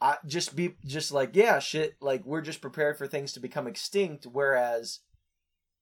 I 0.00 0.18
just 0.26 0.54
be 0.54 0.76
just 0.86 1.10
like 1.10 1.34
yeah 1.34 1.58
shit 1.58 1.96
like 2.00 2.24
we're 2.24 2.40
just 2.40 2.60
prepared 2.60 2.96
for 2.96 3.08
things 3.08 3.32
to 3.32 3.40
become 3.40 3.66
extinct 3.66 4.26
whereas 4.26 5.00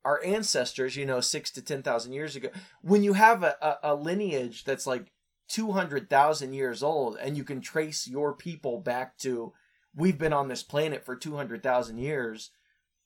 our 0.06 0.24
ancestors 0.24 0.96
you 0.96 1.04
know 1.04 1.20
six 1.20 1.50
to 1.50 1.60
ten 1.60 1.82
thousand 1.82 2.14
years 2.14 2.34
ago 2.34 2.48
when 2.80 3.02
you 3.02 3.12
have 3.12 3.42
a, 3.42 3.56
a, 3.60 3.92
a 3.92 3.94
lineage 3.94 4.64
that's 4.64 4.86
like 4.86 5.12
200,000 5.48 6.54
years 6.54 6.82
old 6.82 7.18
and 7.18 7.36
you 7.36 7.44
can 7.44 7.60
trace 7.60 8.08
your 8.08 8.32
people 8.34 8.80
back 8.80 9.18
to 9.18 9.52
we've 9.96 10.18
been 10.18 10.32
on 10.32 10.48
this 10.48 10.62
planet 10.62 11.04
for 11.04 11.16
200,000 11.16 11.98
years 11.98 12.50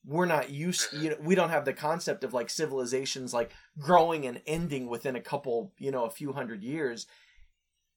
we're 0.05 0.27
not 0.27 0.51
used 0.51 0.93
you 0.95 1.11
know 1.11 1.17
we 1.21 1.35
don't 1.35 1.51
have 1.51 1.65
the 1.65 1.73
concept 1.73 2.25
of 2.25 2.33
like 2.33 2.49
civilizations 2.51 3.35
like 3.35 3.51
growing 3.79 4.27
and 4.27 4.41
ending 4.47 4.89
within 4.89 5.15
a 5.15 5.21
couple 5.21 5.73
you 5.79 5.91
know 5.91 6.05
a 6.05 6.11
few 6.11 6.33
hundred 6.33 6.63
years 6.63 7.07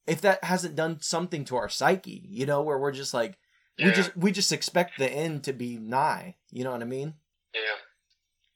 if 0.06 0.20
that 0.20 0.44
hasn't 0.44 0.76
done 0.76 1.00
something 1.00 1.46
to 1.46 1.56
our 1.56 1.70
psyche 1.70 2.26
you 2.30 2.46
know 2.46 2.62
where 2.62 2.78
we're 2.78 2.92
just 2.92 3.14
like 3.14 3.38
we 3.80 3.86
just 3.94 4.16
we 4.18 4.32
just 4.32 4.52
expect 4.52 4.98
the 5.00 5.10
end 5.10 5.44
to 5.44 5.54
be 5.54 5.78
nigh 5.78 6.36
you 6.52 6.64
know 6.64 6.72
what 6.72 6.82
i 6.82 6.86
mean 6.86 7.14
Yeah. 7.54 7.62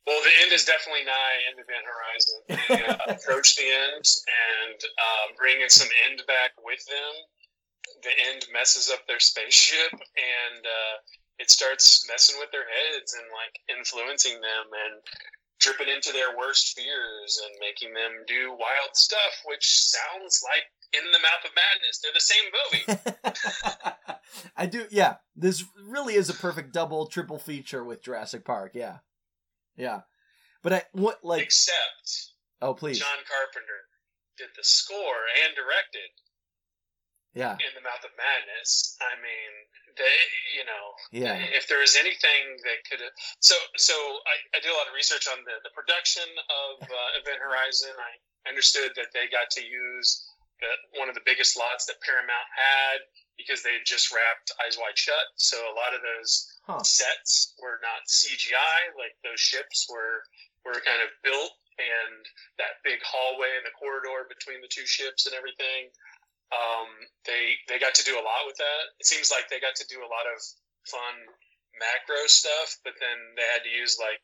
Well, 0.08 0.22
the 0.24 0.32
end 0.42 0.54
is 0.54 0.64
definitely 0.64 1.04
nigh 1.04 1.38
in 1.52 1.60
Event 1.60 1.84
Horizon. 1.84 2.38
They 2.48 2.88
uh, 2.88 2.98
approach 3.14 3.58
the 3.58 3.68
end 3.68 4.08
and 4.08 4.80
uh, 4.80 5.36
bring 5.36 5.60
in 5.60 5.70
some 5.70 5.90
end 6.10 6.24
back 6.28 6.52
with 6.64 6.80
them. 6.88 7.14
The 8.04 8.14
end 8.30 8.46
messes 8.54 8.90
up 8.90 9.06
their 9.08 9.20
spaceship 9.32 9.94
and 9.94 10.64
uh, 10.66 10.96
it 11.40 11.50
starts 11.50 12.06
messing 12.10 12.36
with 12.40 12.52
their 12.52 12.66
heads 12.66 13.14
and 13.14 13.26
like 13.32 13.78
influencing 13.78 14.42
them 14.42 14.68
and 14.74 15.02
dripping 15.60 15.90
into 15.90 16.14
their 16.14 16.38
worst 16.38 16.78
fears 16.78 17.42
and 17.44 17.56
making 17.60 17.94
them 17.94 18.24
do 18.28 18.52
wild 18.52 18.94
stuff, 18.94 19.42
which 19.46 19.66
sounds 19.66 20.44
like 20.44 20.64
In 20.94 21.12
the 21.12 21.20
Mouth 21.20 21.46
of 21.46 21.52
Madness. 21.56 22.00
They're 22.02 22.14
the 22.14 22.22
same 22.22 22.46
movie. 22.54 24.14
I 24.58 24.66
do, 24.66 24.86
yeah. 24.92 25.16
This 25.36 25.64
really 25.84 26.16
is 26.16 26.30
a 26.30 26.34
perfect 26.34 26.74
double, 26.74 27.08
triple 27.08 27.40
feature 27.40 27.84
with 27.84 28.04
Jurassic 28.04 28.46
Park. 28.46 28.72
Yeah, 28.74 28.98
yeah. 29.76 30.02
But 30.64 30.74
I 30.74 30.84
what 30.92 31.24
like 31.24 31.44
Except 31.44 32.34
oh 32.62 32.74
please 32.74 33.00
John 33.00 33.24
Carpenter 33.24 33.80
did 34.38 34.50
the 34.58 34.64
score 34.64 35.30
and 35.46 35.56
directed 35.56 36.10
yeah. 37.38 37.54
In 37.62 37.74
the 37.78 37.86
mouth 37.86 38.02
of 38.02 38.12
madness 38.18 38.98
i 39.00 39.14
mean 39.22 39.52
they 39.98 40.18
you 40.58 40.66
know 40.66 40.86
yeah. 41.12 41.38
if 41.54 41.66
there 41.68 41.82
is 41.82 41.98
anything 41.98 42.58
that 42.64 42.86
could 42.86 43.02
have 43.02 43.14
so 43.42 43.58
so 43.76 43.94
I, 43.94 44.58
I 44.58 44.58
did 44.62 44.70
a 44.70 44.78
lot 44.78 44.88
of 44.88 44.96
research 44.96 45.26
on 45.28 45.42
the, 45.44 45.58
the 45.66 45.74
production 45.74 46.26
of 46.26 46.86
uh, 46.86 47.10
event 47.22 47.42
horizon. 47.42 47.94
I 47.98 48.14
understood 48.48 48.94
that 48.96 49.12
they 49.12 49.28
got 49.28 49.50
to 49.60 49.64
use 49.66 50.30
the, 50.62 50.70
one 50.98 51.10
of 51.10 51.16
the 51.18 51.26
biggest 51.26 51.58
lots 51.58 51.86
that 51.86 52.02
paramount 52.02 52.50
had 52.54 53.06
because 53.38 53.62
they 53.62 53.78
had 53.78 53.86
just 53.86 54.10
wrapped 54.10 54.50
eyes 54.66 54.78
wide 54.78 54.98
shut. 54.98 55.30
So 55.38 55.58
a 55.70 55.76
lot 55.78 55.94
of 55.94 56.02
those 56.02 56.50
huh. 56.66 56.82
sets 56.82 57.54
were 57.62 57.82
not 57.82 58.06
cgi 58.10 58.74
like 58.98 59.18
those 59.22 59.42
ships 59.42 59.90
were 59.90 60.26
were 60.66 60.82
kind 60.82 61.02
of 61.02 61.10
built 61.22 61.54
and 61.78 62.26
that 62.58 62.82
big 62.82 62.98
hallway 63.06 63.54
and 63.54 63.66
the 63.66 63.76
corridor 63.78 64.26
between 64.26 64.58
the 64.66 64.70
two 64.70 64.90
ships 64.90 65.30
and 65.30 65.38
everything 65.38 65.94
um, 66.54 66.88
they 67.28 67.60
they 67.68 67.80
got 67.80 67.96
to 68.00 68.08
do 68.08 68.16
a 68.16 68.24
lot 68.24 68.48
with 68.48 68.58
that. 68.58 68.84
It 69.00 69.08
seems 69.08 69.32
like 69.32 69.50
they 69.50 69.60
got 69.60 69.76
to 69.76 69.88
do 69.92 70.00
a 70.00 70.12
lot 70.12 70.28
of 70.32 70.40
fun 70.88 71.16
macro 71.76 72.26
stuff, 72.28 72.80
but 72.84 72.96
then 73.00 73.18
they 73.36 73.48
had 73.52 73.64
to 73.68 73.72
use 73.72 74.00
like, 74.00 74.22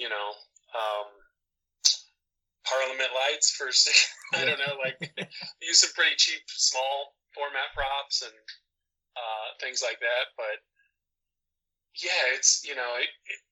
you 0.00 0.08
know, 0.08 0.28
um, 0.72 1.08
Parliament 2.64 3.12
lights 3.12 3.52
for 3.52 3.68
I 4.38 4.44
don't 4.48 4.60
know, 4.60 4.80
like 4.80 4.96
use 5.60 5.84
some 5.84 5.92
pretty 5.94 6.16
cheap 6.16 6.42
small 6.48 7.14
format 7.34 7.74
props 7.76 8.22
and 8.22 8.38
uh, 9.16 9.46
things 9.60 9.84
like 9.84 10.00
that. 10.00 10.32
But 10.40 10.64
yeah, 12.00 12.32
it's 12.32 12.64
you 12.64 12.74
know 12.74 12.96
it, 12.96 13.10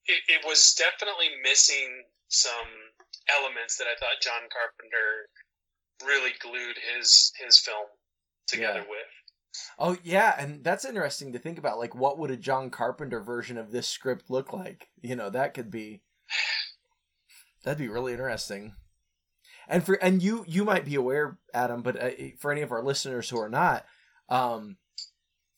it 0.08 0.40
it 0.40 0.42
was 0.48 0.72
definitely 0.74 1.36
missing 1.44 2.04
some 2.32 2.70
elements 3.28 3.76
that 3.76 3.90
I 3.90 3.98
thought 4.00 4.24
John 4.24 4.48
Carpenter 4.48 5.28
really 6.06 6.32
glued 6.40 6.76
his 6.96 7.32
his 7.44 7.58
film 7.58 7.86
together 8.46 8.80
Yeah. 8.80 8.88
with. 8.88 9.06
oh 9.78 9.96
yeah, 10.02 10.34
and 10.38 10.62
that's 10.64 10.84
interesting 10.84 11.32
to 11.32 11.38
think 11.38 11.58
about. 11.58 11.78
Like, 11.78 11.94
what 11.94 12.18
would 12.18 12.30
a 12.30 12.36
John 12.36 12.70
Carpenter 12.70 13.20
version 13.20 13.58
of 13.58 13.70
this 13.72 13.88
script 13.88 14.30
look 14.30 14.52
like? 14.52 14.88
You 15.02 15.16
know, 15.16 15.30
that 15.30 15.54
could 15.54 15.70
be 15.70 16.02
that'd 17.64 17.78
be 17.78 17.88
really 17.88 18.12
interesting. 18.12 18.74
And 19.68 19.84
for 19.84 19.94
and 19.94 20.22
you 20.22 20.44
you 20.48 20.64
might 20.64 20.84
be 20.84 20.94
aware, 20.96 21.38
Adam, 21.54 21.82
but 21.82 22.00
uh, 22.00 22.10
for 22.38 22.50
any 22.50 22.62
of 22.62 22.72
our 22.72 22.82
listeners 22.82 23.28
who 23.30 23.38
are 23.38 23.48
not, 23.48 23.84
um, 24.28 24.78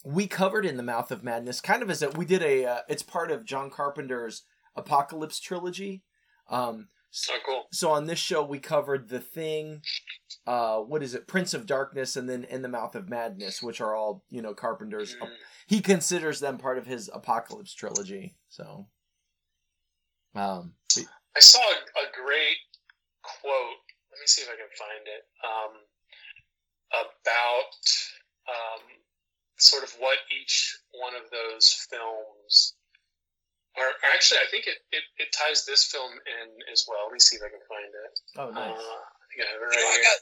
we 0.04 0.26
covered 0.26 0.66
in 0.66 0.76
the 0.76 0.82
mouth 0.82 1.10
of 1.10 1.22
madness 1.24 1.60
kind 1.60 1.82
of 1.82 1.88
as 1.90 2.02
a 2.02 2.10
we 2.10 2.24
did 2.26 2.42
a 2.42 2.64
uh, 2.66 2.78
it's 2.88 3.02
part 3.02 3.30
of 3.30 3.44
John 3.46 3.70
Carpenter's 3.70 4.42
Apocalypse 4.76 5.40
trilogy. 5.40 6.02
Um, 6.50 6.88
Oh, 7.30 7.38
cool. 7.46 7.64
so 7.72 7.90
on 7.90 8.06
this 8.06 8.18
show 8.18 8.42
we 8.42 8.58
covered 8.58 9.08
the 9.08 9.20
thing 9.20 9.82
uh 10.46 10.78
what 10.78 11.02
is 11.02 11.14
it 11.14 11.26
prince 11.28 11.52
of 11.52 11.66
darkness 11.66 12.16
and 12.16 12.28
then 12.28 12.44
in 12.44 12.62
the 12.62 12.68
mouth 12.68 12.94
of 12.94 13.08
madness 13.10 13.62
which 13.62 13.80
are 13.82 13.94
all 13.94 14.24
you 14.30 14.40
know 14.40 14.54
carpenter's 14.54 15.14
Mm. 15.16 15.28
he 15.66 15.80
considers 15.80 16.40
them 16.40 16.56
part 16.58 16.78
of 16.78 16.86
his 16.86 17.10
apocalypse 17.12 17.74
trilogy 17.74 18.36
so 18.48 18.88
um 20.34 20.72
but- 20.96 21.04
I 21.36 21.40
saw 21.40 21.60
a, 21.60 21.76
a 22.04 22.06
great 22.22 22.58
quote. 23.22 23.80
Let 24.10 24.20
me 24.20 24.26
see 24.26 24.42
if 24.42 24.48
I 24.48 24.56
can 24.56 24.68
find 24.76 25.06
it. 25.06 25.24
Um, 25.40 25.72
about 26.92 27.72
um, 28.52 28.82
sort 29.58 29.82
of 29.82 29.92
what 29.98 30.18
each 30.42 30.76
one 30.92 31.14
of 31.14 31.30
those 31.30 31.86
films. 31.88 32.74
Or, 33.78 33.84
or 33.88 34.08
actually, 34.14 34.38
I 34.44 34.48
think 34.50 34.66
it, 34.66 34.84
it, 34.92 35.04
it 35.16 35.28
ties 35.32 35.64
this 35.64 35.84
film 35.86 36.12
in 36.12 36.48
as 36.72 36.84
well. 36.88 37.08
Let 37.08 37.14
me 37.14 37.20
see 37.20 37.36
if 37.36 37.42
I 37.42 37.48
can 37.48 37.64
find 37.64 37.88
it. 37.88 38.12
oh 38.36 38.48
Uh, 38.48 38.68
nice 38.68 38.78
I 38.78 39.24
think 39.32 39.38
I 39.40 39.52
have 39.52 39.60
it 39.60 39.64
You 39.64 39.68
know, 39.68 39.68
right 39.68 39.78
I 39.78 39.92
here. 39.96 40.02
got 40.04 40.18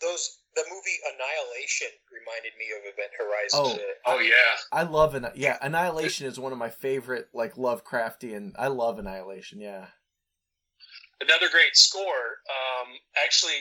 those. 0.00 0.38
The 0.54 0.64
movie 0.70 0.98
Annihilation 1.14 1.88
reminded 2.10 2.52
me 2.58 2.66
of 2.74 2.82
Event 2.86 3.12
Horizon. 3.18 3.60
Oh. 3.62 3.70
today. 3.72 3.94
Oh 4.06 4.18
yeah, 4.18 4.54
i 4.72 4.82
love 4.82 5.14
an 5.14 5.26
yeah 5.34 5.58
annihilation 5.62 6.26
is 6.26 6.38
one 6.38 6.52
of 6.52 6.58
my 6.58 6.70
favorite 6.70 7.28
like 7.34 7.54
lovecraftian 7.54 8.52
i 8.58 8.66
love 8.68 8.98
annihilation 8.98 9.60
yeah 9.60 9.86
another 11.20 11.48
great 11.50 11.76
score. 11.76 12.38
Um, 12.48 12.88
actually, 13.24 13.58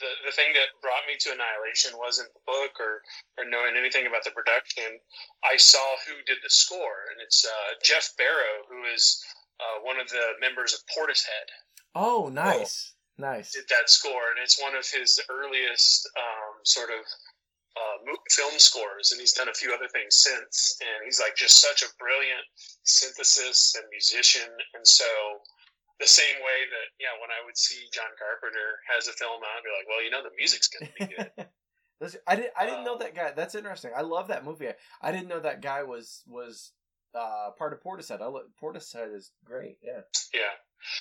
the 0.00 0.12
the 0.26 0.32
thing 0.32 0.52
that 0.54 0.74
brought 0.82 1.06
me 1.06 1.16
to 1.20 1.32
Annihilation 1.34 1.98
wasn't 1.98 2.32
the 2.34 2.44
book 2.46 2.78
or 2.80 3.02
or 3.38 3.44
knowing 3.44 3.76
anything 3.76 4.06
about 4.06 4.24
the 4.24 4.30
production. 4.30 4.98
I 5.44 5.56
saw 5.56 5.82
who 6.06 6.14
did 6.26 6.38
the 6.42 6.50
score, 6.50 7.10
and 7.12 7.20
it's 7.22 7.44
uh, 7.44 7.70
Geoff 7.82 8.14
Barrow, 8.16 8.66
who 8.68 8.84
is 8.92 9.22
uh, 9.60 9.82
one 9.82 9.98
of 9.98 10.08
the 10.08 10.38
members 10.40 10.74
of 10.74 10.80
Portishead. 10.90 11.48
oh 11.94 12.30
nice 12.32 12.94
nice 13.18 13.52
Did 13.52 13.68
that 13.70 13.90
score, 13.90 14.30
and 14.30 14.42
it's 14.42 14.60
one 14.60 14.74
of 14.74 14.86
his 14.86 15.20
earliest 15.30 16.08
um, 16.16 16.54
sort 16.64 16.90
of. 16.90 17.04
Uh, 17.78 18.18
film 18.34 18.58
scores, 18.58 19.12
and 19.12 19.20
he's 19.20 19.32
done 19.32 19.48
a 19.48 19.54
few 19.54 19.72
other 19.72 19.86
things 19.88 20.16
since. 20.16 20.76
And 20.80 21.04
he's 21.04 21.20
like 21.20 21.36
just 21.36 21.60
such 21.60 21.82
a 21.82 21.94
brilliant 21.98 22.42
synthesis 22.82 23.76
and 23.76 23.84
musician. 23.90 24.50
And 24.74 24.84
so, 24.84 25.06
the 26.00 26.06
same 26.06 26.38
way 26.40 26.58
that 26.70 26.88
yeah, 27.02 27.14
when 27.20 27.30
I 27.30 27.42
would 27.44 27.58
see 27.58 27.90
John 27.92 28.10
Carpenter 28.18 28.78
has 28.86 29.08
a 29.08 29.14
film 29.18 29.42
out, 29.42 29.58
I'd 29.58 29.66
be 29.66 29.74
like, 29.74 29.88
well, 29.90 30.02
you 30.02 30.10
know, 30.10 30.22
the 30.22 30.34
music's 30.38 30.68
gonna 30.70 30.92
be 30.94 31.10
good. 31.10 31.30
I 32.26 32.36
didn't. 32.36 32.54
I 32.54 32.66
didn't 32.66 32.84
know 32.84 32.98
that 32.98 33.14
guy. 33.14 33.32
That's 33.34 33.56
interesting. 33.58 33.90
I 33.96 34.02
love 34.02 34.28
that 34.28 34.44
movie. 34.44 34.68
I, 34.68 34.74
I 35.02 35.10
didn't 35.10 35.26
know 35.26 35.40
that 35.40 35.60
guy 35.60 35.82
was 35.82 36.22
was 36.30 36.70
uh, 37.14 37.50
part 37.58 37.72
of 37.72 37.82
Portishead. 37.82 38.22
I 38.22 38.26
lo- 38.30 38.46
Portishead 38.62 39.14
is 39.14 39.32
great. 39.44 39.78
Yeah. 39.82 40.06
yeah. 40.30 40.54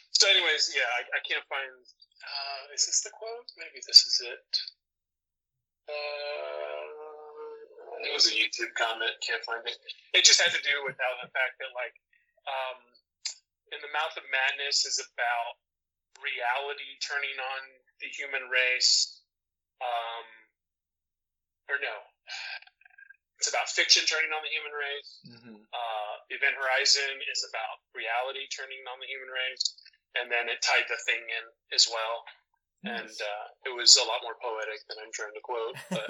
So, 0.09 0.25
anyways, 0.25 0.73
yeah, 0.73 0.89
I, 0.97 1.05
I 1.13 1.21
can't 1.21 1.45
find. 1.45 1.69
Uh, 1.69 2.73
is 2.73 2.89
this 2.89 3.05
the 3.05 3.13
quote? 3.13 3.45
Maybe 3.61 3.77
this 3.85 4.09
is 4.09 4.25
it. 4.25 4.41
Uh, 5.85 6.77
it 8.01 8.11
was 8.13 8.25
a 8.27 8.33
YouTube 8.33 8.73
comment. 8.73 9.13
Can't 9.21 9.45
find 9.45 9.61
it. 9.69 9.77
It 10.17 10.25
just 10.25 10.41
had 10.41 10.49
to 10.49 10.61
do 10.65 10.81
with 10.81 10.97
how 10.97 11.13
the 11.21 11.29
fact 11.29 11.61
that 11.61 11.69
like, 11.77 11.93
um, 12.49 12.81
in 13.75 13.79
the 13.83 13.91
mouth 13.91 14.15
of 14.15 14.23
madness 14.31 14.85
is 14.85 14.97
about 14.99 15.53
reality 16.23 16.97
turning 17.03 17.37
on 17.37 17.61
the 18.01 18.09
human 18.13 18.47
race. 18.49 19.21
Um, 19.81 20.25
or 21.69 21.77
no, 21.83 21.95
it's 23.37 23.49
about 23.51 23.69
fiction 23.69 24.07
turning 24.09 24.31
on 24.33 24.41
the 24.41 24.49
human 24.49 24.73
race 24.73 25.11
Mm-hmm. 25.27 25.59
uh, 25.59 26.15
Event 26.31 26.55
Horizon 26.55 27.19
is 27.27 27.43
about 27.47 27.83
reality 27.91 28.47
turning 28.49 28.79
on 28.87 28.97
the 29.03 29.07
human 29.11 29.27
race, 29.27 29.63
and 30.15 30.31
then 30.31 30.47
it 30.47 30.63
tied 30.63 30.87
the 30.87 30.99
thing 31.03 31.19
in 31.19 31.45
as 31.75 31.87
well, 31.91 32.23
and 32.87 33.11
uh, 33.11 33.45
it 33.67 33.73
was 33.75 33.99
a 33.99 34.05
lot 34.07 34.23
more 34.23 34.39
poetic 34.39 34.79
than 34.87 34.97
I'm 35.03 35.11
trying 35.11 35.35
to 35.35 35.43
quote. 35.43 35.75
But 35.91 36.07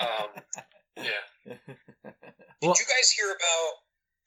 um, 0.08 0.30
yeah, 0.96 1.24
well, 2.64 2.72
Did 2.72 2.80
you 2.80 2.88
guys 2.88 3.12
hear 3.12 3.28
about 3.28 3.72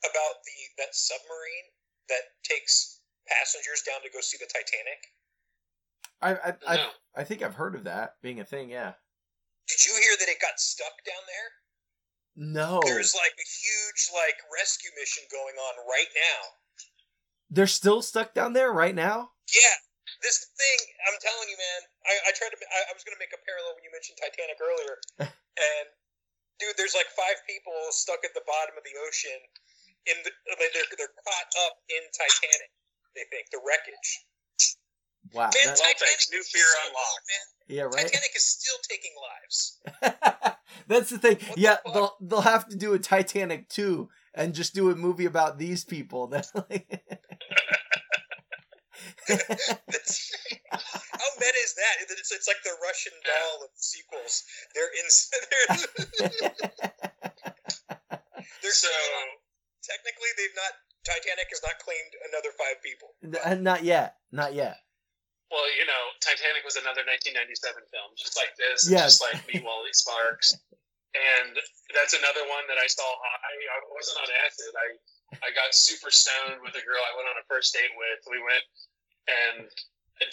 about 0.05 0.35
the 0.45 0.57
that 0.85 0.93
submarine 0.93 1.69
that 2.09 2.35
takes 2.43 3.01
passengers 3.27 3.83
down 3.85 4.01
to 4.03 4.09
go 4.09 4.21
see 4.21 4.37
the 4.39 4.47
Titanic? 4.47 5.01
I 6.21 6.31
I, 6.33 6.51
I 6.67 6.75
I 7.21 7.23
think 7.23 7.41
I've 7.41 7.55
heard 7.55 7.75
of 7.75 7.83
that 7.85 8.15
being 8.21 8.39
a 8.39 8.45
thing. 8.45 8.69
Yeah. 8.69 8.93
Did 9.67 9.83
you 9.85 9.93
hear 9.99 10.15
that 10.19 10.29
it 10.31 10.39
got 10.41 10.59
stuck 10.59 11.03
down 11.05 11.23
there? 11.27 11.49
No. 12.37 12.79
There's 12.85 13.17
like 13.17 13.35
a 13.35 13.47
huge 13.47 14.01
like 14.13 14.37
rescue 14.53 14.91
mission 14.95 15.23
going 15.31 15.55
on 15.57 15.73
right 15.89 16.11
now. 16.13 16.39
They're 17.49 17.67
still 17.67 18.01
stuck 18.01 18.33
down 18.33 18.53
there 18.53 18.71
right 18.71 18.95
now. 18.95 19.31
Yeah, 19.47 19.75
this 20.21 20.47
thing, 20.55 20.79
I'm 21.07 21.17
telling 21.19 21.47
you, 21.47 21.57
man. 21.57 21.81
I, 22.07 22.13
I 22.27 22.31
tried 22.35 22.51
to. 22.51 22.59
I, 22.59 22.79
I 22.89 22.93
was 22.95 23.03
going 23.07 23.15
to 23.15 23.21
make 23.21 23.33
a 23.35 23.41
parallel 23.43 23.75
when 23.79 23.83
you 23.87 23.93
mentioned 23.93 24.19
Titanic 24.19 24.59
earlier, 24.59 24.95
and 25.31 25.87
dude, 26.59 26.75
there's 26.79 26.95
like 26.97 27.09
five 27.15 27.39
people 27.47 27.75
stuck 27.91 28.23
at 28.27 28.33
the 28.35 28.43
bottom 28.47 28.75
of 28.75 28.83
the 28.83 28.95
ocean. 29.07 29.39
In 30.07 30.17
the, 30.23 30.31
they're 30.55 30.87
they're 30.97 31.15
caught 31.23 31.49
up 31.67 31.75
in 31.89 32.03
Titanic. 32.15 32.71
They 33.15 33.25
think 33.29 33.49
the 33.51 33.59
wreckage. 33.65 34.09
Wow. 35.33 35.49
Man, 35.53 35.67
that- 35.67 35.77
Titanic. 35.77 36.19
New 36.31 36.43
fear 36.43 36.63
so 36.63 36.87
unlocked. 36.87 37.27
Man, 37.27 37.45
yeah, 37.75 37.83
right. 37.83 38.07
Titanic 38.07 38.31
is 38.35 38.45
still 38.45 38.79
taking 38.87 39.11
lives. 39.19 39.79
That's 40.87 41.09
the 41.09 41.17
thing. 41.17 41.37
What 41.49 41.57
yeah, 41.57 41.77
fuck? 41.83 41.93
they'll 41.93 42.15
they'll 42.21 42.41
have 42.41 42.67
to 42.69 42.77
do 42.77 42.93
a 42.93 42.99
Titanic 42.99 43.67
2 43.69 44.07
and 44.35 44.53
just 44.53 44.73
do 44.73 44.89
a 44.91 44.95
movie 44.95 45.25
about 45.25 45.57
these 45.57 45.83
people. 45.83 46.27
That's 46.31 46.53
like 46.55 46.87
That's, 49.27 50.31
how 50.71 51.29
meta 51.39 51.59
is 51.63 51.73
that? 51.75 51.95
It's, 52.09 52.31
it's 52.31 52.47
like 52.47 52.57
the 52.63 52.71
Russian 52.83 53.13
doll 53.25 53.63
of 53.65 53.69
sequels. 53.75 54.43
They're 54.73 54.87
in. 54.87 55.07
They're, 56.19 56.51
they're 58.61 58.71
So 58.71 58.87
saying, 58.87 59.29
technically 59.87 60.29
they've 60.35 60.57
not. 60.59 60.75
Titanic 61.07 61.47
has 61.55 61.63
not 61.63 61.79
claimed 61.79 62.11
another 62.27 62.51
five 62.59 62.83
people. 62.83 63.15
N- 63.23 63.39
uh, 63.39 63.55
not 63.55 63.87
yet. 63.87 64.19
Not 64.35 64.51
yet. 64.51 64.75
Well, 65.47 65.63
you 65.79 65.87
know, 65.87 66.03
Titanic 66.19 66.67
was 66.67 66.75
another 66.75 67.07
1997 67.07 67.55
film, 67.87 68.11
just 68.19 68.35
like 68.35 68.51
this, 68.59 68.83
Yes. 68.91 69.15
just 69.15 69.23
like 69.23 69.39
Meet 69.47 69.63
Wally 69.63 69.95
Sparks, 69.95 70.51
and 71.15 71.55
that's 71.95 72.11
another 72.11 72.43
one 72.51 72.67
that 72.67 72.75
I 72.75 72.83
saw. 72.91 73.07
I, 73.07 73.53
I 73.71 73.77
wasn't 73.95 74.19
on 74.19 74.27
acid. 74.43 74.71
I 74.75 74.87
I 75.47 75.49
got 75.55 75.71
super 75.71 76.11
stoned 76.11 76.59
with 76.59 76.75
a 76.75 76.83
girl 76.83 76.99
I 76.99 77.15
went 77.15 77.31
on 77.31 77.39
a 77.39 77.45
first 77.47 77.71
date 77.71 77.91
with. 77.95 78.19
We 78.27 78.43
went 78.43 78.65
and 79.31 79.63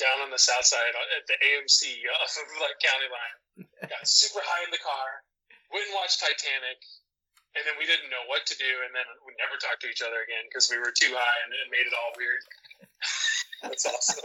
down 0.02 0.26
on 0.26 0.34
the 0.34 0.40
south 0.42 0.66
side 0.66 0.90
at 1.14 1.24
the 1.30 1.38
AMC 1.38 2.02
off 2.18 2.34
of 2.34 2.46
like 2.66 2.78
County 2.82 3.06
Line. 3.06 3.38
Got 3.86 4.02
super 4.10 4.42
high 4.42 4.66
in 4.66 4.74
the 4.74 4.82
car. 4.82 5.22
Went 5.70 5.86
and 5.86 5.94
watched 5.94 6.18
Titanic. 6.18 6.82
And 7.56 7.62
then 7.64 7.74
we 7.78 7.86
didn't 7.86 8.10
know 8.10 8.26
what 8.26 8.46
to 8.46 8.58
do, 8.58 8.72
and 8.84 8.90
then 8.94 9.06
we 9.26 9.32
never 9.38 9.54
talked 9.60 9.82
to 9.82 9.88
each 9.88 10.02
other 10.02 10.18
again 10.26 10.44
because 10.50 10.68
we 10.70 10.78
were 10.78 10.90
too 10.90 11.14
high, 11.14 11.38
and 11.46 11.54
it 11.54 11.70
made 11.70 11.86
it 11.86 11.94
all 11.94 12.12
weird. 12.18 12.42
That's 13.62 13.86
awesome. 13.86 14.24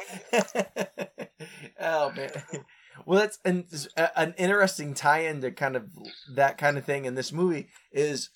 oh 1.79 2.11
man. 2.11 2.65
Well, 3.05 3.19
that's 3.19 3.39
an, 3.45 3.65
an 4.15 4.33
interesting 4.37 4.93
tie-in 4.93 5.41
to 5.41 5.51
kind 5.51 5.75
of 5.77 5.89
that 6.35 6.57
kind 6.57 6.77
of 6.77 6.83
thing 6.83 7.05
in 7.05 7.15
this 7.15 7.31
movie 7.31 7.69
is 7.91 8.29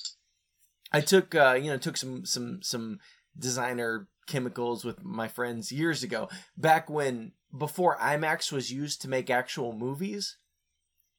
I 0.93 1.01
took 1.01 1.35
uh, 1.35 1.59
you 1.61 1.69
know 1.69 1.77
took 1.77 1.97
some 1.97 2.25
some 2.25 2.61
some 2.61 2.99
designer 3.37 4.07
chemicals 4.27 4.85
with 4.85 5.03
my 5.03 5.27
friends 5.27 5.71
years 5.71 6.03
ago 6.03 6.29
back 6.55 6.89
when 6.89 7.33
before 7.55 7.97
IMAX 7.97 8.51
was 8.51 8.71
used 8.71 9.01
to 9.01 9.09
make 9.09 9.29
actual 9.29 9.73
movies 9.73 10.37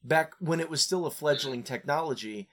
back 0.03 0.33
when 0.39 0.59
it 0.59 0.69
was 0.69 0.81
still 0.81 1.05
a 1.05 1.11
fledgling 1.11 1.61
technology 1.61 2.49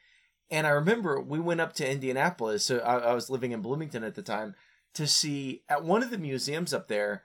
and 0.52 0.66
I 0.66 0.70
remember 0.70 1.20
we 1.20 1.40
went 1.40 1.60
up 1.60 1.72
to 1.74 1.90
Indianapolis 1.90 2.64
so 2.66 2.78
I, 2.78 2.98
I 2.98 3.14
was 3.14 3.28
living 3.28 3.50
in 3.50 3.60
Bloomington 3.62 4.04
at 4.04 4.14
the 4.14 4.22
time 4.22 4.54
to 4.94 5.06
see 5.08 5.62
at 5.68 5.82
one 5.84 6.02
of 6.04 6.10
the 6.10 6.18
museums 6.18 6.72
up 6.72 6.86
there 6.86 7.24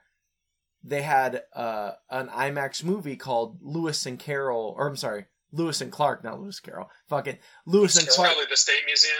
they 0.82 1.02
had 1.02 1.42
uh, 1.54 1.92
an 2.10 2.28
IMAX 2.28 2.82
movie 2.84 3.16
called 3.16 3.58
Lewis 3.60 4.06
and 4.06 4.16
Carroll, 4.18 4.74
or 4.78 4.86
I'm 4.88 4.96
sorry, 4.96 5.26
Lewis 5.50 5.80
and 5.80 5.90
Clark, 5.90 6.22
not 6.22 6.40
Lewis 6.40 6.60
Carroll. 6.60 6.88
Fucking 7.08 7.36
Lewis 7.66 7.96
and 7.98 8.06
It's 8.06 8.14
Clark. 8.14 8.30
probably 8.30 8.46
the 8.48 8.56
State 8.56 8.82
Museum, 8.86 9.14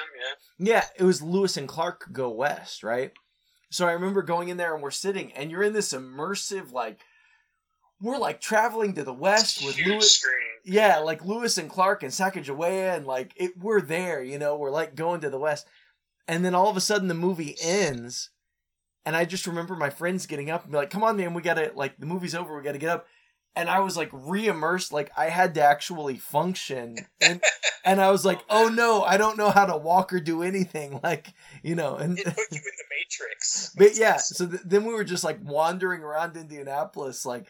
yeah. 0.60 0.74
Yeah, 0.74 0.84
it 0.96 1.02
was 1.02 1.20
Lewis 1.20 1.56
and 1.56 1.66
Clark 1.68 2.12
Go 2.12 2.30
West, 2.30 2.84
right? 2.84 3.10
So 3.70 3.88
I 3.88 3.92
remember 3.92 4.22
going 4.22 4.48
in 4.50 4.56
there 4.56 4.72
and 4.72 4.82
we're 4.82 4.92
sitting, 4.92 5.32
and 5.32 5.50
you're 5.50 5.64
in 5.64 5.72
this 5.72 5.92
immersive, 5.92 6.72
like, 6.72 7.00
we're 8.00 8.18
like 8.18 8.40
traveling 8.40 8.94
to 8.94 9.04
the 9.04 9.12
West 9.12 9.64
with 9.64 9.76
Huge 9.76 9.88
Lewis. 9.88 10.16
screen. 10.16 10.34
Yeah, 10.64 10.98
like 10.98 11.24
Lewis 11.24 11.58
and 11.58 11.70
Clark 11.70 12.02
and 12.02 12.12
Sacagawea, 12.12 12.96
and 12.96 13.06
like 13.06 13.32
it, 13.36 13.52
we're 13.58 13.80
there, 13.80 14.22
you 14.22 14.38
know, 14.38 14.56
we're 14.56 14.70
like 14.70 14.94
going 14.94 15.20
to 15.22 15.30
the 15.30 15.38
West, 15.38 15.66
and 16.26 16.44
then 16.44 16.54
all 16.54 16.68
of 16.68 16.76
a 16.76 16.80
sudden 16.80 17.08
the 17.08 17.14
movie 17.14 17.56
ends, 17.62 18.30
and 19.06 19.16
I 19.16 19.24
just 19.24 19.46
remember 19.46 19.74
my 19.76 19.90
friends 19.90 20.26
getting 20.26 20.50
up 20.50 20.64
and 20.64 20.72
be 20.72 20.78
like, 20.78 20.90
"Come 20.90 21.02
on, 21.04 21.16
man, 21.16 21.32
we 21.34 21.42
gotta 21.42 21.72
like 21.74 21.96
the 21.98 22.06
movie's 22.06 22.34
over, 22.34 22.56
we 22.56 22.62
gotta 22.62 22.78
get 22.78 22.90
up," 22.90 23.06
and 23.58 23.68
I 23.68 23.80
was 23.80 23.96
like 23.96 24.08
re-immersed, 24.12 24.92
like 24.92 25.10
I 25.16 25.30
had 25.30 25.54
to 25.56 25.62
actually 25.62 26.16
function, 26.16 26.96
and 27.20 27.42
and 27.84 28.00
I 28.00 28.12
was 28.12 28.24
like, 28.24 28.40
"Oh 28.48 28.68
no, 28.68 29.02
I 29.02 29.16
don't 29.16 29.36
know 29.36 29.50
how 29.50 29.66
to 29.66 29.76
walk 29.76 30.12
or 30.12 30.20
do 30.20 30.44
anything," 30.44 31.00
like 31.04 31.34
you 31.64 31.74
know, 31.74 31.96
and 31.96 32.16
It 32.16 32.24
put 32.24 32.36
you 32.52 32.58
in 32.58 32.62
the 32.62 32.88
Matrix. 32.88 33.74
but 33.76 33.96
yeah, 33.96 34.18
so 34.18 34.46
th- 34.46 34.62
then 34.64 34.84
we 34.84 34.94
were 34.94 35.02
just 35.02 35.24
like 35.24 35.40
wandering 35.42 36.02
around 36.02 36.36
Indianapolis, 36.36 37.26
like 37.26 37.46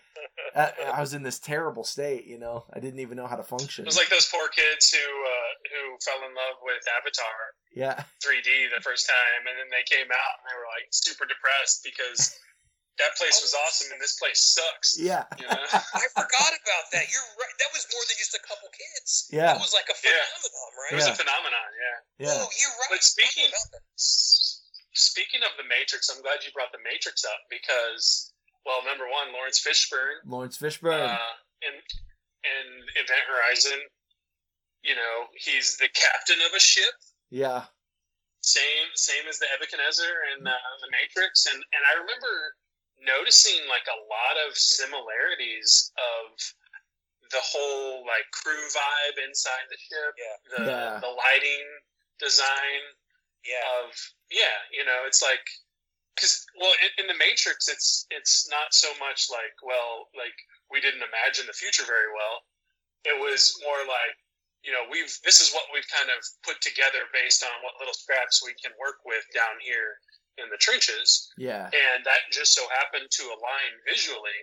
I, 0.57 0.73
I 0.95 1.01
was 1.01 1.13
in 1.13 1.23
this 1.23 1.39
terrible 1.39 1.85
state, 1.85 2.27
you 2.27 2.39
know, 2.39 2.65
I 2.73 2.81
didn't 2.81 3.01
even 3.01 3.17
know 3.17 3.27
how 3.27 3.37
to 3.37 3.45
function. 3.45 3.85
It 3.85 3.89
was 3.89 3.99
like 3.99 4.09
those 4.09 4.29
poor 4.33 4.49
kids 4.49 4.91
who 4.91 4.99
uh, 4.99 5.53
who 5.69 5.99
fell 6.01 6.27
in 6.27 6.35
love 6.35 6.57
with 6.65 6.83
Avatar 6.97 7.53
yeah. 7.75 8.03
3D 8.25 8.75
the 8.75 8.83
first 8.83 9.07
time, 9.07 9.47
and 9.47 9.55
then 9.61 9.69
they 9.71 9.85
came 9.85 10.09
out 10.09 10.35
and 10.41 10.45
they 10.49 10.57
were 10.57 10.71
like 10.73 10.89
super 10.91 11.27
depressed 11.29 11.85
because 11.85 12.35
that 12.99 13.15
place 13.17 13.39
was 13.43 13.55
awesome 13.67 13.95
and 13.95 14.01
this 14.03 14.19
place 14.19 14.39
sucks. 14.43 14.99
Yeah. 14.99 15.23
You 15.39 15.47
know? 15.47 15.55
I 15.55 16.07
forgot 16.15 16.51
about 16.55 16.85
that. 16.93 17.07
You're 17.11 17.31
right. 17.39 17.55
That 17.63 17.71
was 17.71 17.87
more 17.95 18.03
than 18.11 18.19
just 18.19 18.35
a 18.35 18.43
couple 18.43 18.67
kids. 18.75 19.31
Yeah. 19.31 19.55
That 19.55 19.63
was 19.63 19.71
like 19.75 19.87
a 19.87 19.97
Yeah. 20.03 20.19
phenomenon, 20.35 20.71
right? 20.79 20.93
It 20.93 20.97
was 20.99 21.07
Yeah. 21.07 21.15
a 21.15 21.21
phenomenon, 21.23 21.69
yeah. 21.79 21.97
Yeah. 22.27 22.43
Oh, 22.43 22.51
you're 22.59 22.75
right. 22.83 22.91
But 22.99 23.03
speaking- 23.07 23.47
I 23.47 23.55
forgot 23.55 23.71
about 23.71 23.87
that. 23.87 24.99
Speaking 24.99 25.43
of 25.47 25.55
the 25.57 25.67
Matrix, 25.71 26.11
I'm 26.11 26.19
glad 26.27 26.43
you 26.43 26.51
brought 26.51 26.75
the 26.75 26.83
Matrix 26.83 27.23
up 27.25 27.39
because, 27.47 28.35
well, 28.67 28.83
number 28.83 29.07
one, 29.07 29.31
Laurence 29.33 29.63
Fishburne 29.63 30.19
Laurence 30.27 30.59
Fishburne. 30.59 31.15
uh, 31.15 31.35
in 31.63 31.75
in 32.43 32.67
Event 32.99 33.25
Horizon, 33.31 33.79
you 34.83 34.95
know, 34.99 35.27
he's 35.39 35.77
the 35.79 35.89
captain 35.95 36.41
of 36.43 36.55
a 36.55 36.59
ship. 36.61 36.95
yeah. 37.31 37.67
same 38.43 38.91
same 38.95 39.27
as 39.29 39.39
the 39.39 39.47
Nebuchadnezzar 39.55 40.11
and 40.35 40.49
uh, 40.49 40.55
the 40.83 40.91
Matrix, 40.91 41.47
and 41.47 41.57
and 41.63 41.83
I 41.87 41.95
remember 42.01 42.57
noticing 43.03 43.61
like 43.69 43.87
a 43.87 43.99
lot 44.09 44.37
of 44.49 44.57
similarities 44.57 45.93
of 45.99 46.39
the 47.31 47.41
whole 47.43 48.05
like 48.07 48.25
crew 48.33 48.65
vibe 48.73 49.19
inside 49.27 49.67
the 49.71 49.77
ship, 49.79 50.13
Yeah. 50.17 50.37
the 50.57 50.65
Yeah. 50.65 51.01
the 51.01 51.09
lighting 51.13 51.67
design 52.19 52.83
Yeah. 53.45 53.63
of 53.85 53.95
yeah, 54.31 54.59
you 54.73 54.85
know, 54.85 55.05
it's 55.07 55.23
like 55.23 55.49
because 56.15 56.45
well, 56.59 56.75
in, 56.83 57.05
in 57.05 57.07
the 57.07 57.15
Matrix, 57.15 57.69
it's 57.69 58.07
it's 58.11 58.49
not 58.51 58.75
so 58.75 58.93
much 58.99 59.31
like 59.31 59.55
well, 59.63 60.11
like 60.17 60.35
we 60.71 60.81
didn't 60.81 61.03
imagine 61.03 61.47
the 61.47 61.53
future 61.53 61.85
very 61.85 62.11
well. 62.13 62.43
It 63.05 63.19
was 63.21 63.55
more 63.63 63.79
like 63.87 64.17
you 64.65 64.73
know 64.73 64.85
we've 64.91 65.15
this 65.23 65.41
is 65.41 65.53
what 65.55 65.65
we've 65.73 65.87
kind 65.89 66.11
of 66.11 66.19
put 66.43 66.61
together 66.61 67.07
based 67.13 67.45
on 67.45 67.55
what 67.63 67.79
little 67.79 67.95
scraps 67.95 68.43
we 68.45 68.55
can 68.59 68.73
work 68.81 68.99
with 69.07 69.23
down 69.33 69.61
here 69.63 70.01
in 70.39 70.49
the 70.51 70.57
trenches, 70.59 71.31
Yeah. 71.37 71.67
and 71.67 72.05
that 72.07 72.21
just 72.33 72.55
so 72.55 72.63
happened 72.71 73.11
to 73.11 73.23
align 73.27 73.71
visually 73.87 74.41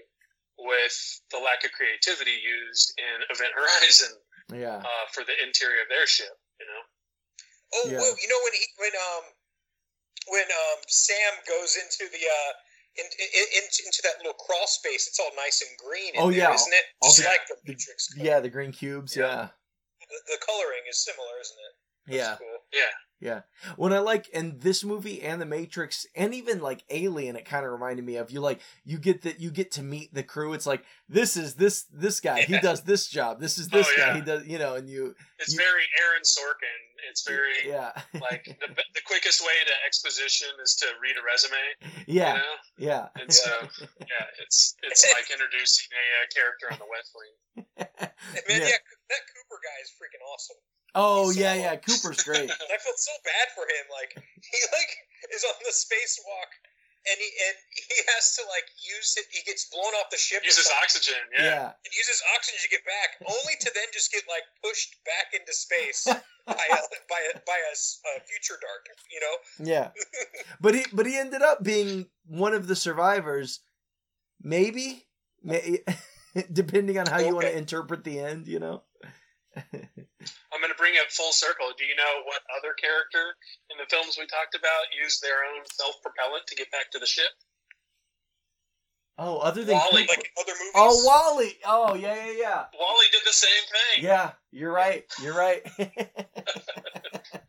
with 0.57 0.95
the 1.31 1.39
lack 1.39 1.63
of 1.63 1.71
creativity 1.71 2.31
used 2.39 2.93
in 2.99 3.23
Event 3.29 3.53
Horizon 3.55 4.13
Yeah. 4.53 4.77
uh, 4.83 5.05
for 5.11 5.23
the 5.23 5.35
interior 5.43 5.81
of 5.83 5.89
their 5.89 6.07
ship. 6.07 6.31
You 6.59 6.65
know. 6.67 6.81
Oh, 7.73 7.85
Yeah. 7.91 7.97
well, 7.99 8.15
you 8.21 8.27
know 8.27 8.39
when 8.43 8.53
he 8.53 8.63
when 8.77 8.95
um 8.95 9.23
when 10.27 10.47
um 10.51 10.79
Sam 10.87 11.33
goes 11.47 11.75
into 11.75 12.07
the 12.11 12.23
uh 12.27 12.51
in, 12.95 13.03
in, 13.05 13.45
in, 13.59 13.63
into 13.85 13.99
that 14.03 14.17
little 14.19 14.33
crawl 14.39 14.67
space, 14.67 15.07
it's 15.07 15.19
all 15.19 15.31
nice 15.35 15.59
and 15.61 15.71
green. 15.77 16.15
In 16.15 16.21
Oh, 16.21 16.31
there, 16.31 16.39
yeah. 16.47 16.53
isn't 16.55 16.73
it? 16.73 16.85
All 17.01 17.09
Just 17.09 17.23
the- 17.23 17.27
like 17.27 17.45
the 17.47 17.55
the- 17.65 17.71
Matrix. 17.73 18.07
color. 18.13 18.25
Yeah, 18.25 18.39
the 18.39 18.49
green 18.49 18.71
cubes, 18.71 19.15
yeah. 19.17 19.49
The, 20.07 20.19
the 20.31 20.37
coloring 20.45 20.83
is 20.89 21.03
similar, 21.03 21.35
isn't 21.41 21.57
it? 21.59 21.73
That's 22.05 22.15
Yeah. 22.15 22.37
Cool. 22.37 22.57
Yeah. 22.71 22.91
Yeah. 23.21 23.41
When 23.77 23.93
I 23.93 23.99
like 23.99 24.27
in 24.29 24.59
this 24.59 24.83
movie 24.83 25.21
and 25.21 25.41
the 25.41 25.45
Matrix 25.45 26.05
and 26.15 26.33
even 26.35 26.59
like 26.61 26.83
Alien, 26.89 27.35
it 27.35 27.45
kind 27.45 27.65
of 27.65 27.71
reminded 27.71 28.03
me 28.05 28.17
of 28.17 28.29
you 28.29 28.41
like 28.41 28.59
you 28.83 28.97
get 28.99 29.21
that 29.23 29.39
you 29.39 29.51
get 29.51 29.71
to 29.73 29.83
meet 29.83 30.13
the 30.13 30.21
crew. 30.21 30.53
It's 30.53 30.65
like 30.67 30.83
this 31.07 31.37
is 31.37 31.55
this 31.55 31.85
this 31.91 32.19
guy. 32.19 32.41
He 32.43 32.59
does 32.59 32.81
this 32.83 33.07
job. 33.07 33.39
This 33.39 33.57
is 33.57 33.69
this 33.69 33.87
Oh, 33.89 33.97
guy. 33.97 34.07
yeah. 34.07 34.15
He 34.15 34.21
does 34.21 34.45
you 34.45 34.59
know, 34.59 34.75
and 34.75 34.89
you 34.89 35.15
It's 35.39 35.53
You- 35.53 35.59
very 35.59 35.83
Aaron 36.03 36.23
Sorkin. 36.23 36.81
It's 37.09 37.23
very 37.27 37.53
yeah 37.65 37.91
like 38.19 38.43
the, 38.59 38.67
the 38.73 39.01
quickest 39.05 39.41
way 39.41 39.57
to 39.65 39.73
exposition 39.87 40.47
is 40.63 40.75
to 40.81 40.87
read 41.01 41.15
a 41.15 41.23
resume. 41.23 42.03
yeah 42.07 42.33
You 42.33 42.39
know? 42.39 42.55
yeah 42.91 43.07
And 43.21 43.31
so, 43.31 43.51
yeah, 44.01 44.25
it's 44.43 44.75
it's 44.83 45.05
like 45.13 45.29
introducing 45.31 45.85
a 45.93 46.05
uh, 46.19 46.25
character 46.35 46.67
on 46.73 46.79
the 46.79 46.89
West 46.91 47.11
Wing. 47.15 47.65
Man, 47.85 48.09
Yeah. 48.49 48.57
yeah. 48.75 48.81
that 49.09 49.21
Cooper 49.31 49.59
guy 49.63 49.77
is 49.83 49.91
freaking 50.01 50.23
awesome. 50.33 50.57
Oh 50.95 51.29
He's 51.29 51.37
yeah 51.37 51.53
so- 51.53 51.59
yeah 51.61 51.75
Cooper's 51.85 52.23
great 52.23 52.49
And 52.49 52.69
I 52.71 52.77
felt 52.81 52.97
so 52.99 53.11
bad 53.23 53.47
for 53.53 53.63
him. 53.67 53.85
Like 53.91 54.11
he 54.41 54.59
like 54.73 54.91
is 55.33 55.43
on 55.43 55.57
the 55.67 55.73
spacewalk, 55.75 56.51
and 57.05 57.17
he 57.19 57.29
and 57.45 57.55
he 57.75 57.97
has 58.15 58.33
to 58.39 58.43
like 58.49 58.65
use 58.81 59.13
it. 59.17 59.25
He 59.31 59.43
gets 59.45 59.67
blown 59.69 59.93
off 60.01 60.09
the 60.09 60.17
ship. 60.17 60.41
or 60.41 60.45
Uses 60.45 60.69
oxygen. 60.81 61.21
Yeah. 61.37 61.43
yeah 61.43 61.67
and 61.85 61.91
uses 61.93 62.21
oxygen 62.35 62.59
to 62.63 62.69
get 62.69 62.83
back, 62.85 63.09
only 63.27 63.53
to 63.61 63.69
then 63.75 63.89
just 63.93 64.11
get 64.11 64.23
like 64.29 64.43
pushed 64.63 64.95
back 65.05 65.33
into 65.37 65.53
space 65.53 66.05
by 66.47 66.65
a 66.71 66.79
by 67.09 67.21
a 67.33 67.39
by 67.45 67.57
a, 67.69 67.71
s- 67.73 67.99
a 68.17 68.21
future 68.25 68.57
dark. 68.61 68.83
You 69.11 69.19
know? 69.21 69.35
yeah 69.71 69.87
but 70.61 70.75
he 70.75 70.85
but 70.93 71.05
he 71.05 71.17
ended 71.17 71.41
up 71.41 71.63
being 71.63 72.07
one 72.27 72.53
of 72.53 72.67
the 72.67 72.75
survivors 72.75 73.59
maybe, 74.41 75.05
May- 75.43 75.81
depending 76.53 76.99
on 76.99 77.07
how 77.07 77.19
you 77.19 77.33
want 77.33 77.47
to 77.47 77.57
interpret 77.57 78.03
the 78.03 78.19
end. 78.19 78.47
You 78.47 78.59
know. 78.59 78.83
I'm 80.55 80.63
going 80.63 80.71
to 80.71 80.79
bring 80.79 80.95
it 80.95 81.11
full 81.11 81.35
circle. 81.35 81.67
Do 81.75 81.83
you 81.83 81.99
know 81.99 82.23
what 82.23 82.39
other 82.55 82.71
character 82.79 83.35
in 83.67 83.75
the 83.75 83.83
films 83.91 84.15
we 84.15 84.23
talked 84.23 84.55
about 84.55 84.87
used 84.95 85.19
their 85.19 85.43
own 85.51 85.67
self 85.67 85.99
propellant 85.99 86.47
to 86.47 86.55
get 86.55 86.71
back 86.71 86.89
to 86.95 86.99
the 86.99 87.05
ship? 87.05 87.27
Oh, 89.17 89.37
other 89.37 89.63
than 89.63 89.75
Wall-E. 89.75 90.07
Like 90.07 90.31
other 90.39 90.53
movies. 90.53 90.71
oh 90.75 91.03
Wally. 91.05 91.53
Oh 91.65 91.93
yeah 91.95 92.15
yeah 92.15 92.33
yeah. 92.37 92.63
Wally 92.77 93.05
did 93.11 93.21
the 93.25 93.31
same 93.31 93.63
thing. 93.71 94.03
Yeah, 94.03 94.31
you're 94.51 94.73
right. 94.73 95.05
You're 95.21 95.35
right. 95.37 95.61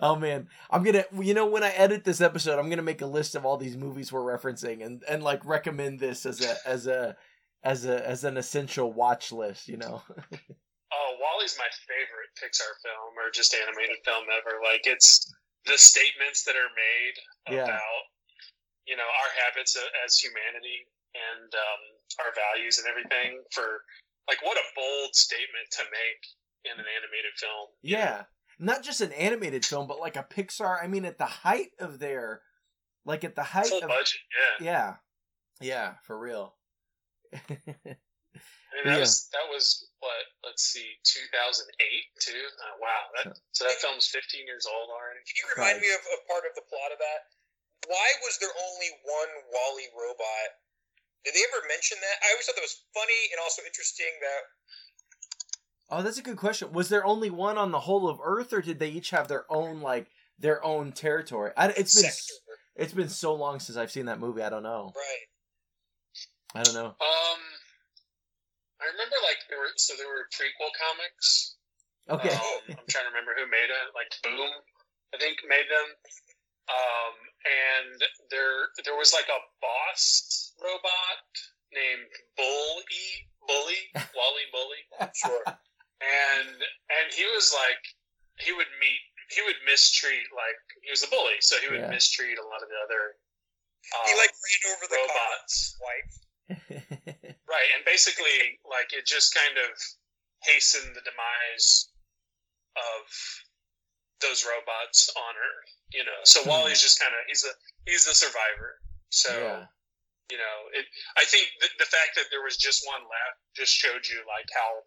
oh 0.00 0.16
man, 0.16 0.48
I'm 0.70 0.82
gonna. 0.82 1.04
You 1.20 1.34
know, 1.34 1.46
when 1.46 1.62
I 1.62 1.70
edit 1.70 2.02
this 2.02 2.20
episode, 2.20 2.58
I'm 2.58 2.68
gonna 2.68 2.82
make 2.82 3.00
a 3.00 3.06
list 3.06 3.36
of 3.36 3.46
all 3.46 3.56
these 3.56 3.76
movies 3.76 4.10
we're 4.10 4.22
referencing 4.22 4.84
and 4.84 5.04
and 5.08 5.22
like 5.22 5.44
recommend 5.44 6.00
this 6.00 6.26
as 6.26 6.40
a 6.40 6.56
as 6.66 6.88
a 6.88 7.16
as 7.62 7.84
a 7.84 8.08
as 8.08 8.24
an 8.24 8.36
essential 8.36 8.92
watch 8.92 9.30
list. 9.30 9.68
You 9.68 9.76
know. 9.76 10.02
Oh, 10.94 11.18
Wally's 11.18 11.58
my 11.58 11.66
favorite 11.90 12.30
Pixar 12.38 12.70
film 12.86 13.18
or 13.18 13.34
just 13.34 13.50
animated 13.54 13.98
film 14.06 14.30
ever. 14.30 14.62
Like 14.62 14.86
it's 14.86 15.26
the 15.66 15.74
statements 15.76 16.44
that 16.46 16.54
are 16.54 16.70
made 16.78 17.16
Yeah. 17.58 17.64
about 17.66 18.02
you 18.86 18.94
know 18.96 19.02
our 19.08 19.30
habits 19.42 19.74
as 20.06 20.14
humanity 20.16 20.86
and 21.18 21.50
um, 21.54 21.82
our 22.22 22.30
values 22.36 22.78
and 22.78 22.86
everything. 22.86 23.42
For 23.50 23.82
like, 24.28 24.42
what 24.42 24.56
a 24.56 24.66
bold 24.76 25.14
statement 25.16 25.66
to 25.72 25.82
make 25.90 26.22
in 26.64 26.78
an 26.78 26.86
animated 26.96 27.34
film. 27.36 27.68
yeah, 27.82 28.24
not 28.58 28.82
just 28.82 29.00
an 29.02 29.12
animated 29.12 29.64
film, 29.66 29.86
but 29.86 29.98
like 30.00 30.16
a 30.16 30.22
Pixar. 30.24 30.78
I 30.82 30.86
mean, 30.86 31.04
at 31.04 31.18
the 31.18 31.26
height 31.26 31.70
of 31.78 31.98
their, 31.98 32.40
like 33.04 33.24
at 33.24 33.34
the 33.34 33.42
height 33.42 33.66
Full 33.66 33.82
of 33.82 33.88
budget, 33.88 34.20
yeah. 34.60 34.64
yeah, 34.64 34.94
yeah, 35.60 35.92
for 36.04 36.18
real. 36.18 36.54
I 38.74 38.82
mean, 38.82 38.90
that 38.90 38.98
Yeah. 38.98 39.06
was 39.06 39.30
that 39.30 39.46
was 39.54 39.86
what? 40.02 40.26
Let's 40.42 40.66
see, 40.66 40.98
2008 41.06 42.10
too. 42.18 42.34
Uh, 42.34 42.74
wow, 42.82 43.02
that, 43.14 43.38
so 43.54 43.62
that 43.64 43.78
film's 43.78 44.10
15 44.10 44.46
years 44.50 44.66
old 44.66 44.90
already. 44.90 45.22
Can 45.22 45.36
you 45.38 45.46
remind 45.54 45.78
me 45.78 45.94
of, 45.94 46.02
of 46.10 46.26
part 46.26 46.42
of 46.42 46.58
the 46.58 46.66
plot 46.66 46.90
of 46.90 46.98
that? 46.98 47.30
Why 47.86 48.08
was 48.26 48.38
there 48.42 48.50
only 48.50 48.90
one 49.06 49.30
Wally 49.54 49.86
robot? 49.94 50.48
Did 51.22 51.38
they 51.38 51.44
ever 51.54 51.62
mention 51.70 52.02
that? 52.02 52.16
I 52.26 52.34
always 52.34 52.50
thought 52.50 52.58
that 52.58 52.66
was 52.66 52.82
funny 52.90 53.30
and 53.30 53.38
also 53.38 53.62
interesting 53.62 54.10
that 54.20 54.42
Oh, 55.90 56.02
that's 56.02 56.18
a 56.18 56.22
good 56.22 56.38
question. 56.38 56.72
Was 56.72 56.88
there 56.88 57.04
only 57.04 57.30
one 57.30 57.58
on 57.58 57.70
the 57.70 57.80
whole 57.80 58.08
of 58.08 58.18
Earth, 58.22 58.52
or 58.52 58.60
did 58.60 58.78
they 58.78 58.88
each 58.88 59.10
have 59.10 59.28
their 59.28 59.44
own 59.52 59.80
like 59.80 60.08
their 60.38 60.64
own 60.64 60.92
territory? 60.92 61.52
I, 61.56 61.68
it's 61.68 61.94
been 61.94 62.10
sector. 62.10 62.34
it's 62.74 62.94
been 62.94 63.08
so 63.08 63.34
long 63.34 63.60
since 63.60 63.78
I've 63.78 63.92
seen 63.92 64.06
that 64.06 64.18
movie. 64.18 64.42
I 64.42 64.48
don't 64.48 64.62
know. 64.62 64.92
Right. 64.96 65.26
I 66.54 66.62
don't 66.62 66.74
know. 66.74 66.86
Um, 66.86 67.38
I 68.84 68.92
remember 68.92 69.16
like 69.24 69.40
there 69.48 69.58
were 69.64 69.72
so 69.80 69.96
there 69.96 70.08
were 70.12 70.28
prequel 70.28 70.68
comics. 70.76 71.56
Okay. 72.04 72.36
Um, 72.36 72.76
I'm 72.76 72.84
trying 72.92 73.08
to 73.08 73.12
remember 73.16 73.32
who 73.32 73.48
made 73.48 73.72
it. 73.72 73.86
Like 73.96 74.12
Boom, 74.20 74.52
I 75.12 75.16
think 75.16 75.40
made 75.48 75.64
them. 75.72 75.88
Um, 76.68 77.14
and 77.48 77.96
there 78.28 78.68
there 78.84 78.96
was 78.96 79.16
like 79.16 79.28
a 79.32 79.40
boss 79.64 80.52
robot 80.60 81.24
named 81.72 82.12
Bully 82.36 83.08
Bully 83.48 83.80
Wally 84.16 84.46
Bully. 84.52 84.82
Sure. 85.16 85.44
and 85.48 86.56
and 86.60 87.06
he 87.12 87.24
was 87.32 87.52
like 87.56 87.80
he 88.40 88.52
would 88.52 88.68
meet 88.80 89.00
he 89.32 89.40
would 89.48 89.56
mistreat 89.64 90.28
like 90.36 90.60
he 90.84 90.90
was 90.92 91.00
a 91.02 91.08
bully 91.08 91.40
so 91.40 91.56
he 91.64 91.68
would 91.72 91.80
Yeah. 91.80 91.88
mistreat 91.88 92.36
a 92.36 92.44
lot 92.44 92.60
of 92.60 92.68
the 92.68 92.76
other 92.84 93.16
um, 93.96 94.04
he 94.08 94.12
like 94.20 94.32
ran 94.32 94.60
over 94.76 94.84
the 94.88 94.96
robots 95.00 95.76
wife. 95.80 96.12
right 97.54 97.70
and 97.78 97.86
basically 97.86 98.58
like 98.66 98.90
it 98.90 99.06
just 99.06 99.30
kind 99.34 99.54
of 99.62 99.70
hastened 100.42 100.90
the 100.98 101.04
demise 101.06 101.88
of 102.74 103.06
those 104.22 104.42
robots 104.42 105.06
on 105.14 105.34
earth 105.38 105.70
you 105.94 106.02
know 106.02 106.20
so 106.26 106.42
Hmm. 106.42 106.50
wally's 106.50 106.82
just 106.82 106.98
kind 106.98 107.14
of 107.14 107.22
he's 107.30 107.44
a 107.46 107.52
he's 107.86 108.04
the 108.04 108.14
survivor 108.14 108.82
so 109.14 109.30
yeah. 109.30 109.62
you 110.30 110.38
know 110.38 110.56
it 110.74 110.86
i 111.16 111.24
think 111.24 111.46
the, 111.62 111.68
the 111.78 111.86
fact 111.86 112.18
that 112.18 112.26
there 112.34 112.42
was 112.42 112.56
just 112.58 112.82
one 112.86 113.02
left 113.06 113.38
just 113.54 113.72
showed 113.72 114.02
you 114.10 114.18
like 114.26 114.48
how 114.50 114.82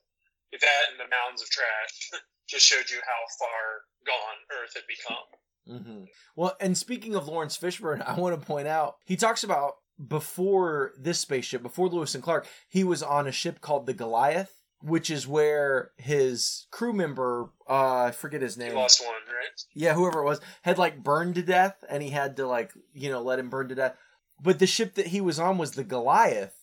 that 0.51 0.83
and 0.91 0.99
the 0.99 1.07
mountains 1.11 1.39
of 1.41 1.49
trash 1.49 1.93
just 2.51 2.65
showed 2.65 2.89
you 2.91 2.99
how 3.03 3.21
far 3.39 3.87
gone 4.05 4.39
earth 4.59 4.73
had 4.75 4.87
become 4.87 5.27
Mm-hmm. 5.67 6.03
Well, 6.37 6.55
and 6.61 6.77
speaking 6.77 7.13
of 7.13 7.27
Laurence 7.27 7.57
Fishburne, 7.57 8.01
I 8.07 8.13
want 8.17 8.39
to 8.39 8.45
point 8.47 8.69
out 8.69 8.95
he 9.03 9.17
talks 9.17 9.43
about 9.43 9.73
before 10.05 10.93
this 10.97 11.19
spaceship, 11.19 11.61
before 11.63 11.89
Lewis 11.89 12.13
and 12.15 12.23
Clark, 12.23 12.47
he 12.67 12.83
was 12.83 13.01
on 13.03 13.27
a 13.27 13.31
ship 13.31 13.61
called 13.61 13.85
the 13.85 13.93
Goliath, 13.93 14.51
which 14.81 15.09
is 15.09 15.27
where 15.27 15.91
his 15.97 16.67
crew 16.71 16.93
member, 16.93 17.49
uh, 17.69 18.03
I 18.05 18.11
forget 18.11 18.41
his 18.41 18.55
he 18.55 18.63
name. 18.63 18.75
lost 18.75 19.01
one 19.03 19.13
right 19.13 19.47
yeah, 19.73 19.93
whoever 19.95 20.19
it 20.21 20.25
was, 20.25 20.39
had 20.61 20.77
like 20.77 21.03
burned 21.03 21.35
to 21.35 21.41
death, 21.41 21.83
and 21.89 22.03
he 22.03 22.09
had 22.11 22.37
to 22.37 22.47
like 22.47 22.71
you 22.93 23.09
know 23.09 23.21
let 23.21 23.39
him 23.39 23.49
burn 23.49 23.69
to 23.69 23.75
death. 23.75 23.95
But 24.39 24.59
the 24.59 24.67
ship 24.67 24.93
that 24.95 25.07
he 25.07 25.19
was 25.21 25.39
on 25.39 25.57
was 25.57 25.71
the 25.71 25.83
Goliath, 25.83 26.53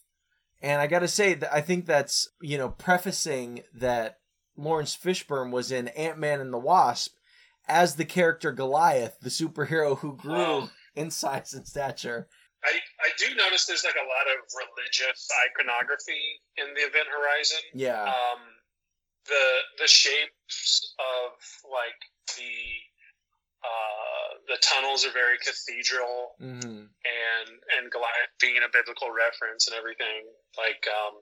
and 0.62 0.80
I 0.80 0.86
got 0.86 1.00
to 1.00 1.08
say 1.08 1.34
that 1.34 1.52
I 1.52 1.60
think 1.60 1.86
that's 1.86 2.28
you 2.40 2.56
know 2.56 2.68
prefacing 2.68 3.62
that 3.74 4.18
Laurence 4.56 4.96
Fishburne 4.96 5.50
was 5.50 5.72
in 5.72 5.88
Ant 5.88 6.18
Man 6.18 6.40
and 6.40 6.52
the 6.52 6.58
Wasp 6.58 7.14
as 7.66 7.96
the 7.96 8.04
character 8.04 8.52
Goliath, 8.52 9.18
the 9.20 9.30
superhero 9.30 9.98
who 9.98 10.14
grew 10.16 10.36
Oh. 10.36 10.70
in 10.94 11.10
size 11.10 11.52
and 11.54 11.66
stature. 11.66 12.28
I, 12.64 12.80
I 13.04 13.08
do 13.18 13.34
notice 13.36 13.66
there's 13.66 13.84
like 13.84 13.98
a 14.00 14.08
lot 14.08 14.26
of 14.32 14.40
religious 14.56 15.28
iconography 15.48 16.40
in 16.56 16.72
the 16.74 16.80
event 16.80 17.08
horizon 17.12 17.62
Yeah, 17.74 18.02
um, 18.04 18.40
the 19.26 19.46
the 19.78 19.88
shapes 19.88 20.94
of 20.98 21.36
like 21.68 22.00
the 22.36 22.56
uh, 23.64 24.28
the 24.48 24.58
tunnels 24.60 25.04
are 25.06 25.12
very 25.12 25.38
cathedral 25.38 26.36
hmm 26.40 26.88
and 27.04 27.48
and 27.76 27.92
Goliath 27.92 28.32
being 28.40 28.64
a 28.64 28.70
biblical 28.72 29.12
reference 29.12 29.68
and 29.68 29.76
everything. 29.76 30.24
Like, 30.56 30.80
um, 30.88 31.20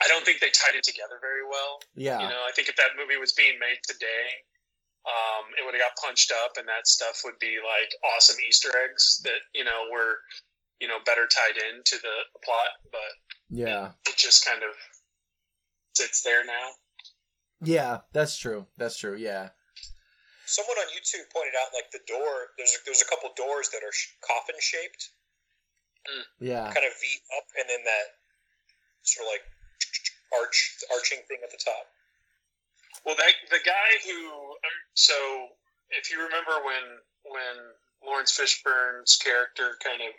I 0.00 0.08
don't 0.08 0.24
think 0.24 0.40
they 0.40 0.50
tied 0.50 0.76
it 0.76 0.84
together 0.84 1.20
very 1.20 1.44
well. 1.44 1.80
yeah, 1.94 2.24
You 2.24 2.28
know, 2.28 2.42
I 2.48 2.52
think 2.56 2.68
if 2.68 2.76
that 2.76 2.96
movie 2.96 3.20
was 3.20 3.32
being 3.36 3.60
made 3.60 3.80
today, 3.84 4.26
um, 5.04 5.52
it 5.60 5.62
would 5.64 5.76
have 5.76 5.84
got 5.84 5.96
punched 6.00 6.32
up, 6.32 6.56
and 6.56 6.64
that 6.68 6.88
stuff 6.88 7.20
would 7.24 7.38
be 7.38 7.60
like 7.60 7.92
awesome 8.16 8.36
Easter 8.48 8.72
eggs 8.80 9.20
that 9.24 9.44
you 9.52 9.64
know 9.64 9.92
were 9.92 10.24
you 10.80 10.88
know 10.88 10.98
better 11.04 11.26
tied 11.26 11.60
into 11.72 11.96
the, 11.96 12.16
the 12.32 12.40
plot. 12.44 12.70
But 12.90 13.12
yeah, 13.50 13.90
it 14.08 14.16
just 14.16 14.44
kind 14.44 14.62
of 14.62 14.74
sits 15.94 16.22
there 16.22 16.44
now. 16.44 16.68
yeah. 17.62 17.98
That's 18.12 18.36
true. 18.36 18.66
That's 18.76 18.98
true. 18.98 19.16
Yeah, 19.16 19.50
Someone 20.44 20.76
on 20.76 20.92
YouTube 20.92 21.24
pointed 21.32 21.56
out 21.56 21.72
like 21.72 21.88
the 21.88 22.04
door. 22.04 22.52
There's 22.60 22.76
a, 22.76 22.80
there's 22.84 23.00
a 23.00 23.08
couple 23.08 23.32
doors 23.32 23.72
that 23.72 23.80
are 23.80 23.92
sh- 23.96 24.12
coffin 24.20 24.56
shaped, 24.60 25.08
mm. 26.04 26.24
yeah, 26.36 26.68
kind 26.68 26.84
of 26.84 26.92
V 27.00 27.04
up, 27.40 27.48
and 27.56 27.64
then 27.64 27.80
that 27.80 28.06
sort 29.08 29.24
of 29.24 29.32
like 29.32 29.44
arch 30.36 30.58
arching 30.92 31.24
thing 31.32 31.40
at 31.40 31.48
the 31.48 31.60
top. 31.64 31.88
Well, 33.08 33.16
that 33.16 33.32
the 33.48 33.64
guy 33.64 33.90
who 34.04 34.20
uh, 34.52 34.80
so 34.92 35.16
if 35.96 36.12
you 36.12 36.20
remember 36.20 36.60
when 36.60 36.84
when 37.24 37.56
Laurence 38.04 38.36
Fishburne's 38.36 39.16
character 39.16 39.80
kind 39.80 40.04
of 40.04 40.12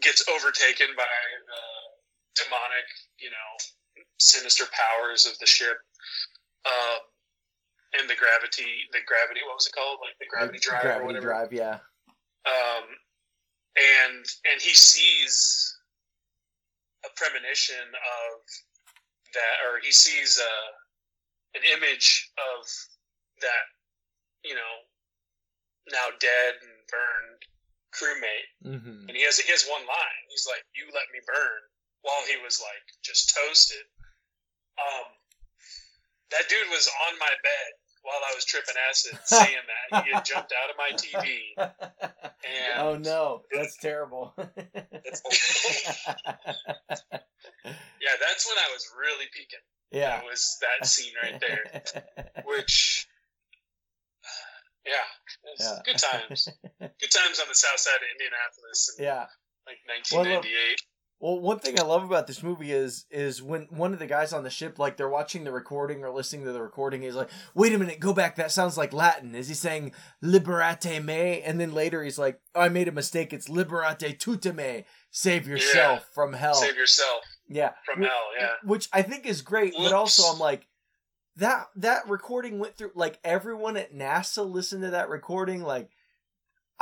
gets 0.00 0.24
overtaken 0.28 0.88
by 0.96 1.18
the 1.46 2.42
demonic, 2.44 2.88
you 3.20 3.28
know, 3.28 3.50
sinister 4.18 4.64
powers 4.72 5.26
of 5.26 5.38
the 5.38 5.46
ship, 5.46 5.76
um, 6.64 7.00
and 8.00 8.08
the 8.08 8.16
gravity, 8.16 8.88
the 8.92 9.04
gravity, 9.04 9.40
what 9.44 9.56
was 9.56 9.66
it 9.66 9.74
called? 9.74 9.98
Like 10.00 10.16
the 10.18 10.26
gravity 10.30 10.58
drive 10.58 11.02
or 11.02 11.04
whatever. 11.04 11.26
drive. 11.26 11.52
Yeah, 11.52 11.78
um, 12.46 12.86
and 13.76 14.24
and 14.48 14.58
he 14.60 14.74
sees 14.74 15.76
a 17.04 17.10
premonition 17.16 17.82
of 17.82 18.40
that, 19.34 19.56
or 19.66 19.80
he 19.82 19.92
sees 19.92 20.40
a, 20.40 20.54
an 21.58 21.64
image 21.76 22.30
of 22.38 22.66
that, 23.40 23.64
you 24.44 24.54
know, 24.54 24.74
now 25.90 26.14
dead 26.20 26.54
and 26.62 26.78
burned 26.88 27.41
crewmate, 27.92 28.48
hmm 28.64 29.06
and 29.08 29.16
he 29.16 29.22
has 29.24 29.38
he 29.38 29.50
has 29.52 29.64
one 29.68 29.84
line. 29.86 30.22
He's 30.30 30.46
like, 30.48 30.64
"You 30.74 30.86
let 30.92 31.08
me 31.12 31.20
burn," 31.26 31.60
while 32.02 32.22
he 32.28 32.36
was 32.42 32.60
like 32.60 32.84
just 33.04 33.34
toasted. 33.36 33.84
Um, 34.80 35.06
that 36.32 36.48
dude 36.48 36.70
was 36.70 36.88
on 37.08 37.18
my 37.18 37.28
bed 37.42 37.70
while 38.02 38.20
I 38.24 38.34
was 38.34 38.44
tripping 38.44 38.74
acid, 38.88 39.18
saying 39.24 39.64
that 39.92 40.04
he 40.04 40.14
had 40.14 40.24
jumped 40.24 40.52
out 40.52 40.70
of 40.70 40.76
my 40.76 40.90
TV. 40.96 41.54
And 42.44 42.82
oh 42.82 42.96
no, 42.98 43.42
that's 43.52 43.76
terrible. 43.76 44.34
That's 44.36 45.22
Yeah, 48.02 48.16
that's 48.20 48.46
when 48.48 48.58
I 48.58 48.68
was 48.72 48.84
really 48.98 49.26
peaking. 49.32 49.60
yeah. 49.92 50.18
It 50.18 50.24
was 50.24 50.58
that 50.60 50.86
scene 50.88 51.12
right 51.22 51.40
there, 51.40 51.82
which, 52.44 53.06
yeah, 54.86 54.92
Yeah. 55.60 55.78
good 55.84 55.98
times. 55.98 56.48
Times 57.24 57.40
on 57.40 57.46
the 57.48 57.54
south 57.54 57.78
side 57.78 57.96
of 57.96 58.08
Indianapolis. 58.12 58.94
And 58.96 59.04
yeah. 59.04 59.26
like 59.66 59.78
1998. 59.86 60.82
Well, 61.20 61.38
one 61.38 61.60
thing 61.60 61.78
I 61.78 61.84
love 61.84 62.02
about 62.02 62.26
this 62.26 62.42
movie 62.42 62.72
is 62.72 63.06
is 63.08 63.40
when 63.40 63.68
one 63.70 63.92
of 63.92 64.00
the 64.00 64.08
guys 64.08 64.32
on 64.32 64.42
the 64.42 64.50
ship, 64.50 64.80
like 64.80 64.96
they're 64.96 65.08
watching 65.08 65.44
the 65.44 65.52
recording 65.52 66.02
or 66.02 66.10
listening 66.10 66.44
to 66.46 66.52
the 66.52 66.60
recording, 66.60 67.02
he's 67.02 67.14
like, 67.14 67.30
"Wait 67.54 67.72
a 67.72 67.78
minute, 67.78 68.00
go 68.00 68.12
back. 68.12 68.34
That 68.34 68.50
sounds 68.50 68.76
like 68.76 68.92
Latin." 68.92 69.36
Is 69.36 69.46
he 69.46 69.54
saying 69.54 69.92
"liberate 70.20 71.04
me"? 71.04 71.40
And 71.42 71.60
then 71.60 71.72
later 71.72 72.02
he's 72.02 72.18
like, 72.18 72.40
oh, 72.56 72.62
"I 72.62 72.68
made 72.68 72.88
a 72.88 72.92
mistake. 72.92 73.32
It's 73.32 73.48
liberate 73.48 74.00
tutemet. 74.00 74.84
Save 75.12 75.46
yourself 75.46 76.00
Yeah. 76.00 76.12
from 76.12 76.32
hell." 76.32 76.54
Save 76.54 76.74
yourself 76.76 77.22
yeah, 77.48 77.70
from 77.84 78.02
hell. 78.02 78.10
Yeah. 78.38 78.54
which 78.64 78.88
I 78.92 79.02
think 79.02 79.26
is 79.26 79.42
great. 79.42 79.74
But 79.76 79.92
also, 79.92 80.32
I'm 80.32 80.38
like, 80.38 80.66
that 81.36 81.68
that 81.76 82.08
recording 82.08 82.58
went 82.58 82.76
through. 82.76 82.92
Like 82.94 83.18
everyone 83.24 83.76
at 83.76 83.94
NASA 83.94 84.48
listened 84.48 84.82
to 84.82 84.90
that 84.90 85.08
recording. 85.08 85.62
Like, 85.62 85.90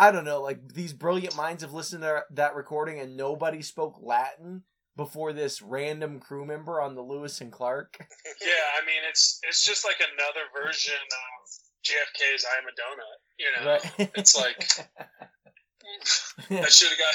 I 0.01 0.11
don't 0.11 0.25
know. 0.25 0.41
Like 0.41 0.73
these 0.73 0.95
brilliant 0.95 1.37
minds 1.37 1.63
have 1.63 1.75
listened 1.75 2.03
to 2.03 2.25
that 2.31 2.55
recording, 2.55 2.99
and 3.01 3.19
nobody 3.19 3.61
spoke 3.61 4.01
Latin 4.01 4.63
before 4.97 5.35
this 5.35 5.61
random 5.61 6.19
crew 6.19 6.47
member 6.47 6.81
on 6.81 6.95
the 6.95 7.03
Lewis 7.03 7.43
and 7.43 7.53
Clark. 7.53 7.99
Yeah, 8.41 8.67
I 8.81 8.87
mean 8.87 9.03
it's 9.09 9.39
it's 9.47 9.67
just 9.67 9.85
like 9.85 10.01
another 10.01 10.49
version 10.57 10.95
of 10.95 11.41
JFK's 11.85 12.47
"I'm 12.49 12.65
a 12.65 12.73
Donut." 12.73 13.19
You 13.37 13.49
know, 13.53 13.63
right? 13.71 14.11
it's 14.17 14.35
like 14.35 14.59
that 16.49 16.73
should 16.73 16.89
have 16.89 16.99
got 16.99 17.15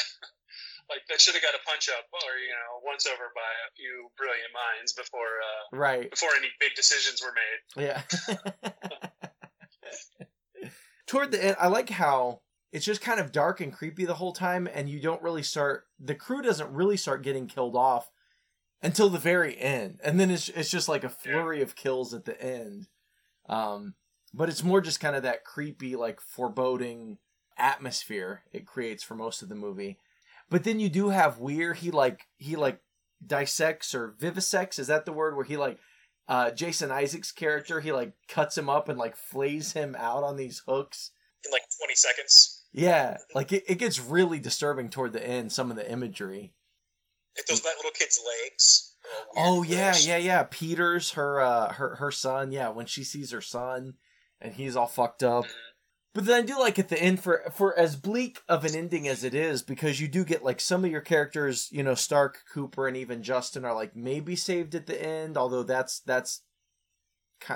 like 0.90 1.02
that 1.10 1.20
should 1.20 1.34
have 1.34 1.42
got 1.42 1.56
a 1.56 1.66
punch 1.66 1.90
up 1.90 2.06
or 2.14 2.38
you 2.38 2.54
know 2.54 2.86
once 2.86 3.08
over 3.08 3.34
by 3.34 3.52
a 3.66 3.74
few 3.76 4.10
brilliant 4.18 4.54
minds 4.54 4.94
before 4.94 5.42
uh, 5.42 5.76
right. 5.76 6.12
before 6.12 6.30
any 6.38 6.50
big 6.60 6.76
decisions 6.76 7.24
were 7.24 7.34
made. 7.34 7.90
Yeah. 7.90 8.02
Toward 11.08 11.32
the 11.32 11.44
end, 11.44 11.58
I 11.60 11.68
like 11.68 11.90
how 11.90 12.42
it's 12.76 12.86
just 12.86 13.00
kind 13.00 13.22
of 13.22 13.32
dark 13.32 13.62
and 13.62 13.72
creepy 13.72 14.04
the 14.04 14.16
whole 14.16 14.34
time, 14.34 14.68
and 14.74 14.90
you 14.90 15.00
don't 15.00 15.22
really 15.22 15.44
start. 15.44 15.86
The 15.98 16.14
crew 16.14 16.42
doesn't 16.42 16.74
really 16.74 16.98
start 16.98 17.24
getting 17.24 17.48
killed 17.48 17.74
off 17.74 18.12
until 18.84 19.08
the 19.08 19.18
very 19.18 19.58
end, 19.58 20.02
and 20.04 20.20
then 20.20 20.30
it's 20.30 20.50
it's 20.50 20.70
just 20.70 20.90
like 20.90 21.06
a 21.06 21.10
flurry 21.10 21.62
of 21.62 21.78
kills 21.78 22.14
at 22.14 22.26
the 22.26 22.40
end. 22.42 22.90
Um, 23.48 23.94
but 24.34 24.50
it's 24.50 24.62
more 24.62 24.82
just 24.82 25.00
kind 25.00 25.16
of 25.16 25.24
that 25.24 25.46
creepy, 25.46 25.96
like 25.96 26.20
foreboding 26.20 27.18
atmosphere 27.58 28.42
it 28.52 28.68
creates 28.68 29.04
for 29.04 29.16
most 29.16 29.42
of 29.42 29.48
the 29.48 29.56
movie. 29.56 29.98
But 30.50 30.66
then 30.66 30.82
you 30.82 30.90
do 30.90 31.10
have 31.10 31.40
Weir. 31.40 31.76
He 31.76 31.92
like 31.92 32.28
he 32.36 32.58
like 32.58 32.82
dissects 33.26 33.96
or 33.96 34.16
vivisects. 34.20 34.80
Is 34.80 34.88
that 34.88 35.06
the 35.06 35.14
word 35.14 35.38
where 35.38 35.46
he 35.46 35.56
like 35.56 35.80
uh, 36.28 36.52
Jason 36.52 36.92
Isaacs' 36.92 37.32
character, 37.32 37.80
he 37.80 37.94
like 37.94 38.12
cuts 38.28 38.58
him 38.58 38.70
up 38.70 38.90
and 38.90 39.00
like 39.00 39.16
flays 39.16 39.72
him 39.72 39.96
out 39.98 40.24
on 40.26 40.36
these 40.36 40.62
hooks. 40.68 41.12
in 41.46 41.54
like 41.54 41.64
20 41.80 41.96
seconds. 41.96 42.55
Yeah, 42.76 43.20
like 43.34 43.54
it, 43.54 43.64
it 43.70 43.76
gets 43.76 44.02
really 44.02 44.38
disturbing 44.38 44.90
toward 44.90 45.14
the 45.14 45.26
end. 45.26 45.54
Some 45.54 45.72
of 45.72 45.78
the 45.78 45.90
imagery. 45.90 46.54
Like 47.38 47.46
those 47.46 47.62
that 47.62 47.76
little 47.78 47.92
kid's 47.92 48.20
legs. 48.44 48.96
Oh 49.38 49.64
yeah, 49.64 49.96
yeah, 49.98 50.18
yeah. 50.18 50.44
Peter's 50.50 51.12
her 51.12 51.40
uh 51.40 51.72
her 51.72 51.96
her 51.96 52.12
son. 52.12 52.52
Yeah, 52.52 52.70
when 52.70 52.86
she 52.86 53.06
sees 53.06 53.32
her 53.32 53.40
son 53.40 53.94
and 54.42 54.54
he's 54.54 54.76
all 54.76 54.88
fucked 54.88 55.24
up. 55.24 55.46
But 56.14 56.26
then 56.26 56.44
I 56.44 56.46
do 56.46 56.60
like 56.60 56.78
at 56.78 56.90
the 56.90 57.02
end 57.02 57.22
for 57.22 57.44
for 57.54 57.78
as 57.80 57.96
bleak 57.96 58.42
of 58.50 58.66
an 58.66 58.76
ending 58.76 59.08
as 59.08 59.24
it 59.24 59.34
is, 59.34 59.62
because 59.62 60.02
you 60.02 60.10
do 60.10 60.26
get 60.26 60.44
like 60.44 60.60
some 60.60 60.84
of 60.84 60.92
your 60.92 61.00
characters, 61.00 61.70
you 61.72 61.82
know, 61.82 61.96
Stark, 61.96 62.40
Cooper, 62.54 62.90
and 62.90 62.98
even 62.98 63.24
Justin 63.24 63.64
are 63.64 63.74
like 63.74 63.96
maybe 63.96 64.36
saved 64.36 64.76
at 64.76 64.86
the 64.86 65.02
end, 65.02 65.38
although 65.38 65.64
that's 65.64 66.02
that's 66.02 66.42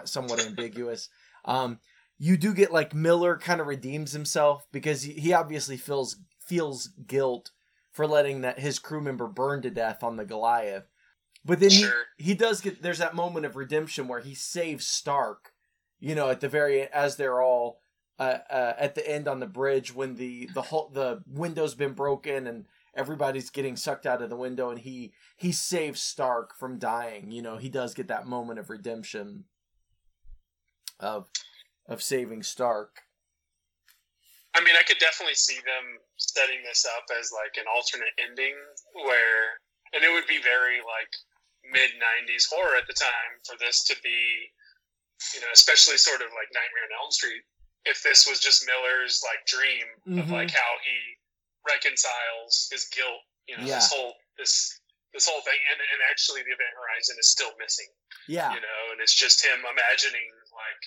somewhat 0.05 0.39
ambiguous. 0.45 1.09
Um, 1.43 1.79
you 2.19 2.37
do 2.37 2.53
get 2.53 2.71
like 2.71 2.93
Miller 2.93 3.37
kind 3.37 3.61
of 3.61 3.67
redeems 3.67 4.11
himself 4.11 4.67
because 4.71 5.03
he, 5.03 5.13
he 5.13 5.33
obviously 5.33 5.77
feels 5.77 6.17
feels 6.39 6.89
guilt 7.07 7.51
for 7.91 8.05
letting 8.05 8.41
that 8.41 8.59
his 8.59 8.77
crew 8.77 9.01
member 9.01 9.27
burn 9.27 9.61
to 9.61 9.69
death 9.69 10.03
on 10.03 10.17
the 10.17 10.25
Goliath. 10.25 10.83
But 11.45 11.59
then 11.61 11.69
Sure. 11.69 12.05
he 12.17 12.25
he 12.25 12.33
does 12.33 12.59
get 12.61 12.81
there's 12.81 12.97
that 12.99 13.15
moment 13.15 13.45
of 13.45 13.55
redemption 13.55 14.07
where 14.07 14.19
he 14.19 14.35
saves 14.35 14.85
Stark, 14.85 15.53
you 15.99 16.13
know, 16.13 16.29
at 16.29 16.41
the 16.41 16.49
very 16.49 16.83
as 16.83 17.15
they're 17.15 17.41
all 17.41 17.79
uh, 18.19 18.39
uh, 18.49 18.73
at 18.77 18.95
the 18.95 19.09
end 19.09 19.29
on 19.29 19.39
the 19.39 19.47
bridge 19.47 19.95
when 19.95 20.15
the 20.15 20.49
the 20.53 20.63
whole 20.63 20.89
the 20.89 21.23
window's 21.25 21.73
been 21.75 21.93
broken 21.93 22.45
and 22.47 22.65
everybody's 22.93 23.49
getting 23.49 23.77
sucked 23.77 24.05
out 24.05 24.21
of 24.21 24.29
the 24.29 24.35
window 24.35 24.69
and 24.69 24.79
he 24.79 25.13
he 25.37 25.53
saves 25.53 26.01
Stark 26.01 26.53
from 26.53 26.77
dying. 26.77 27.31
You 27.31 27.41
know, 27.41 27.55
he 27.55 27.69
does 27.69 27.93
get 27.93 28.09
that 28.09 28.27
moment 28.27 28.59
of 28.59 28.69
redemption 28.69 29.45
of 30.99 31.27
of 31.89 32.01
saving 32.01 32.43
Stark. 32.43 33.01
I 34.55 34.61
mean, 34.65 34.73
I 34.77 34.83
could 34.85 34.97
definitely 35.01 35.35
see 35.37 35.57
them 35.61 35.85
setting 36.17 36.61
this 36.65 36.85
up 36.85 37.05
as 37.19 37.29
like 37.33 37.57
an 37.57 37.65
alternate 37.69 38.13
ending 38.17 38.55
where, 39.05 39.61
and 39.93 40.01
it 40.05 40.09
would 40.13 40.25
be 40.25 40.41
very 40.41 40.81
like 40.81 41.09
mid 41.69 41.91
90s 41.97 42.49
horror 42.49 42.77
at 42.77 42.87
the 42.89 42.97
time 42.97 43.31
for 43.45 43.57
this 43.61 43.83
to 43.89 43.95
be, 44.01 44.49
you 45.37 45.41
know, 45.41 45.51
especially 45.53 45.97
sort 45.97 46.21
of 46.21 46.29
like 46.33 46.49
Nightmare 46.53 46.87
on 46.89 46.97
Elm 46.97 47.11
Street. 47.13 47.45
If 47.85 48.01
this 48.01 48.25
was 48.27 48.39
just 48.41 48.65
Miller's 48.65 49.21
like 49.25 49.45
dream 49.45 49.85
of 50.19 50.25
Mhm. 50.29 50.33
like 50.33 50.51
how 50.51 50.71
he 50.85 50.97
reconciles 51.67 52.69
his 52.73 52.85
guilt, 52.89 53.21
you 53.47 53.57
know, 53.57 53.65
this 53.65 53.91
whole, 53.93 54.15
this, 54.37 54.81
this 55.13 55.29
whole 55.29 55.41
thing. 55.41 55.57
And, 55.71 55.79
and 55.79 55.99
actually 56.09 56.41
the 56.41 56.51
event 56.57 56.73
horizon 56.73 57.15
is 57.21 57.29
still 57.29 57.53
missing 57.61 57.87
Yeah. 58.27 58.49
you 58.53 58.61
know, 58.61 58.81
and 58.91 58.99
it's 59.01 59.13
just 59.13 59.45
him 59.45 59.61
imagining 59.61 60.29
like, 60.51 60.81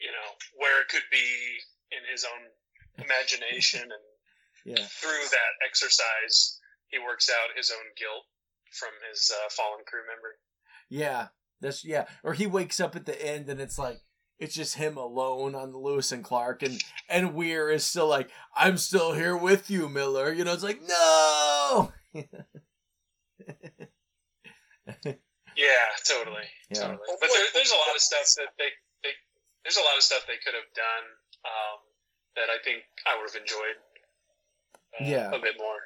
you 0.00 0.08
know, 0.10 0.28
where 0.58 0.82
it 0.82 0.88
could 0.88 1.06
be 1.10 1.26
in 1.92 2.00
his 2.10 2.24
own 2.24 3.04
imagination, 3.04 3.82
and 3.82 4.76
Yeah. 4.76 4.84
through 4.86 5.28
that 5.30 5.52
exercise, 5.66 6.58
he 6.88 6.98
works 6.98 7.30
out 7.30 7.56
his 7.56 7.70
own 7.70 7.92
guilt 7.96 8.24
from 8.72 8.90
his 9.10 9.30
uh, 9.34 9.48
fallen 9.50 9.84
crew 9.86 10.02
member. 10.06 10.38
Yeah. 10.88 11.28
That's 11.60 11.84
yeah. 11.84 12.06
Or 12.24 12.32
he 12.34 12.46
wakes 12.46 12.80
up 12.80 12.96
at 12.96 13.04
the 13.04 13.20
end 13.26 13.48
and 13.50 13.60
it's 13.60 13.78
like 13.78 14.00
it's 14.38 14.54
just 14.54 14.76
him 14.76 14.96
alone 14.96 15.54
on 15.54 15.72
the 15.72 15.78
Lewis 15.78 16.10
and 16.12 16.24
Clark 16.24 16.62
and 16.62 16.80
and 17.08 17.34
Weir 17.34 17.68
is 17.70 17.84
still 17.84 18.06
like, 18.08 18.30
I'm 18.56 18.78
still 18.78 19.12
here 19.12 19.36
with 19.36 19.70
you, 19.70 19.88
Miller. 19.88 20.32
You 20.32 20.44
know, 20.44 20.54
it's 20.54 20.62
like, 20.62 20.80
no 20.82 21.92
Yeah, 25.56 25.86
totally, 26.06 26.48
Yeah. 26.70 26.80
totally. 26.80 26.98
But 27.20 27.30
there, 27.32 27.46
there's 27.54 27.70
a 27.72 27.76
lot 27.76 27.94
of 27.94 28.00
stuff 28.00 28.24
that 28.36 28.48
they, 28.56 28.64
they 28.64 28.70
there's 29.70 29.76
a 29.84 29.88
lot 29.88 29.96
of 29.96 30.02
stuff 30.02 30.24
they 30.26 30.34
could 30.44 30.54
have 30.54 30.74
done 30.74 31.04
um, 31.46 31.78
that 32.34 32.50
I 32.50 32.58
think 32.64 32.82
I 33.06 33.16
would 33.20 33.30
have 33.30 33.40
enjoyed. 33.40 33.78
Uh, 35.00 35.04
Yeah. 35.08 35.28
a 35.28 35.40
bit 35.40 35.54
more. 35.58 35.78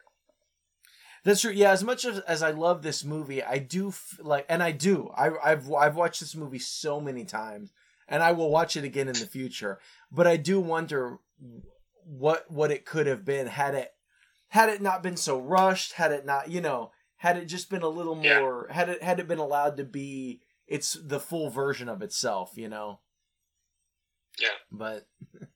That's 1.24 1.42
true. 1.42 1.52
Yeah, 1.52 1.70
as 1.72 1.84
much 1.84 2.04
as, 2.06 2.18
as 2.20 2.42
I 2.42 2.50
love 2.50 2.82
this 2.82 3.04
movie, 3.04 3.42
I 3.42 3.58
do 3.58 3.88
f- 3.88 4.18
like, 4.22 4.46
and 4.48 4.62
I 4.62 4.70
do. 4.72 5.10
I, 5.16 5.30
I've 5.42 5.70
I've 5.72 5.96
watched 5.96 6.20
this 6.20 6.34
movie 6.34 6.58
so 6.58 7.00
many 7.00 7.24
times, 7.24 7.72
and 8.08 8.22
I 8.22 8.32
will 8.32 8.50
watch 8.50 8.76
it 8.76 8.84
again 8.84 9.08
in 9.08 9.14
the 9.14 9.26
future. 9.26 9.78
But 10.12 10.26
I 10.26 10.36
do 10.36 10.60
wonder 10.60 11.18
what 12.04 12.50
what 12.50 12.70
it 12.70 12.84
could 12.84 13.06
have 13.06 13.24
been 13.24 13.46
had 13.46 13.74
it 13.74 13.90
had 14.48 14.68
it 14.68 14.82
not 14.82 15.02
been 15.02 15.16
so 15.16 15.38
rushed. 15.38 15.92
Had 15.92 16.12
it 16.12 16.26
not, 16.26 16.50
you 16.50 16.60
know, 16.60 16.92
had 17.16 17.38
it 17.38 17.46
just 17.46 17.70
been 17.70 17.82
a 17.82 17.88
little 17.88 18.18
Yeah. 18.22 18.40
more. 18.40 18.68
Had 18.70 18.90
it 18.90 19.02
had 19.02 19.18
it 19.18 19.26
been 19.28 19.38
allowed 19.38 19.78
to 19.78 19.84
be 19.84 20.42
it's 20.66 20.92
the 20.92 21.20
full 21.20 21.48
version 21.48 21.88
of 21.88 22.02
itself. 22.02 22.52
You 22.56 22.68
know. 22.68 23.00
Yeah. 24.38 24.48
But. 24.70 25.06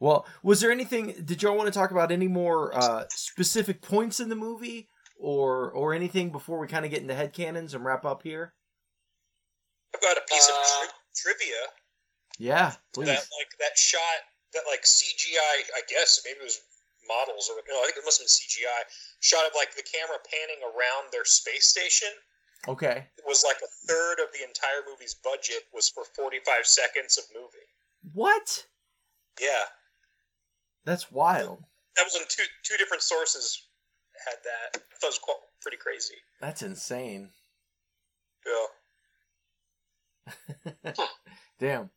Well, 0.00 0.26
was 0.44 0.60
there 0.60 0.70
anything? 0.70 1.10
Did 1.24 1.42
y'all 1.42 1.56
want 1.58 1.66
to 1.66 1.76
talk 1.76 1.90
about 1.90 2.12
any 2.12 2.28
more 2.28 2.70
uh, 2.72 3.06
specific 3.10 3.82
points 3.82 4.20
in 4.20 4.28
the 4.28 4.36
movie, 4.38 4.88
or 5.18 5.72
or 5.72 5.92
anything 5.92 6.30
before 6.30 6.60
we 6.60 6.68
kind 6.68 6.84
of 6.84 6.92
get 6.92 7.02
into 7.02 7.14
headcanons 7.14 7.74
and 7.74 7.84
wrap 7.84 8.04
up 8.06 8.22
here? 8.22 8.54
I've 9.92 10.00
got 10.00 10.16
a 10.16 10.22
piece 10.30 10.48
Uh, 10.48 10.54
of 10.54 10.66
tri- 10.86 10.94
trivia 11.16 11.62
Yeah, 12.38 12.74
please. 12.94 13.06
that 13.06 13.26
like 13.26 13.50
that 13.58 13.74
shot 13.76 14.22
that 14.54 14.62
like 14.70 14.82
CGI. 14.86 15.66
I 15.74 15.82
guess 15.90 16.22
maybe 16.24 16.38
it 16.38 16.44
was 16.44 16.60
models 17.08 17.50
or 17.50 17.58
no, 17.66 17.74
I 17.82 17.90
think 17.90 17.96
it 17.98 18.04
must 18.06 18.20
have 18.22 18.30
been 18.30 18.38
CGI. 18.38 18.82
Shot 19.18 19.46
of 19.50 19.52
like 19.58 19.74
the 19.74 19.82
camera 19.82 20.18
panning 20.30 20.62
around 20.62 21.10
their 21.10 21.24
space 21.24 21.66
station. 21.66 22.14
Okay. 22.68 23.02
It 23.18 23.24
was 23.26 23.42
like 23.42 23.58
a 23.66 23.70
third 23.90 24.22
of 24.22 24.30
the 24.30 24.46
entire 24.46 24.86
movie's 24.88 25.14
budget 25.14 25.66
was 25.74 25.88
for 25.88 26.04
45 26.14 26.66
seconds 26.66 27.18
of 27.18 27.24
movie. 27.34 27.66
What? 28.12 28.66
Yeah, 29.40 29.64
That's 30.84 31.10
wild. 31.12 31.62
that 31.96 32.04
was 32.04 32.16
in 32.16 32.22
two 32.28 32.44
two 32.64 32.76
different 32.76 33.02
sources 33.02 33.68
had 34.26 34.36
that. 34.44 34.82
That 35.00 35.06
was 35.06 35.18
quite, 35.18 35.36
pretty 35.60 35.76
crazy. 35.76 36.14
That's 36.40 36.62
insane. 36.62 37.30
Yeah. 38.46 38.66
Damn. 41.58 41.90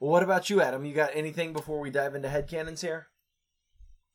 Well, 0.00 0.10
what 0.10 0.22
about 0.22 0.48
you, 0.50 0.60
Adam? 0.60 0.84
You 0.84 0.94
got 0.94 1.10
anything 1.14 1.52
before 1.52 1.80
we 1.80 1.90
dive 1.90 2.14
into 2.14 2.28
headcanons 2.28 2.80
here? 2.80 3.08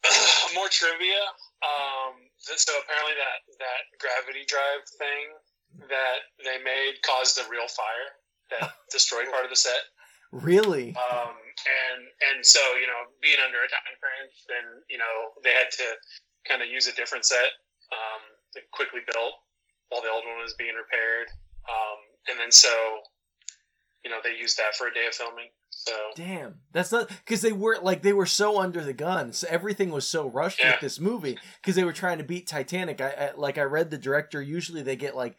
more 0.55 0.67
trivia. 0.69 1.21
Um, 1.63 2.15
so 2.37 2.73
apparently 2.83 3.13
that 3.15 3.39
that 3.59 3.81
gravity 3.99 4.45
drive 4.47 4.83
thing 4.99 5.87
that 5.89 6.19
they 6.43 6.57
made 6.63 7.01
caused 7.03 7.37
a 7.39 7.43
real 7.49 7.67
fire 7.67 8.15
that 8.51 8.73
destroyed 8.91 9.29
part 9.31 9.43
of 9.43 9.49
the 9.49 9.55
set. 9.55 9.83
Really? 10.33 10.97
Um, 10.97 11.37
and 11.37 12.01
and 12.33 12.41
so 12.41 12.59
you 12.81 12.89
know, 12.89 13.05
being 13.21 13.37
under 13.45 13.61
a 13.61 13.69
time 13.69 13.93
crunch, 14.01 14.33
then 14.49 14.81
you 14.89 14.97
know 14.97 15.37
they 15.45 15.53
had 15.53 15.69
to 15.69 15.87
kind 16.49 16.61
of 16.61 16.67
use 16.67 16.87
a 16.89 16.95
different 16.97 17.25
set. 17.25 17.53
um, 17.93 18.21
that 18.55 18.69
quickly 18.71 19.01
built 19.13 19.33
while 19.89 20.01
the 20.01 20.09
old 20.09 20.23
one 20.25 20.41
was 20.41 20.53
being 20.53 20.75
repaired. 20.75 21.27
Um, 21.69 21.99
and 22.29 22.39
then 22.39 22.51
so, 22.51 22.69
you 24.03 24.11
know, 24.11 24.17
they 24.23 24.35
used 24.35 24.57
that 24.57 24.75
for 24.75 24.87
a 24.87 24.93
day 24.93 25.07
of 25.07 25.13
filming. 25.13 25.49
So 25.69 25.93
damn, 26.15 26.55
that's 26.71 26.91
not 26.91 27.09
because 27.09 27.41
they 27.41 27.51
were 27.51 27.77
like 27.81 28.03
they 28.03 28.13
were 28.13 28.27
so 28.27 28.59
under 28.59 28.83
the 28.83 28.93
gun. 28.93 29.33
So 29.33 29.47
everything 29.49 29.89
was 29.89 30.07
so 30.07 30.29
rushed 30.29 30.59
yeah. 30.59 30.71
with 30.71 30.81
this 30.81 30.99
movie 30.99 31.37
because 31.61 31.75
they 31.75 31.83
were 31.83 31.93
trying 31.93 32.19
to 32.19 32.23
beat 32.23 32.47
Titanic. 32.47 33.01
I, 33.01 33.09
I 33.09 33.31
like 33.35 33.57
I 33.57 33.63
read 33.63 33.89
the 33.89 33.97
director. 33.97 34.41
Usually 34.41 34.83
they 34.83 34.95
get 34.95 35.15
like 35.15 35.35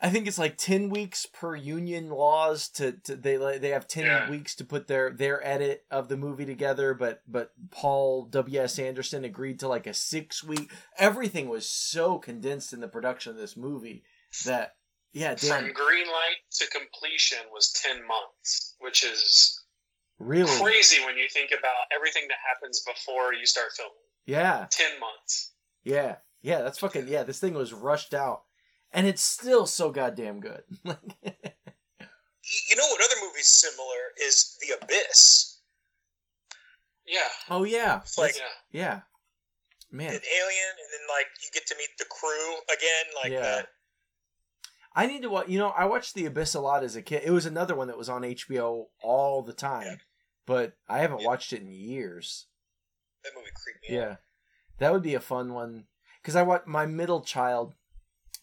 I 0.00 0.10
think 0.10 0.26
it's 0.26 0.38
like 0.38 0.58
ten 0.58 0.90
weeks 0.90 1.24
per 1.24 1.54
union 1.54 2.10
laws 2.10 2.68
to, 2.70 2.92
to 3.04 3.16
they 3.16 3.36
they 3.58 3.70
have 3.70 3.88
ten 3.88 4.04
yeah. 4.04 4.28
weeks 4.28 4.54
to 4.56 4.64
put 4.64 4.86
their 4.86 5.10
their 5.10 5.46
edit 5.46 5.84
of 5.90 6.08
the 6.08 6.16
movie 6.16 6.44
together. 6.44 6.94
But 6.94 7.22
but 7.26 7.52
Paul 7.70 8.26
W 8.26 8.60
S 8.60 8.78
Anderson 8.78 9.24
agreed 9.24 9.60
to 9.60 9.68
like 9.68 9.86
a 9.86 9.94
six 9.94 10.44
week. 10.44 10.70
Everything 10.98 11.48
was 11.48 11.66
so 11.68 12.18
condensed 12.18 12.72
in 12.72 12.80
the 12.80 12.88
production 12.88 13.32
of 13.32 13.38
this 13.38 13.56
movie 13.56 14.02
that 14.44 14.74
yeah, 15.12 15.36
damn. 15.36 15.64
from 15.64 15.72
green 15.72 16.06
light 16.06 16.42
to 16.58 16.66
completion 16.68 17.38
was 17.52 17.72
ten 17.72 18.06
months, 18.06 18.74
which 18.80 19.04
is 19.04 19.64
really 20.18 20.50
crazy 20.60 21.02
when 21.04 21.16
you 21.16 21.28
think 21.32 21.50
about 21.50 21.86
everything 21.94 22.24
that 22.28 22.38
happens 22.46 22.82
before 22.84 23.32
you 23.32 23.46
start 23.46 23.68
filming. 23.76 23.94
Yeah, 24.26 24.66
ten 24.70 24.98
months. 24.98 25.52
Yeah, 25.84 26.16
yeah, 26.42 26.62
that's 26.62 26.80
fucking 26.80 27.08
yeah. 27.08 27.22
This 27.22 27.38
thing 27.38 27.54
was 27.54 27.72
rushed 27.72 28.12
out 28.12 28.42
and 28.94 29.06
it's 29.06 29.22
still 29.22 29.66
so 29.66 29.90
goddamn 29.90 30.40
good. 30.40 30.62
you 30.84 30.92
know 32.76 32.86
what 32.86 33.00
other 33.04 33.20
movie's 33.26 33.46
similar 33.46 34.12
is 34.24 34.56
The 34.60 34.76
Abyss. 34.82 35.58
Yeah. 37.06 37.20
Oh 37.50 37.64
yeah. 37.64 37.98
It's 38.00 38.16
like 38.16 38.36
yeah. 38.36 38.80
yeah. 38.80 39.00
Man. 39.90 40.08
An 40.08 40.14
alien, 40.14 40.70
and 40.70 40.88
then 40.92 41.06
like 41.16 41.26
you 41.42 41.50
get 41.52 41.66
to 41.68 41.76
meet 41.76 41.90
the 41.98 42.04
crew 42.06 42.54
again, 42.74 43.12
like 43.22 43.32
yeah. 43.32 43.40
that. 43.42 43.68
I 44.96 45.06
need 45.06 45.22
to 45.22 45.30
watch. 45.30 45.48
You 45.48 45.58
know, 45.58 45.68
I 45.68 45.84
watched 45.84 46.14
The 46.14 46.26
Abyss 46.26 46.54
a 46.54 46.60
lot 46.60 46.82
as 46.82 46.96
a 46.96 47.02
kid. 47.02 47.22
It 47.24 47.30
was 47.30 47.46
another 47.46 47.74
one 47.74 47.88
that 47.88 47.98
was 47.98 48.08
on 48.08 48.22
HBO 48.22 48.86
all 49.02 49.42
the 49.42 49.52
time, 49.52 49.86
Yeah. 49.86 49.96
but 50.46 50.72
I 50.88 50.98
haven't 50.98 51.20
Yeah. 51.20 51.26
watched 51.26 51.52
it 51.52 51.60
in 51.60 51.68
years. 51.68 52.46
That 53.22 53.32
movie 53.36 53.50
creeped 53.54 53.88
me 53.88 53.96
Yeah, 53.96 54.10
out. 54.12 54.18
that 54.78 54.92
would 54.92 55.02
be 55.02 55.14
a 55.14 55.20
fun 55.20 55.52
one 55.52 55.86
because 56.20 56.36
I 56.36 56.42
want 56.42 56.66
my 56.66 56.86
middle 56.86 57.22
child, 57.22 57.74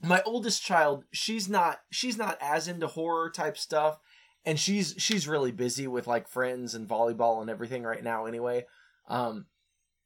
my 0.02 0.22
oldest 0.26 0.64
child. 0.64 1.04
She's 1.12 1.48
not. 1.50 1.80
She's 1.92 2.18
not 2.18 2.38
as 2.42 2.68
into 2.68 2.88
horror 2.88 3.30
type 3.30 3.58
stuff, 3.58 4.00
and 4.46 4.60
she's 4.60 4.96
she's 4.98 5.28
really 5.28 5.52
busy 5.52 5.88
with 5.88 6.08
like 6.08 6.28
friends 6.28 6.76
and 6.76 6.88
volleyball 6.88 7.42
and 7.42 7.50
everything 7.50 7.84
right 7.84 8.04
now. 8.04 8.26
Anyway, 8.26 8.66
um, 9.08 9.46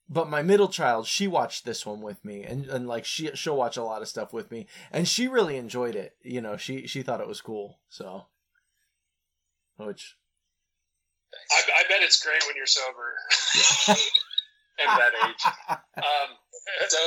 but 0.10 0.30
my 0.30 0.42
middle 0.42 0.68
child, 0.68 1.08
she 1.08 1.28
watched 1.28 1.66
this 1.66 1.86
one 1.86 2.02
with 2.02 2.24
me, 2.24 2.44
and 2.44 2.66
and 2.68 2.88
like 2.88 3.06
she 3.06 3.32
she'll 3.34 3.58
watch 3.58 3.78
a 3.78 3.84
lot 3.84 4.02
of 4.02 4.08
stuff 4.08 4.34
with 4.34 4.52
me, 4.52 4.68
and 4.92 5.08
she 5.08 5.28
really 5.28 5.58
enjoyed 5.58 5.96
it. 5.96 6.16
You 6.22 6.42
know, 6.42 6.58
she 6.58 6.88
she 6.88 7.02
thought 7.02 7.22
it 7.22 7.28
was 7.28 7.42
cool. 7.42 7.80
So, 7.90 8.26
which 9.78 10.16
I, 11.52 11.62
I 11.80 11.84
bet 11.90 12.04
it's 12.04 12.24
great 12.24 12.44
when 12.48 12.56
you're 12.56 12.66
sober 12.66 13.16
at 14.80 14.98
that 14.98 15.14
age. 15.28 15.78
Um, 15.96 16.36
so 16.90 16.98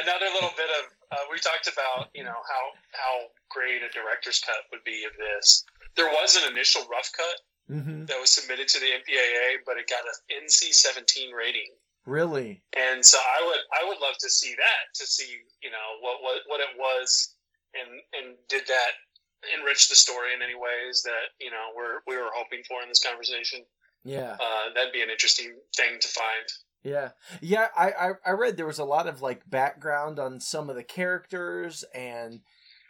another 0.00 0.26
little 0.32 0.52
bit 0.56 0.70
of 0.80 0.84
uh, 1.12 1.24
we 1.30 1.38
talked 1.38 1.68
about 1.68 2.08
you 2.14 2.24
know 2.24 2.40
how 2.48 2.62
how 2.92 3.14
great 3.50 3.82
a 3.82 3.90
director's 3.92 4.40
cut 4.40 4.64
would 4.70 4.84
be 4.84 5.04
of 5.04 5.12
this. 5.18 5.64
There 5.96 6.08
was 6.08 6.36
an 6.36 6.52
initial 6.52 6.82
rough 6.90 7.10
cut 7.12 7.38
hmm 7.68 8.04
that 8.06 8.18
was 8.20 8.30
submitted 8.30 8.68
to 8.68 8.80
the 8.80 8.86
MPAA, 8.86 9.62
but 9.64 9.76
it 9.78 9.88
got 9.88 10.02
an 10.02 10.44
NC-17 10.44 11.32
rating. 11.32 11.70
really, 12.06 12.60
And 12.76 13.04
so 13.04 13.18
I 13.18 13.46
would 13.46 13.62
I 13.80 13.88
would 13.88 14.00
love 14.00 14.16
to 14.20 14.30
see 14.30 14.54
that 14.56 14.82
to 14.94 15.06
see 15.06 15.30
you 15.62 15.70
know 15.70 15.88
what 16.00 16.22
what, 16.22 16.40
what 16.46 16.60
it 16.60 16.74
was 16.78 17.34
and 17.74 18.00
and 18.16 18.36
did 18.48 18.66
that 18.66 18.92
enrich 19.58 19.88
the 19.88 19.96
story 19.96 20.34
in 20.34 20.42
any 20.42 20.54
ways 20.54 21.02
that 21.02 21.34
you 21.40 21.50
know 21.50 21.70
we're 21.76 22.00
we 22.06 22.16
were 22.16 22.30
hoping 22.34 22.62
for 22.68 22.82
in 22.82 22.88
this 22.88 23.02
conversation. 23.02 23.64
yeah. 24.04 24.36
Uh, 24.40 24.72
that'd 24.74 24.92
be 24.92 25.02
an 25.02 25.10
interesting 25.10 25.54
thing 25.76 25.98
to 26.00 26.08
find. 26.08 26.46
Yeah, 26.84 27.10
yeah. 27.40 27.68
I, 27.76 27.90
I 27.90 28.10
I 28.26 28.30
read 28.32 28.56
there 28.56 28.66
was 28.66 28.80
a 28.80 28.84
lot 28.84 29.06
of 29.06 29.22
like 29.22 29.48
background 29.48 30.18
on 30.18 30.40
some 30.40 30.68
of 30.68 30.74
the 30.74 30.82
characters 30.82 31.84
and, 31.94 32.40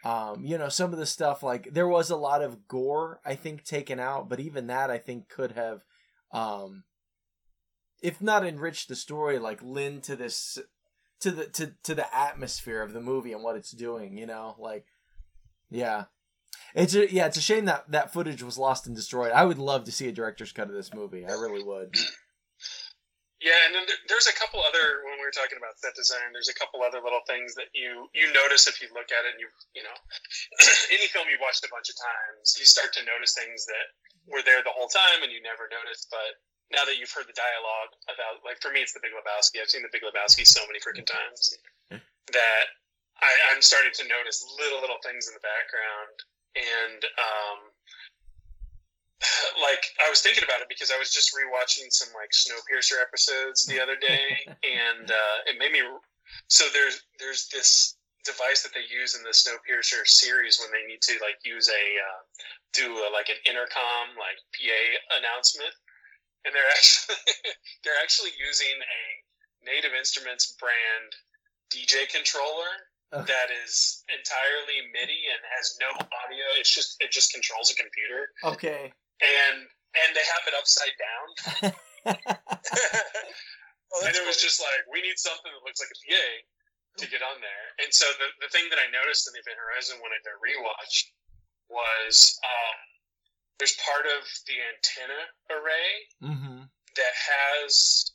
um, 0.03 0.43
you 0.43 0.57
know, 0.57 0.69
some 0.69 0.93
of 0.93 0.99
the 0.99 1.05
stuff 1.05 1.43
like 1.43 1.69
there 1.73 1.87
was 1.87 2.09
a 2.09 2.15
lot 2.15 2.41
of 2.41 2.67
gore 2.67 3.19
I 3.23 3.35
think 3.35 3.63
taken 3.63 3.99
out, 3.99 4.29
but 4.29 4.39
even 4.39 4.67
that 4.67 4.89
I 4.89 4.97
think 4.97 5.29
could 5.29 5.51
have, 5.51 5.83
um, 6.31 6.85
if 8.01 8.19
not 8.19 8.45
enriched 8.45 8.89
the 8.89 8.95
story, 8.95 9.37
like 9.37 9.59
lend 9.61 10.03
to 10.03 10.15
this, 10.15 10.57
to 11.19 11.29
the 11.31 11.45
to 11.45 11.73
to 11.83 11.93
the 11.93 12.15
atmosphere 12.15 12.81
of 12.81 12.93
the 12.93 13.01
movie 13.01 13.31
and 13.31 13.43
what 13.43 13.55
it's 13.55 13.71
doing. 13.71 14.17
You 14.17 14.25
know, 14.25 14.55
like, 14.57 14.87
yeah. 15.69 16.05
It's 16.75 16.95
a, 16.95 17.11
yeah, 17.13 17.27
it's 17.27 17.37
a 17.37 17.41
shame 17.41 17.65
that 17.65 17.91
that 17.91 18.11
footage 18.11 18.41
was 18.41 18.57
lost 18.57 18.87
and 18.87 18.95
destroyed. 18.95 19.31
I 19.31 19.45
would 19.45 19.59
love 19.59 19.83
to 19.83 19.91
see 19.91 20.07
a 20.07 20.11
director's 20.11 20.51
cut 20.51 20.69
of 20.69 20.73
this 20.73 20.93
movie. 20.93 21.23
I 21.25 21.33
really 21.33 21.63
would. 21.63 21.95
Yeah, 23.43 23.59
and 23.67 23.75
then 23.75 23.83
there's 24.07 24.31
a 24.31 24.35
couple 24.39 24.63
other 24.63 25.03
when 25.03 25.19
we 25.19 25.25
were 25.27 25.35
talking 25.35 25.59
about 25.59 25.75
set 25.75 25.91
design. 25.99 26.31
There's 26.31 26.47
a 26.47 26.55
couple 26.55 26.79
other 26.79 27.03
little 27.03 27.21
things 27.27 27.51
that 27.59 27.67
you 27.75 28.07
you 28.15 28.31
notice 28.31 28.71
if 28.71 28.79
you 28.79 28.87
look 28.95 29.11
at 29.11 29.27
it. 29.27 29.35
and 29.35 29.41
You 29.43 29.51
you 29.75 29.83
know, 29.83 29.97
any 30.95 31.11
film 31.11 31.27
you've 31.27 31.43
watched 31.43 31.67
a 31.67 31.71
bunch 31.71 31.91
of 31.91 31.99
times, 31.99 32.55
you 32.55 32.63
start 32.63 32.95
to 32.95 33.03
notice 33.03 33.35
things 33.35 33.67
that 33.67 33.87
were 34.31 34.47
there 34.47 34.63
the 34.63 34.71
whole 34.71 34.87
time 34.87 35.27
and 35.27 35.31
you 35.35 35.43
never 35.43 35.67
noticed. 35.67 36.07
But 36.07 36.39
now 36.71 36.87
that 36.87 36.95
you've 36.95 37.11
heard 37.11 37.27
the 37.27 37.35
dialogue 37.35 37.91
about, 38.07 38.39
like 38.47 38.63
for 38.63 38.71
me, 38.71 38.79
it's 38.79 38.95
The 38.95 39.03
Big 39.03 39.11
Lebowski. 39.11 39.59
I've 39.59 39.67
seen 39.67 39.83
The 39.83 39.91
Big 39.91 40.07
Lebowski 40.07 40.47
so 40.47 40.63
many 40.71 40.79
freaking 40.79 41.05
times 41.05 41.51
that 42.31 42.65
I, 43.19 43.31
I'm 43.51 43.59
starting 43.59 43.91
to 43.99 44.07
notice 44.07 44.39
little 44.55 44.79
little 44.79 45.03
things 45.03 45.27
in 45.27 45.35
the 45.35 45.43
background 45.43 46.15
and. 46.55 46.99
um 47.19 47.72
like 49.67 49.83
I 50.03 50.09
was 50.09 50.21
thinking 50.21 50.43
about 50.43 50.61
it 50.61 50.69
because 50.69 50.91
I 50.91 50.97
was 50.97 51.11
just 51.11 51.31
rewatching 51.35 51.91
some 51.91 52.11
like 52.15 52.31
Snowpiercer 52.31 52.99
episodes 53.01 53.65
the 53.65 53.79
other 53.81 53.95
day, 53.95 54.43
and 54.47 55.09
uh, 55.09 55.37
it 55.49 55.59
made 55.59 55.71
me. 55.71 55.81
So 56.47 56.65
there's 56.73 57.03
there's 57.19 57.47
this 57.49 57.95
device 58.25 58.63
that 58.63 58.71
they 58.71 58.87
use 58.87 59.15
in 59.15 59.23
the 59.23 59.35
Snowpiercer 59.35 60.07
series 60.07 60.59
when 60.59 60.71
they 60.71 60.87
need 60.87 61.03
to 61.03 61.19
like 61.19 61.39
use 61.43 61.67
a 61.69 61.83
uh, 61.99 62.19
do 62.73 62.87
a, 63.03 63.09
like 63.11 63.29
an 63.29 63.39
intercom 63.45 64.15
like 64.19 64.39
PA 64.55 64.81
announcement, 65.19 65.73
and 66.45 66.51
they're 66.51 66.73
actually 66.77 67.19
they're 67.83 68.01
actually 68.01 68.33
using 68.39 68.75
a 68.79 69.03
Native 69.63 69.95
Instruments 69.95 70.55
brand 70.59 71.11
DJ 71.71 72.09
controller 72.11 72.91
that 73.13 73.53
is 73.53 74.01
entirely 74.09 74.89
MIDI 74.89 75.29
and 75.29 75.41
has 75.53 75.77
no 75.77 75.93
audio. 75.93 76.45
It's 76.57 76.73
just 76.73 76.97
it 76.99 77.11
just 77.11 77.31
controls 77.31 77.69
a 77.69 77.75
computer 77.77 78.33
Okay. 78.43 78.91
And 79.21 79.57
and 79.93 80.09
they 80.17 80.25
have 80.25 80.43
it 80.49 80.55
upside 80.57 80.95
down. 80.97 81.27
oh, 83.93 84.01
and 84.07 84.13
it 84.15 84.25
was 84.25 84.41
just 84.41 84.57
like 84.61 84.81
we 84.89 85.01
need 85.05 85.17
something 85.21 85.51
that 85.53 85.63
looks 85.65 85.79
like 85.81 85.91
a 85.93 85.99
PA 86.09 86.25
to 87.01 87.05
get 87.09 87.21
on 87.25 87.37
there. 87.41 87.65
And 87.85 87.89
so 87.93 88.05
the 88.17 88.29
the 88.41 88.49
thing 88.49 88.65
that 88.73 88.81
I 88.81 88.89
noticed 88.89 89.29
in 89.29 89.33
the 89.37 89.41
Event 89.45 89.57
Horizon 89.61 90.01
when 90.01 90.13
I 90.13 90.19
did 90.25 90.33
a 90.33 90.39
rewatch 90.41 90.95
was 91.69 92.37
um, 92.45 92.77
there's 93.57 93.77
part 93.81 94.05
of 94.05 94.21
the 94.49 94.57
antenna 94.73 95.21
array 95.53 95.89
Mm-hmm. 96.21 96.59
that 96.69 97.15
has 97.15 98.11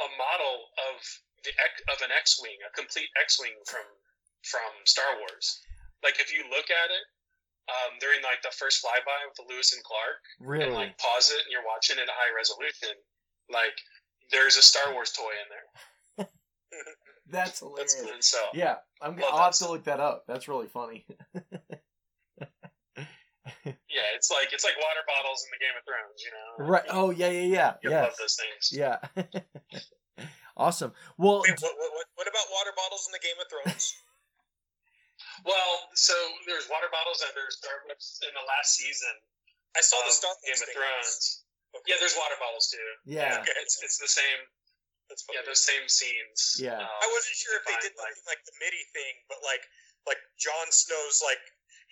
a 0.00 0.08
model 0.16 0.70
of 0.90 0.96
the 1.44 1.52
of 1.92 1.98
an 2.02 2.10
X-wing, 2.14 2.56
a 2.66 2.70
complete 2.74 3.08
X-wing 3.20 3.54
from 3.66 3.84
from 4.42 4.70
Star 4.84 5.18
Wars. 5.20 5.60
Like 6.02 6.18
if 6.20 6.32
you 6.32 6.44
look 6.48 6.70
at 6.72 6.88
it 6.90 7.04
um, 7.68 7.98
during 8.00 8.22
like 8.22 8.40
the 8.42 8.54
first 8.56 8.80
flyby 8.84 9.18
with 9.28 9.36
the 9.36 9.46
Lewis 9.52 9.72
and 9.74 9.82
Clark, 9.84 10.20
Really? 10.40 10.64
and 10.64 10.74
like 10.74 10.96
pause 10.98 11.30
it 11.30 11.42
and 11.44 11.50
you're 11.52 11.66
watching 11.66 11.98
it 11.98 12.02
at 12.08 12.08
high 12.10 12.32
resolution, 12.36 12.94
like 13.52 13.76
there's 14.32 14.56
a 14.56 14.62
Star 14.62 14.92
Wars 14.92 15.12
toy 15.12 15.30
in 15.34 15.48
there. 15.50 16.26
That's 17.30 17.60
hilarious. 17.60 17.94
That's 17.94 18.10
cool. 18.10 18.20
So 18.20 18.38
Yeah, 18.54 18.76
I'm. 19.02 19.16
Love 19.16 19.30
I'll 19.32 19.44
have 19.44 19.54
to 19.58 19.68
look 19.68 19.84
that 19.84 20.00
up. 20.00 20.24
That's 20.26 20.48
really 20.48 20.66
funny. 20.68 21.06
yeah, 23.64 24.08
it's 24.14 24.30
like 24.30 24.52
it's 24.52 24.64
like 24.64 24.74
water 24.78 25.02
bottles 25.06 25.44
in 25.46 25.50
the 25.54 25.60
Game 25.60 25.76
of 25.78 25.84
Thrones, 25.86 26.22
you 26.24 26.30
know. 26.32 26.70
right. 26.70 26.84
Oh 26.90 27.10
yeah, 27.10 27.30
yeah, 27.30 27.46
yeah. 27.46 27.72
You 27.82 27.90
Yes. 27.90 28.04
love 28.04 28.16
those 28.18 28.36
things. 28.38 28.70
Yeah. 28.72 28.98
awesome. 30.56 30.92
Well, 31.18 31.42
Wait, 31.42 31.54
what, 31.60 31.74
what, 31.76 32.06
what 32.16 32.28
about 32.28 32.46
water 32.52 32.72
bottles 32.76 33.06
in 33.08 33.12
the 33.12 33.20
Game 33.22 33.38
of 33.40 33.46
Thrones? 33.48 33.94
Well, 35.44 35.72
so 35.96 36.12
there's 36.48 36.66
water 36.68 36.88
bottles 36.92 37.20
and 37.24 37.32
there's 37.36 37.56
Starbucks 37.60 38.20
in 38.26 38.32
the 38.36 38.44
last 38.48 38.76
season 38.76 39.12
I 39.76 39.80
saw 39.84 39.96
the 40.02 40.10
of 40.10 40.18
Star 40.18 40.34
Game 40.44 40.58
of. 40.58 40.68
Thrones. 40.74 41.44
Okay. 41.70 41.94
Yeah, 41.94 41.98
there's 42.02 42.18
water 42.18 42.34
bottles 42.42 42.66
too. 42.72 42.88
yeah, 43.06 43.38
Okay. 43.40 43.54
It's 43.62 43.78
it's 43.82 43.98
the 44.02 44.10
same. 44.10 44.40
That's. 45.08 45.22
Yeah, 45.30 45.42
those 45.46 45.62
same 45.62 45.86
scenes. 45.86 46.58
Yeah. 46.58 46.78
Um, 46.78 46.86
I 46.86 47.06
wasn't 47.14 47.36
sure 47.38 47.54
if 47.58 47.64
they 47.70 47.78
did 47.82 47.94
like, 47.98 48.14
like 48.26 48.42
the 48.46 48.54
MIDI 48.58 48.82
thing, 48.94 49.14
but 49.30 49.38
like 49.46 49.62
like 50.10 50.18
Jon 50.38 50.66
Snow's 50.74 51.22
like 51.22 51.38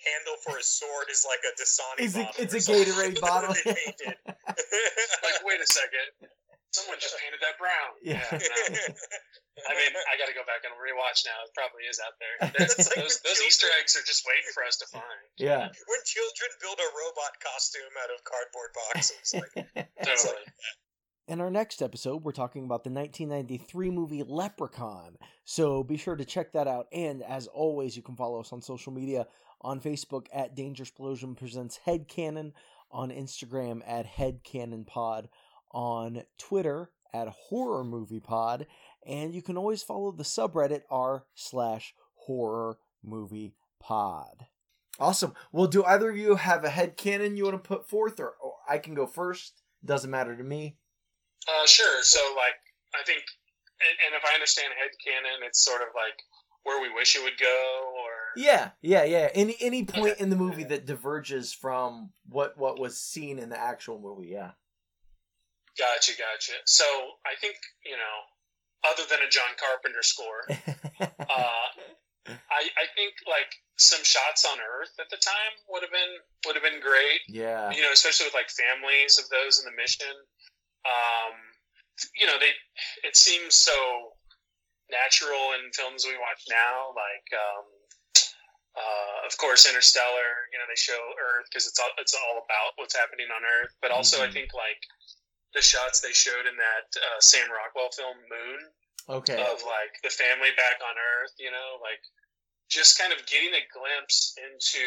handle 0.03 0.39
for 0.47 0.59
his 0.59 0.67
sword 0.71 1.07
is 1.11 1.23
like 1.27 1.43
a 1.47 1.53
Dasani 1.59 1.99
It's 2.07 2.15
a- 2.19 2.27
bottle. 2.27 2.43
it's 2.43 2.55
a. 2.55 2.63
Gatorade 2.67 3.19
bottle. 3.27 3.51
what 3.55 3.63
painted. 3.63 4.15
like, 5.27 5.39
wait 5.47 5.63
a 5.63 5.67
second. 5.71 6.09
Someone 6.79 6.99
just 7.03 7.17
painted 7.19 7.41
that 7.43 7.57
brown. 7.59 7.91
Yeah. 8.03 8.23
no. 8.31 8.39
I 9.67 9.73
mean, 9.75 9.91
I 10.07 10.15
got 10.15 10.31
to 10.31 10.37
go 10.39 10.47
back 10.47 10.63
and 10.63 10.71
rewatch 10.79 11.27
now. 11.27 11.35
It 11.43 11.51
probably 11.55 11.83
is 11.91 11.99
out 11.99 12.15
there. 12.23 12.37
Like 12.49 12.95
those 12.95 13.19
those 13.21 13.41
Easter 13.47 13.67
eggs 13.83 13.97
are 13.99 14.07
just 14.07 14.23
waiting 14.27 14.49
for 14.55 14.63
us 14.63 14.77
to 14.79 14.87
find. 14.87 15.21
Yeah. 15.37 15.67
when 15.67 16.01
children 16.07 16.51
build 16.63 16.79
a 16.79 16.89
robot 16.95 17.35
costume 17.43 17.95
out 17.99 18.11
of 18.15 18.23
cardboard 18.23 18.71
boxes. 18.79 19.35
Like, 19.35 19.89
Totally. 20.07 20.35
like, 20.47 20.55
In 21.27 21.41
our 21.41 21.51
next 21.51 21.83
episode, 21.83 22.23
we're 22.25 22.33
talking 22.33 22.65
about 22.65 22.85
the 22.85 22.91
1993 22.91 23.91
movie 23.91 24.23
Leprechaun. 24.23 25.17
So 25.45 25.83
be 25.83 25.97
sure 25.97 26.17
to 26.17 26.25
check 26.25 26.53
that 26.53 26.69
out. 26.69 26.87
And 26.93 27.23
as 27.23 27.47
always, 27.49 27.97
you 27.97 28.03
can 28.03 28.17
follow 28.17 28.41
us 28.41 28.53
on 28.53 28.63
social 28.63 28.93
media 28.93 29.27
on 29.61 29.81
Facebook 29.81 30.27
at 30.33 30.55
Danger 30.55 30.85
Explosion 30.85 31.35
Presents 31.35 31.81
Headcanon, 31.85 32.53
on 32.93 33.11
Instagram 33.11 33.83
at 33.87 34.07
Headcanon 34.07 34.87
Pod, 34.87 35.29
on 35.73 36.23
Twitter 36.39 36.91
at 37.13 37.29
Horror 37.29 37.85
Movie 37.85 38.21
Pod, 38.21 38.67
and 39.07 39.35
you 39.35 39.43
can 39.43 39.57
always 39.57 39.83
follow 39.83 40.13
the 40.13 40.25
subreddit 40.25 40.83
r 40.91 41.25
slash 41.35 41.95
Horror 42.15 42.79
Movie 43.03 43.55
Pod. 43.81 44.47
Awesome. 45.01 45.35
Well, 45.53 45.69
do 45.69 45.85
either 45.85 46.11
of 46.11 46.17
you 46.17 46.35
have 46.35 46.65
a 46.65 46.71
head 46.71 46.97
headcanon 46.97 47.37
you 47.37 47.45
want 47.45 47.63
to 47.63 47.69
put 47.69 47.89
forth, 47.89 48.19
or, 48.19 48.35
or 48.43 48.55
I 48.69 48.79
can 48.79 48.95
go 48.95 49.07
first? 49.07 49.63
Doesn't 49.85 50.11
matter 50.11 50.37
to 50.37 50.43
me. 50.43 50.77
Uh, 51.47 51.67
sure. 51.67 52.03
So, 52.03 52.19
like, 52.37 52.55
I 52.95 53.05
think, 53.07 53.23
and, 53.81 53.97
and 54.07 54.15
if 54.17 54.23
I 54.29 54.35
understand 54.35 54.73
head 54.77 54.91
headcanon, 54.91 55.47
it's 55.47 55.65
sort 55.65 55.83
of 55.83 55.89
like 55.95 56.19
where 56.65 56.83
we 56.83 56.93
wish 56.93 57.15
it 57.15 57.23
would 57.23 57.39
go, 57.39 57.91
or 57.97 58.11
Yeah, 58.37 58.71
yeah, 58.83 59.05
yeah. 59.05 59.29
Any 59.35 59.57
any 59.61 59.85
point 59.85 60.19
in 60.19 60.31
the 60.31 60.37
movie 60.37 60.65
that 60.65 60.85
diverges 60.85 61.53
from 61.53 62.11
what 62.29 62.59
what 62.59 62.79
was 62.79 62.99
seen 62.99 63.39
in 63.39 63.49
the 63.49 63.59
actual 63.59 64.01
movie. 64.01 64.29
Yeah. 64.29 64.51
Gotcha, 65.79 66.13
gotcha. 66.19 66.59
So, 66.67 66.85
I 67.25 67.39
think 67.41 67.57
you 67.87 67.95
know, 67.97 68.17
other 68.85 69.03
than 69.09 69.23
a 69.23 69.31
John 69.31 69.55
Carpenter 69.57 70.03
score, 70.03 70.43
uh, 71.01 71.67
I 72.29 72.63
I 72.77 72.87
think 72.99 73.15
like 73.31 73.49
some 73.79 74.03
shots 74.03 74.45
on 74.45 74.59
Earth 74.59 74.91
at 74.99 75.09
the 75.11 75.17
time 75.23 75.55
would 75.71 75.83
have 75.87 75.93
been 75.95 76.15
would 76.47 76.57
have 76.59 76.67
been 76.67 76.83
great. 76.83 77.23
yeah. 77.31 77.71
you 77.71 77.81
know, 77.83 77.93
especially 77.93 78.27
with 78.27 78.35
like 78.35 78.51
families 78.51 79.19
of 79.19 79.29
those 79.31 79.63
in 79.63 79.65
the 79.71 79.77
mission. 79.79 80.13
Um, 80.87 81.35
you 82.19 82.27
know, 82.27 82.39
they 82.39 82.53
it 83.07 83.15
seems 83.17 83.55
so 83.55 83.75
natural 84.91 85.53
in 85.59 85.71
films 85.77 86.07
we 86.07 86.17
watch 86.19 86.43
now, 86.49 86.91
like 86.97 87.29
um, 87.37 87.67
uh, 88.75 89.27
of 89.27 89.37
course 89.39 89.67
Interstellar. 89.67 90.49
You 90.51 90.59
know, 90.59 90.67
they 90.67 90.79
show 90.79 90.99
Earth 91.19 91.47
because 91.51 91.67
it's 91.67 91.79
all 91.79 91.91
it's 91.99 92.15
all 92.15 92.43
about 92.43 92.75
what's 92.77 92.97
happening 92.97 93.27
on 93.35 93.43
Earth, 93.47 93.75
but 93.83 93.91
also 93.91 94.23
I 94.23 94.29
Mhm. 94.29 94.33
think 94.33 94.55
like 94.55 94.83
the 95.55 95.63
shots 95.63 96.01
they 96.01 96.13
showed 96.13 96.47
in 96.47 96.57
that 96.57 96.89
uh, 96.97 97.21
Sam 97.21 97.49
Rockwell 97.51 97.91
film 97.91 98.17
Moon 98.29 98.61
Okay. 99.09 99.41
of 99.41 99.65
like 99.65 99.97
the 100.05 100.13
family 100.13 100.53
back 100.53 100.85
on 100.85 100.93
Earth, 101.17 101.33
you 101.41 101.51
know, 101.51 101.81
like 101.81 102.05
just 102.69 103.01
kind 103.01 103.09
of 103.09 103.25
getting 103.25 103.57
a 103.57 103.65
glimpse 103.73 104.37
into 104.37 104.85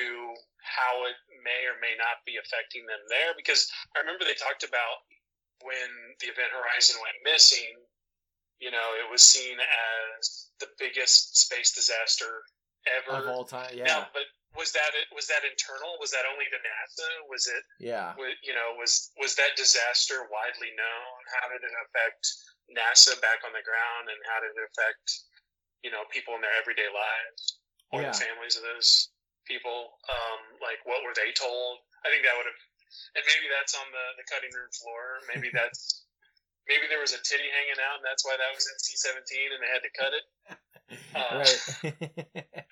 how 0.61 1.01
it 1.09 1.17
may 1.41 1.65
or 1.65 1.73
may 1.81 1.97
not 1.97 2.21
be 2.21 2.37
affecting 2.37 2.85
them 2.85 3.01
there. 3.09 3.33
Because 3.33 3.65
I 3.97 4.05
remember 4.05 4.21
they 4.21 4.37
talked 4.37 4.61
about 4.61 5.01
when 5.65 5.89
the 6.21 6.29
Event 6.29 6.53
Horizon 6.53 7.01
went 7.01 7.17
missing, 7.25 7.73
you 8.61 8.69
know, 8.69 8.93
it 8.93 9.09
was 9.09 9.25
seen 9.25 9.57
as 9.57 10.53
the 10.61 10.69
biggest 10.77 11.41
space 11.41 11.73
disaster 11.73 12.45
ever. 12.85 13.25
Of 13.25 13.29
all 13.33 13.45
time. 13.45 13.73
Yeah. 13.73 13.85
Now, 13.85 14.07
but 14.13 14.29
was 14.57 14.71
that 14.75 14.91
it? 14.99 15.07
Was 15.15 15.27
that 15.31 15.47
internal? 15.47 15.95
Was 16.03 16.11
that 16.11 16.27
only 16.27 16.45
to 16.51 16.59
NASA? 16.59 17.07
Was 17.31 17.47
it? 17.47 17.63
yeah. 17.79 18.11
wa- 18.19 18.39
you 18.43 18.51
know, 18.51 18.75
was 18.75 19.11
was 19.19 19.35
that 19.39 19.55
disaster 19.55 20.27
widely 20.27 20.71
known? 20.75 21.15
How 21.39 21.47
did 21.51 21.63
it 21.63 21.73
affect 21.87 22.23
NASA 22.71 23.15
back 23.23 23.43
on 23.47 23.51
the 23.55 23.63
ground, 23.63 24.11
and 24.11 24.19
how 24.27 24.43
did 24.43 24.51
it 24.55 24.63
affect 24.71 25.05
you 25.83 25.91
know 25.91 26.03
people 26.11 26.35
in 26.35 26.41
their 26.43 26.53
everyday 26.59 26.87
lives 26.91 27.59
or 27.95 28.03
Yeah. 28.03 28.11
the 28.11 28.19
families 28.19 28.55
of 28.59 28.63
those 28.67 29.11
people? 29.47 29.95
Um, 30.11 30.39
like, 30.59 30.83
what 30.83 31.03
were 31.07 31.15
they 31.15 31.31
told? 31.31 31.79
I 32.03 32.11
think 32.11 32.23
that 32.27 32.35
would 32.35 32.49
have, 32.49 32.61
and 33.15 33.23
maybe 33.23 33.47
that's 33.47 33.71
on 33.75 33.87
the 33.89 34.05
the 34.19 34.25
cutting 34.27 34.51
room 34.51 34.71
floor. 34.75 35.03
Maybe 35.31 35.47
that's 35.55 36.03
maybe 36.67 36.85
there 36.89 37.01
was 37.01 37.13
a 37.13 37.21
titty 37.23 37.47
hanging 37.49 37.79
out, 37.81 37.97
and 38.01 38.05
that's 38.05 38.25
why 38.25 38.35
that 38.37 38.51
was 38.53 38.65
NC 38.65 38.97
seventeen, 38.97 39.49
and 39.53 39.61
they 39.61 39.71
had 39.71 39.83
to 39.83 39.93
cut 39.97 40.13
it. 40.13 40.25
Uh, 41.15 41.37
right. 41.37 41.85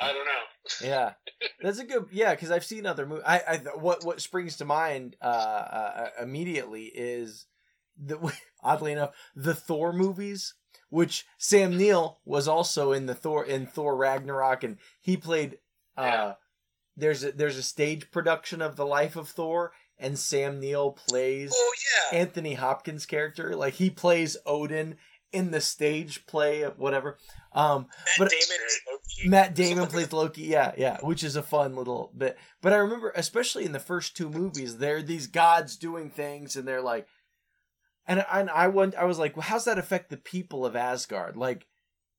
I 0.00 0.12
don't 0.12 0.26
know. 0.26 0.42
yeah. 0.84 1.12
That's 1.62 1.78
a 1.78 1.84
good. 1.84 2.06
Yeah, 2.10 2.34
because 2.34 2.50
I've 2.50 2.64
seen 2.64 2.86
other 2.86 3.06
movies. 3.06 3.22
I, 3.24 3.40
I 3.46 3.56
what 3.76 4.04
what 4.04 4.20
springs 4.20 4.56
to 4.56 4.64
mind 4.64 5.14
uh, 5.22 5.26
uh 5.26 6.08
immediately 6.20 6.86
is 6.92 7.46
the 7.96 8.18
oddly 8.64 8.90
enough 8.92 9.10
the 9.36 9.54
Thor 9.54 9.92
movies, 9.92 10.54
which 10.90 11.24
Sam 11.38 11.76
Neill 11.76 12.18
was 12.24 12.48
also 12.48 12.90
in 12.90 13.06
the 13.06 13.14
Thor 13.14 13.44
in 13.44 13.66
Thor 13.66 13.96
Ragnarok, 13.96 14.64
and 14.64 14.78
he 15.00 15.16
played. 15.16 15.58
Uh, 15.96 16.02
Yeah. 16.02 16.32
There's 16.94 17.24
a 17.24 17.32
there's 17.32 17.56
a 17.56 17.62
stage 17.62 18.10
production 18.10 18.60
of 18.60 18.76
the 18.76 18.84
life 18.84 19.16
of 19.16 19.28
Thor, 19.28 19.72
and 20.02 20.18
Sam 20.18 20.60
Neill 20.60 20.92
plays 20.92 21.52
oh 21.54 21.74
yeah, 22.12 22.18
Anthony 22.18 22.54
Hopkins' 22.54 23.06
character. 23.06 23.56
Like 23.56 23.74
he 23.74 23.88
plays 23.88 24.36
Odin 24.44 24.96
in 25.32 25.50
the 25.50 25.60
stage 25.60 26.26
play 26.26 26.62
of 26.62 26.78
whatever. 26.78 27.16
Um, 27.52 27.86
Matt 28.18 28.18
but- 28.18 28.30
Damon. 28.30 29.30
Matt 29.30 29.54
Damon 29.54 29.86
plays 29.86 30.12
Loki. 30.12 30.42
Yeah, 30.42 30.72
yeah, 30.76 30.98
which 31.00 31.22
is 31.24 31.36
a 31.36 31.42
fun 31.42 31.76
little 31.76 32.12
bit. 32.16 32.36
But 32.60 32.72
I 32.72 32.76
remember, 32.76 33.12
especially 33.14 33.64
in 33.64 33.72
the 33.72 33.78
first 33.78 34.16
two 34.16 34.28
movies, 34.28 34.78
there 34.78 34.96
are 34.96 35.02
these 35.02 35.26
gods 35.26 35.76
doing 35.76 36.10
things, 36.10 36.56
and 36.56 36.66
they're 36.66 36.82
like, 36.82 37.06
and 38.06 38.24
and 38.32 38.50
I 38.50 38.68
went, 38.68 38.94
I 38.94 39.04
was 39.04 39.18
like, 39.18 39.36
well, 39.36 39.46
how's 39.46 39.64
that 39.66 39.78
affect 39.78 40.10
the 40.10 40.16
people 40.16 40.66
of 40.66 40.76
Asgard? 40.76 41.36
Like, 41.36 41.66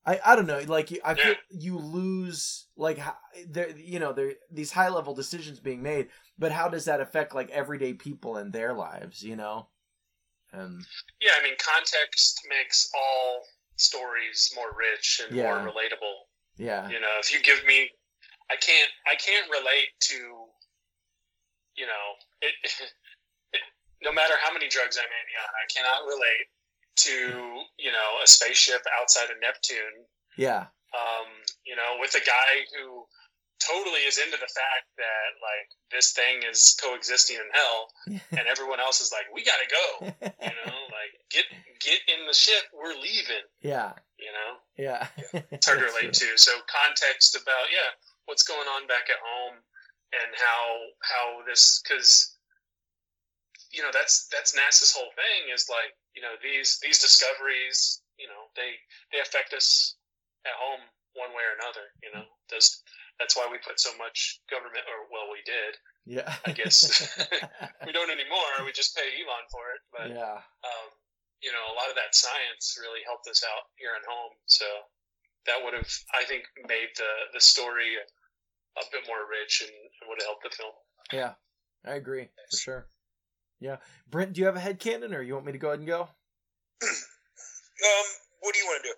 I 0.05 0.19
I 0.25 0.35
don't 0.35 0.47
know. 0.47 0.59
Like, 0.59 0.91
you- 0.91 1.01
I 1.03 1.15
feel 1.15 1.31
Yeah. 1.33 1.35
you 1.49 1.77
lose 1.77 2.67
like 2.75 2.99
there, 3.47 3.69
you 3.69 3.99
know, 3.99 4.11
there 4.13 4.33
these 4.51 4.71
high 4.71 4.89
level 4.89 5.13
decisions 5.15 5.59
being 5.59 5.81
made, 5.81 6.09
but 6.37 6.51
how 6.51 6.67
does 6.69 6.85
that 6.85 6.99
affect 7.01 7.33
like 7.33 7.49
everyday 7.51 7.93
people 7.93 8.37
in 8.37 8.51
their 8.51 8.73
lives? 8.73 9.23
You 9.23 9.35
know, 9.35 9.69
and 10.51 10.85
Yeah, 11.21 11.31
I 11.39 11.43
mean, 11.43 11.55
context 11.57 12.41
makes 12.49 12.89
all 12.93 13.47
stories 13.77 14.51
more 14.55 14.71
rich 14.75 15.21
and 15.23 15.35
Yeah. 15.35 15.43
more 15.63 15.71
relatable. 15.71 16.27
yeah, 16.57 16.87
You 16.89 16.99
know, 16.99 17.17
if 17.19 17.31
you 17.33 17.41
give 17.41 17.65
me, 17.65 17.89
I 18.51 18.55
can't, 18.57 18.91
I 19.07 19.15
can't 19.15 19.49
relate 19.49 19.89
to, 20.01 20.47
you 21.75 21.85
know, 21.87 22.05
it, 22.41 22.53
it, 23.53 23.61
no 24.01 24.11
matter 24.11 24.35
how 24.43 24.53
many 24.53 24.67
drugs 24.69 24.97
I 24.97 25.01
may 25.01 25.23
be 25.25 25.33
on, 25.41 25.49
I 25.49 25.65
cannot 25.73 26.05
relate 26.05 26.47
to, 26.95 27.63
you 27.79 27.91
know, 27.91 28.09
a 28.23 28.27
spaceship 28.27 28.81
outside 29.01 29.29
of 29.31 29.37
Neptune. 29.41 30.05
yeah, 30.37 30.67
Um, 30.93 31.27
you 31.65 31.75
know, 31.75 31.97
with 31.99 32.13
a 32.15 32.23
guy 32.25 32.65
who 32.77 33.05
totally 33.59 34.01
is 34.05 34.17
into 34.17 34.35
the 34.37 34.51
fact 34.51 34.91
that 34.97 35.29
like 35.39 35.69
this 35.91 36.11
thing 36.11 36.43
is 36.49 36.75
coexisting 36.83 37.37
in 37.37 37.49
hell, 37.53 37.87
and 38.37 38.47
everyone 38.49 38.79
else 38.79 38.99
is 39.01 39.11
like, 39.11 39.25
we 39.33 39.43
gotta 39.43 39.67
go. 39.69 39.85
You 40.41 40.53
know, 40.65 40.77
like 40.99 41.13
get 41.31 41.45
get 41.79 41.99
in 42.07 42.27
the 42.27 42.33
ship, 42.33 42.63
we're 42.73 42.93
leaving. 42.95 43.45
yeah, 43.61 43.93
You 44.19 44.31
know, 44.31 44.51
yeah. 44.77 45.07
it's 45.51 45.65
hard 45.65 45.79
to 45.79 45.85
relate 45.85 46.13
to. 46.13 46.25
So 46.35 46.51
context 46.67 47.35
about 47.35 47.71
yeah, 47.71 47.95
what's 48.25 48.43
going 48.43 48.67
on 48.67 48.85
back 48.87 49.09
at 49.09 49.17
home, 49.23 49.57
and 50.13 50.31
how 50.35 50.61
how 51.01 51.45
this 51.47 51.81
because 51.81 52.32
you 53.73 53.81
know 53.81 53.89
that's 53.91 54.29
that's 54.31 54.53
NASA's 54.53 54.93
whole 54.93 55.11
thing 55.17 55.49
is 55.53 55.67
like 55.69 55.91
you 56.15 56.21
know 56.21 56.37
these 56.41 56.79
these 56.81 56.99
discoveries 57.01 58.01
you 58.21 58.29
know 58.29 58.47
they 58.55 58.77
they 59.11 59.19
affect 59.19 59.53
us 59.53 59.97
at 60.45 60.53
home 60.55 60.85
one 61.15 61.31
way 61.33 61.45
or 61.45 61.55
another. 61.57 61.85
You 62.01 62.11
know, 62.13 62.25
does 62.49 62.81
that's 63.19 63.37
why 63.37 63.45
we 63.49 63.61
put 63.61 63.79
so 63.79 63.93
much 63.97 64.41
government 64.49 64.85
or 64.89 65.05
well 65.13 65.29
we 65.29 65.41
did 65.45 65.77
Yeah. 66.05 66.29
I 66.45 66.51
guess. 66.51 66.85
we 67.85 67.93
don't 67.93 68.09
anymore. 68.09 68.65
We 68.65 68.73
just 68.73 68.97
pay 68.97 69.05
Elon 69.21 69.45
for 69.53 69.65
it, 69.77 69.81
but 69.93 70.07
yeah. 70.09 70.41
um, 70.65 70.89
you 71.41 71.53
know, 71.53 71.63
a 71.71 71.75
lot 71.77 71.89
of 71.89 71.95
that 71.95 72.17
science 72.17 72.75
really 72.81 73.05
helped 73.05 73.29
us 73.29 73.45
out 73.45 73.69
here 73.77 73.93
at 73.95 74.05
home. 74.09 74.33
So 74.49 74.65
that 75.45 75.61
would 75.61 75.73
have, 75.73 75.89
I 76.15 76.25
think, 76.25 76.43
made 76.67 76.91
the 76.97 77.11
the 77.33 77.41
story 77.41 77.99
a 78.77 78.83
bit 78.91 79.05
more 79.07 79.29
rich 79.29 79.61
and 79.61 79.73
would 80.09 80.17
have 80.19 80.27
helped 80.27 80.43
the 80.43 80.53
film. 80.55 80.73
Yeah. 81.11 81.33
I 81.85 81.95
agree. 81.95 82.29
For 82.49 82.57
sure. 82.57 82.87
Yeah. 83.63 83.77
Brent, 84.09 84.33
do 84.33 84.41
you 84.41 84.45
have 84.47 84.57
a 84.57 84.59
head 84.59 84.79
cannon 84.79 85.13
or 85.13 85.21
you 85.21 85.33
want 85.33 85.45
me 85.45 85.53
to 85.53 85.57
go 85.57 85.69
ahead 85.69 85.79
and 85.79 85.87
go? 85.87 86.09
Um, 87.83 88.05
what 88.39 88.53
do 88.53 88.59
you 88.59 88.65
want 88.65 88.81
to 88.83 88.89
do? 88.89 88.95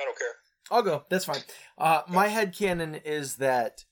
I 0.00 0.04
don't 0.04 0.18
care. 0.18 0.28
I'll 0.70 0.82
go. 0.82 1.04
That's 1.08 1.24
fine. 1.26 1.42
Uh, 1.78 2.02
my 2.08 2.26
head 2.28 2.56
canon 2.56 2.96
is 2.96 3.36
that 3.36 3.84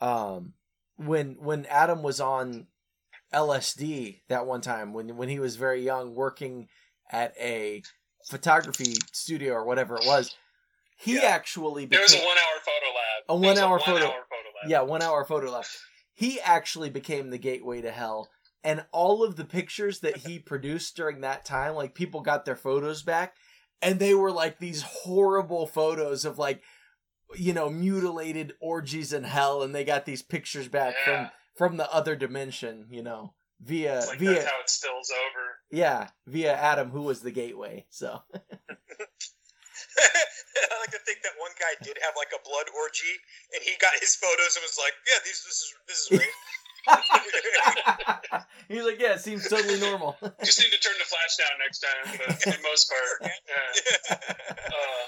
um, 0.00 0.54
when 0.96 1.36
when 1.40 1.66
Adam 1.66 2.02
was 2.02 2.20
on 2.20 2.68
LSD 3.34 4.20
that 4.28 4.46
one 4.46 4.60
time 4.60 4.92
when 4.92 5.16
when 5.16 5.28
he 5.28 5.38
was 5.38 5.56
very 5.56 5.82
young, 5.84 6.14
working 6.14 6.68
at 7.10 7.34
a 7.38 7.82
photography 8.30 8.94
studio 9.12 9.52
or 9.54 9.64
whatever 9.64 9.96
it 9.96 10.06
was, 10.06 10.34
he 10.96 11.16
Yeah. 11.16 11.24
actually 11.24 11.86
There 11.86 12.00
was 12.00 12.14
a 12.14 12.18
one 12.18 12.26
hour 12.26 12.60
photo 12.64 12.86
lab. 12.86 13.24
A 13.28 13.36
one-hour 13.36 13.70
one 13.70 13.80
photo- 13.80 14.06
hour 14.06 14.26
photo 14.30 14.48
lab. 14.62 14.70
yeah 14.70 14.80
one 14.82 15.02
hour 15.02 15.24
photo 15.24 15.50
left. 15.50 15.76
He 16.14 16.40
actually 16.40 16.90
became 16.90 17.30
the 17.30 17.38
gateway 17.38 17.80
to 17.82 17.90
hell, 17.90 18.30
and 18.64 18.84
all 18.92 19.22
of 19.24 19.36
the 19.36 19.44
pictures 19.44 20.00
that 20.00 20.18
he 20.18 20.38
produced 20.38 20.96
during 20.96 21.20
that 21.22 21.44
time, 21.44 21.74
like 21.74 21.94
people 21.94 22.20
got 22.20 22.44
their 22.44 22.56
photos 22.56 23.02
back, 23.02 23.34
and 23.80 23.98
they 23.98 24.14
were 24.14 24.30
like 24.32 24.58
these 24.58 24.82
horrible 24.82 25.66
photos 25.66 26.24
of 26.24 26.38
like 26.38 26.62
you 27.36 27.52
know 27.52 27.70
mutilated 27.70 28.54
orgies 28.60 29.12
in 29.12 29.22
hell 29.24 29.62
and 29.62 29.72
they 29.74 29.84
got 29.84 30.04
these 30.04 30.20
pictures 30.22 30.66
back 30.66 30.94
Yeah. 31.06 31.28
from 31.28 31.30
from 31.56 31.76
the 31.76 31.92
other 31.92 32.16
dimension 32.16 32.86
you 32.90 33.02
know 33.04 33.34
via 33.62 34.02
like 34.08 34.18
via 34.18 34.32
that's 34.34 34.44
how 34.50 34.58
it 34.60 34.68
spills 34.68 35.12
over. 35.12 35.44
yeah 35.70 36.08
via 36.26 36.52
adam 36.52 36.90
who 36.90 37.02
was 37.02 37.20
the 37.20 37.30
gateway 37.30 37.86
so 37.88 38.18
I 40.00 40.74
like 40.80 40.90
to 40.92 40.98
think 41.06 41.22
that 41.22 41.32
one 41.38 41.52
guy 41.58 41.72
did 41.84 41.96
have 42.02 42.14
like 42.16 42.30
a 42.34 42.42
blood 42.46 42.66
orgy, 42.76 43.14
and 43.54 43.62
he 43.62 43.72
got 43.80 43.92
his 44.00 44.14
photos 44.16 44.56
and 44.56 44.62
was 44.62 44.78
like, 44.78 44.92
"Yeah, 45.08 45.18
these 45.24 45.40
this 45.44 45.56
is 45.60 45.74
this 45.88 45.98
is 46.04 46.10
rape." 46.20 46.36
he 48.68 48.76
was 48.76 48.86
like 48.86 49.00
yeah 49.00 49.14
it 49.14 49.20
seems 49.20 49.48
totally 49.48 49.78
normal 49.80 50.16
Just 50.44 50.60
need 50.60 50.72
to 50.72 50.80
turn 50.80 50.96
the 50.98 51.04
flash 51.08 51.36
down 51.36 51.54
next 51.60 51.80
time, 51.80 52.04
but 52.16 52.42
for 52.42 52.50
the 52.50 52.62
most 52.64 52.90
part, 52.90 53.16
yeah. 53.50 53.70
Uh, 54.70 55.06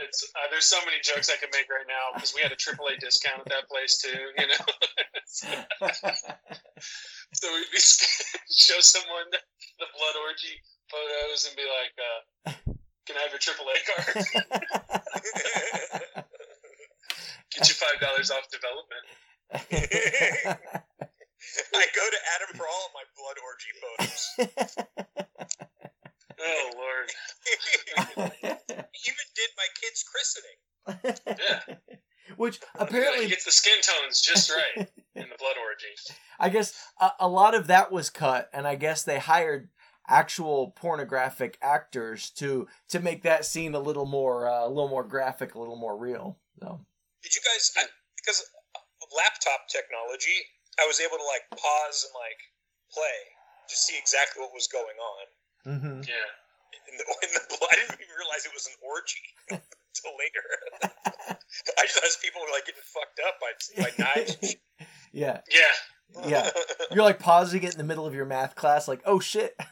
it's 0.00 0.24
uh, 0.34 0.46
there's 0.50 0.64
so 0.64 0.78
many 0.84 0.98
jokes 1.02 1.30
I 1.30 1.36
could 1.38 1.50
make 1.52 1.66
right 1.70 1.86
now 1.88 2.14
because 2.14 2.34
we 2.34 2.42
had 2.42 2.52
a 2.52 2.56
AAA 2.56 2.98
discount 3.00 3.40
at 3.40 3.48
that 3.50 3.68
place 3.68 3.98
too. 3.98 4.14
You 4.14 4.46
know, 4.46 4.64
so 7.32 7.46
we'd 7.52 7.70
be 7.72 7.80
show 8.48 8.80
someone 8.80 9.26
the, 9.30 9.38
the 9.82 9.88
blood 9.92 10.16
orgy 10.24 10.62
photos 10.88 11.46
and 11.50 11.56
be 11.56 11.66
like, 11.66 11.94
uh, 11.98 12.22
"Can 13.06 13.16
I 13.18 13.26
have 13.26 13.34
your 13.34 13.42
AAA 13.42 13.78
card? 13.84 14.14
Get 17.54 17.68
you 17.68 17.74
five 17.74 18.00
dollars 18.00 18.30
off 18.30 18.48
development." 18.50 18.95
I 21.74 21.86
go 21.94 22.10
to 22.10 22.18
Adam 22.34 22.56
for 22.56 22.66
all 22.66 22.86
of 22.86 22.92
my 22.94 23.04
blood 23.16 23.38
orgy 23.44 23.72
photos. 23.80 25.16
Oh 26.38 26.70
Lord, 26.76 27.10
Even 28.18 29.26
did 29.34 29.50
my 29.56 29.66
kid's 29.80 30.04
christening. 30.04 31.16
yeah. 31.26 31.76
which 32.36 32.60
Apparently, 32.74 32.98
apparently 32.98 33.24
he 33.24 33.30
gets 33.30 33.44
the 33.46 33.50
skin 33.50 33.78
tones 33.82 34.20
just 34.20 34.50
right 34.50 34.86
in 35.14 35.28
the 35.30 35.36
blood 35.38 35.56
orgy. 35.58 35.86
I 36.38 36.50
guess 36.50 36.74
a, 37.00 37.10
a 37.20 37.28
lot 37.28 37.54
of 37.54 37.68
that 37.68 37.90
was 37.90 38.10
cut, 38.10 38.50
and 38.52 38.66
I 38.66 38.74
guess 38.74 39.02
they 39.02 39.18
hired 39.18 39.70
actual 40.08 40.72
pornographic 40.76 41.56
actors 41.62 42.28
to 42.30 42.68
to 42.90 43.00
make 43.00 43.22
that 43.22 43.46
scene 43.46 43.74
a 43.74 43.80
little 43.80 44.06
more 44.06 44.46
uh, 44.46 44.66
a 44.66 44.68
little 44.68 44.88
more 44.88 45.04
graphic, 45.04 45.54
a 45.54 45.58
little 45.58 45.76
more 45.76 45.96
real. 45.96 46.38
So 46.60 46.84
Did 47.22 47.34
you 47.34 47.40
guys? 47.40 47.72
I, 47.78 47.84
because 48.16 48.40
of 48.40 48.46
laptop 49.16 49.66
technology, 49.72 50.36
I 50.78 50.84
was 50.86 51.00
able 51.00 51.16
to 51.16 51.24
like 51.26 51.48
pause 51.56 52.04
and 52.04 52.12
like 52.14 52.38
play 52.92 53.32
to 53.68 53.74
see 53.74 53.96
exactly 53.98 54.42
what 54.44 54.52
was 54.54 54.68
going 54.68 54.98
on. 55.00 55.26
mm-hmm. 55.66 56.02
Yeah. 56.06 56.30
In 56.86 56.94
the, 56.98 57.04
in 57.26 57.30
the, 57.34 57.40
I 57.66 57.74
didn't 57.74 57.98
even 57.98 58.14
realize 58.14 58.46
it 58.46 58.54
was 58.54 58.68
an 58.70 58.78
orgy 58.84 59.26
until 59.50 60.14
later. 60.20 60.44
I 61.78 61.82
just 61.82 61.98
thought 61.98 62.16
people 62.22 62.40
were 62.42 62.52
like 62.54 62.66
getting 62.66 62.82
fucked 62.84 63.18
up 63.26 63.40
by 63.40 63.50
by 63.82 63.90
knives. 63.98 64.54
yeah, 65.12 65.40
Yeah. 65.50 65.74
yeah. 66.28 66.50
You're 66.92 67.02
like 67.04 67.18
pausing 67.18 67.62
it 67.64 67.72
in 67.72 67.78
the 67.78 67.84
middle 67.84 68.06
of 68.06 68.14
your 68.14 68.26
math 68.26 68.54
class, 68.54 68.86
like, 68.86 69.00
oh 69.04 69.18
shit. 69.18 69.56
I 69.58 69.64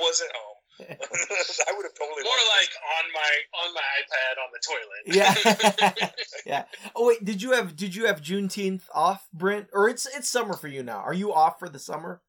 wasn't 0.00 0.30
home. 0.32 0.57
I 0.80 1.72
would 1.76 1.84
have 1.84 1.94
totally 1.98 2.22
More 2.22 2.32
liked 2.32 2.54
like 2.58 2.72
on 2.96 3.04
my 3.12 3.32
on 3.64 3.74
my 3.74 3.86
iPad 3.98 4.34
on 4.38 4.50
the 4.52 4.60
toilet. 4.64 5.96
Yeah. 5.96 6.10
yeah. 6.46 6.64
Oh 6.94 7.06
wait, 7.08 7.24
did 7.24 7.42
you 7.42 7.52
have 7.52 7.76
did 7.76 7.94
you 7.94 8.06
have 8.06 8.20
Juneteenth 8.22 8.82
off, 8.94 9.26
Brent? 9.32 9.68
Or 9.72 9.88
it's 9.88 10.06
it's 10.06 10.28
summer 10.28 10.54
for 10.54 10.68
you 10.68 10.82
now. 10.82 10.98
Are 10.98 11.14
you 11.14 11.32
off 11.32 11.58
for 11.58 11.68
the 11.68 11.78
summer? 11.78 12.22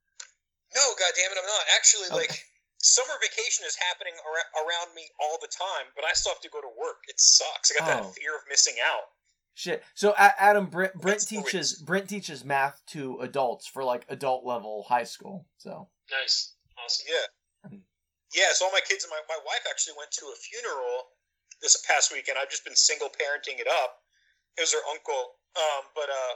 No, 0.76 0.82
God 0.98 1.12
damn 1.16 1.32
it, 1.32 1.38
I'm 1.40 1.46
not. 1.46 1.62
Actually, 1.78 2.06
Okay. 2.08 2.16
like 2.28 2.44
summer 2.82 3.14
vacation 3.22 3.66
is 3.66 3.76
happening 3.90 4.14
ar- 4.14 4.64
around 4.66 4.94
me 4.96 5.04
all 5.20 5.38
the 5.42 5.48
time, 5.48 5.88
but 5.96 6.06
I 6.06 6.14
still 6.14 6.34
have 6.34 6.42
to 6.42 6.50
go 6.50 6.62
to 6.62 6.70
work. 6.80 6.98
It 7.08 7.20
sucks. 7.20 7.72
I 7.72 7.80
got 7.80 7.90
Oh. 7.90 8.04
that 8.08 8.16
fear 8.16 8.36
of 8.36 8.42
missing 8.50 8.76
out. 8.86 9.04
Shit. 9.56 9.84
So 9.94 10.14
Adam 10.18 10.68
Brent 10.68 10.94
Brent 10.94 11.20
That's 11.20 11.26
teaches 11.26 11.82
Brent 11.82 12.08
teaches 12.08 12.46
math 12.46 12.82
to 12.92 13.20
adults 13.20 13.68
for 13.68 13.84
like 13.84 14.06
adult 14.10 14.46
level 14.46 14.86
high 14.88 15.04
school. 15.04 15.48
So 15.58 15.90
Nice. 16.10 16.54
Awesome. 16.84 17.06
Yeah. 17.10 17.26
Yeah, 18.34 18.54
so 18.54 18.66
all 18.70 18.72
my 18.72 18.86
kids 18.86 19.04
and 19.04 19.10
my, 19.10 19.22
my 19.26 19.42
wife 19.42 19.66
actually 19.66 19.98
went 19.98 20.14
to 20.22 20.30
a 20.30 20.38
funeral 20.38 21.18
this 21.62 21.74
past 21.90 22.14
weekend. 22.14 22.38
I've 22.38 22.50
just 22.54 22.64
been 22.64 22.78
single 22.78 23.10
parenting 23.10 23.58
it 23.58 23.68
up. 23.68 24.06
It 24.58 24.62
was 24.62 24.74
her 24.74 24.86
uncle. 24.94 25.40
Um, 25.58 25.90
but 25.98 26.10
uh, 26.14 26.34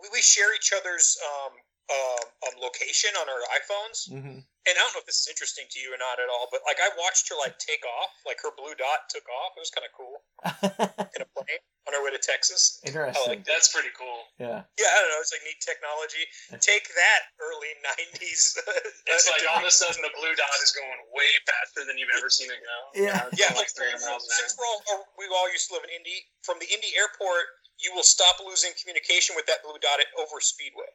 we, 0.00 0.12
we 0.12 0.20
share 0.20 0.52
each 0.54 0.72
other's 0.76 1.16
um, 1.24 1.56
um, 1.92 2.22
um, 2.48 2.54
location 2.64 3.12
on 3.20 3.28
our 3.28 3.42
iPhones. 3.60 4.08
mhm. 4.08 4.40
And 4.64 4.72
I 4.72 4.80
don't 4.80 4.96
know 4.96 5.04
if 5.04 5.08
this 5.08 5.20
is 5.20 5.28
interesting 5.28 5.68
to 5.68 5.76
you 5.76 5.92
or 5.92 6.00
not 6.00 6.16
at 6.16 6.32
all, 6.32 6.48
but 6.48 6.64
like 6.64 6.80
I 6.80 6.88
watched 6.96 7.28
her 7.28 7.36
like 7.36 7.60
take 7.60 7.84
off, 7.84 8.16
like 8.24 8.40
her 8.40 8.48
blue 8.56 8.72
dot 8.72 9.12
took 9.12 9.28
off. 9.28 9.52
It 9.52 9.60
was 9.60 9.68
kind 9.68 9.84
of 9.84 9.92
cool 9.92 10.24
in 11.12 11.20
a 11.20 11.28
plane 11.36 11.60
on 11.84 11.92
her 11.92 12.00
way 12.00 12.16
to 12.16 12.22
Texas. 12.24 12.80
Interesting. 12.80 13.44
That's 13.44 13.68
pretty 13.68 13.92
cool. 13.92 14.24
Yeah. 14.40 14.64
Yeah, 14.80 14.88
I 14.88 14.96
don't 15.04 15.12
know. 15.12 15.20
It's 15.20 15.36
like 15.36 15.44
neat 15.44 15.60
technology. 15.60 16.24
Take 16.64 16.88
that, 16.96 17.20
early 17.44 17.76
'90s. 17.84 18.56
It's 19.04 19.28
like 19.28 19.44
all 19.52 19.60
of 19.60 19.68
a 19.68 19.74
sudden 19.84 20.00
the 20.00 20.08
blue 20.16 20.32
dot 20.32 20.56
is 20.64 20.72
going 20.72 20.96
way 21.12 21.28
faster 21.44 21.84
than 21.84 22.00
you've 22.00 22.16
ever 22.16 22.32
seen 22.32 22.48
it 22.48 22.56
go. 22.64 22.76
Yeah. 22.96 23.28
it's 23.28 23.36
Yeah, 23.36 23.52
like 23.52 23.68
like 23.68 24.00
300 24.00 24.00
miles 24.00 24.24
since 24.32 24.56
we're 24.56 24.64
all, 24.64 25.04
we 25.20 25.28
all 25.28 25.52
used 25.52 25.68
to 25.68 25.76
live 25.76 25.84
in 25.84 25.92
Indy, 25.92 26.24
from 26.40 26.56
the 26.56 26.68
Indy 26.72 26.88
airport, 26.96 27.52
you 27.84 27.92
will 27.92 28.06
stop 28.06 28.40
losing 28.40 28.72
communication 28.80 29.36
with 29.36 29.44
that 29.52 29.60
blue 29.60 29.76
dot 29.84 30.00
at 30.00 30.08
over 30.16 30.40
Speedway. 30.40 30.88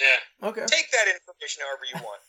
Yeah. 0.00 0.48
Okay. 0.48 0.64
Take 0.66 0.90
that 0.92 1.06
information 1.10 1.62
however 1.66 1.84
you 1.90 1.98
want. 2.02 2.22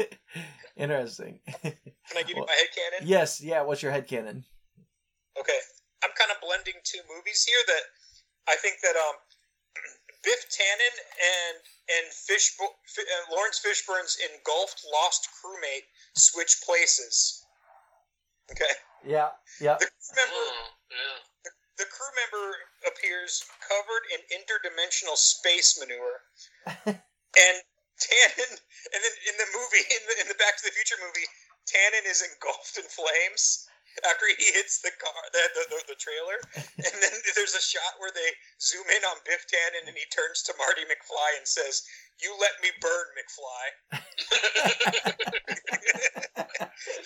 Interesting. 0.76 1.40
Can 1.62 1.72
I 2.16 2.22
give 2.22 2.36
Well, 2.36 2.44
you 2.44 2.46
my 2.46 2.52
head 2.58 2.70
canon? 2.74 3.08
yes. 3.08 3.40
Yeah. 3.40 3.62
What's 3.62 3.82
your 3.82 3.92
head 3.92 4.06
canon? 4.06 4.44
Okay, 5.38 5.58
I'm 6.04 6.10
kind 6.16 6.30
of 6.30 6.40
blending 6.40 6.74
two 6.84 7.00
movies 7.14 7.44
here 7.44 7.60
that 7.66 7.84
I 8.48 8.56
think 8.56 8.76
that 8.82 8.96
um, 8.96 9.16
Biff 10.24 10.40
Tannen 10.48 10.94
and 11.20 11.56
and 11.96 12.06
Fish 12.12 12.52
uh, 12.60 12.66
Laurence 13.32 13.60
Fishburne's 13.64 14.16
engulfed 14.32 14.84
lost 14.92 15.28
crewmate 15.36 15.84
switch 16.14 16.56
places. 16.64 17.44
Okay, 18.50 18.72
Yeah. 19.04 19.28
Yeah. 19.60 19.76
the 19.80 19.86
crew 19.86 20.14
member 20.16 20.34
Oh, 20.34 20.68
yeah. 20.90 21.18
The 21.78 21.88
crew 21.92 22.12
member 22.16 22.46
appears 22.88 23.44
covered 23.60 24.04
in 24.12 24.20
interdimensional 24.32 25.16
space 25.16 25.78
manure, 25.78 26.20
and 26.86 27.56
Tannen, 27.96 28.52
and 28.92 29.00
then 29.00 29.14
in 29.28 29.36
the 29.40 29.48
movie, 29.56 29.84
in 29.88 30.02
the, 30.08 30.14
in 30.20 30.28
the 30.28 30.38
Back 30.40 30.56
to 30.60 30.64
the 30.68 30.74
Future 30.76 31.00
movie, 31.00 31.24
Tannen 31.64 32.04
is 32.04 32.20
engulfed 32.20 32.76
in 32.76 32.84
flames 32.84 33.68
after 34.04 34.28
he 34.28 34.52
hits 34.52 34.84
the 34.84 34.92
car, 35.00 35.16
the, 35.32 35.40
the, 35.56 35.64
the, 35.72 35.96
the 35.96 35.98
trailer, 35.98 36.36
and 36.84 36.94
then 37.00 37.14
there's 37.34 37.56
a 37.56 37.64
shot 37.64 37.96
where 37.96 38.12
they 38.12 38.28
zoom 38.60 38.84
in 38.92 39.02
on 39.08 39.16
Biff 39.24 39.48
Tannen, 39.48 39.88
and 39.88 39.96
he 39.96 40.04
turns 40.12 40.44
to 40.44 40.52
Marty 40.60 40.84
McFly 40.84 41.40
and 41.40 41.48
says, 41.48 41.80
"You 42.20 42.36
let 42.36 42.60
me 42.60 42.68
burn, 42.84 43.06
McFly." 43.16 43.64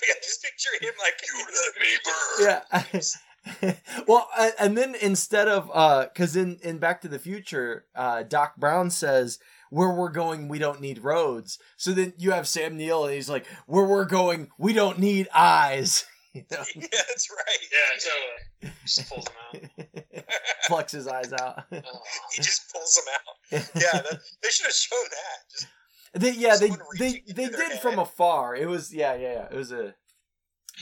yeah, 0.03 0.19
just 0.27 0.43
picture 0.43 0.74
him 0.82 0.95
like, 0.99 1.23
"You 1.23 1.39
let 1.39 1.74
me 1.78 1.93
burn." 2.03 2.39
yeah. 2.43 3.23
well, 4.07 4.29
and 4.59 4.77
then 4.77 4.95
instead 5.01 5.49
of 5.49 5.71
uh, 5.73 6.05
because 6.05 6.37
in 6.37 6.59
in 6.62 6.79
Back 6.79 7.01
to 7.03 7.09
the 7.09 7.19
Future, 7.19 7.87
uh, 7.95 8.23
Doc 8.23 8.57
Brown 8.57 8.91
says 8.91 9.39
where 9.71 9.91
we're 9.91 10.11
going, 10.11 10.49
we 10.49 10.59
don't 10.59 10.81
need 10.81 11.03
roads. 11.03 11.59
So 11.77 11.93
then 11.93 12.12
you 12.19 12.33
have 12.33 12.47
Sam 12.47 12.77
Neill, 12.77 13.05
and 13.05 13.15
he's 13.15 13.31
like, 13.31 13.47
where 13.67 13.85
we're 13.85 14.05
going, 14.05 14.49
we 14.59 14.73
don't 14.73 14.99
need 14.99 15.29
eyes. 15.35 16.05
You 16.33 16.45
know? 16.49 16.62
Yeah, 16.77 16.87
that's 16.93 17.29
right. 17.29 17.59
Yeah, 17.73 18.69
totally. 18.69 18.77
Just 18.85 19.09
pulls 19.09 19.25
them 19.25 19.35
out. 20.15 20.25
Plucks 20.69 20.93
his 20.93 21.09
eyes 21.09 21.33
out. 21.33 21.65
Oh. 21.73 21.81
He 22.33 22.41
just 22.41 22.73
pulls 22.73 22.95
them 22.95 23.05
out. 23.17 23.69
Yeah, 23.75 24.01
that, 24.01 24.21
they 24.41 24.49
should 24.51 24.67
have 24.67 24.73
shown 24.73 24.99
that. 25.11 25.51
Just, 25.51 25.67
they, 26.15 26.33
yeah, 26.33 26.57
they 26.57 26.71
they 27.01 27.23
they 27.35 27.45
into 27.45 27.57
their 27.57 27.71
did 27.71 27.81
from 27.81 27.99
afar. 27.99 28.55
It 28.55 28.69
was 28.69 28.95
yeah, 28.95 29.15
yeah, 29.15 29.33
yeah. 29.33 29.47
It 29.51 29.57
was 29.57 29.73
a 29.73 29.97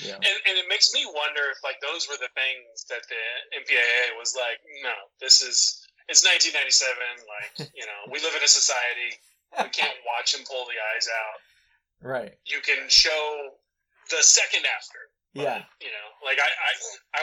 yeah. 0.03 0.19
And, 0.19 0.37
and 0.47 0.55
it 0.59 0.67
makes 0.69 0.95
me 0.95 1.03
wonder 1.07 1.51
if 1.51 1.59
like 1.67 1.81
those 1.83 2.07
were 2.07 2.19
the 2.19 2.31
things 2.35 2.87
that 2.91 3.03
the 3.11 3.25
MPAA 3.59 4.15
was 4.19 4.35
like, 4.39 4.63
no, 4.83 4.95
this 5.21 5.43
is 5.43 5.83
it's 6.09 6.23
1997. 6.25 6.95
Like 7.27 7.71
you 7.79 7.87
know, 7.87 8.01
we 8.11 8.23
live 8.23 8.35
in 8.37 8.43
a 8.43 8.51
society. 8.51 9.19
We 9.57 9.71
can't 9.73 9.97
watch 10.05 10.37
him 10.37 10.45
pull 10.45 10.69
the 10.69 10.77
eyes 10.93 11.09
out. 11.09 11.39
Right. 12.05 12.37
You 12.47 12.61
can 12.63 12.87
show 12.87 13.57
the 14.13 14.23
second 14.23 14.69
after. 14.69 15.09
but, 15.35 15.43
Yeah. 15.43 15.61
You 15.81 15.91
know, 15.91 16.09
like 16.23 16.39
I 16.39 16.49
I, 16.49 16.73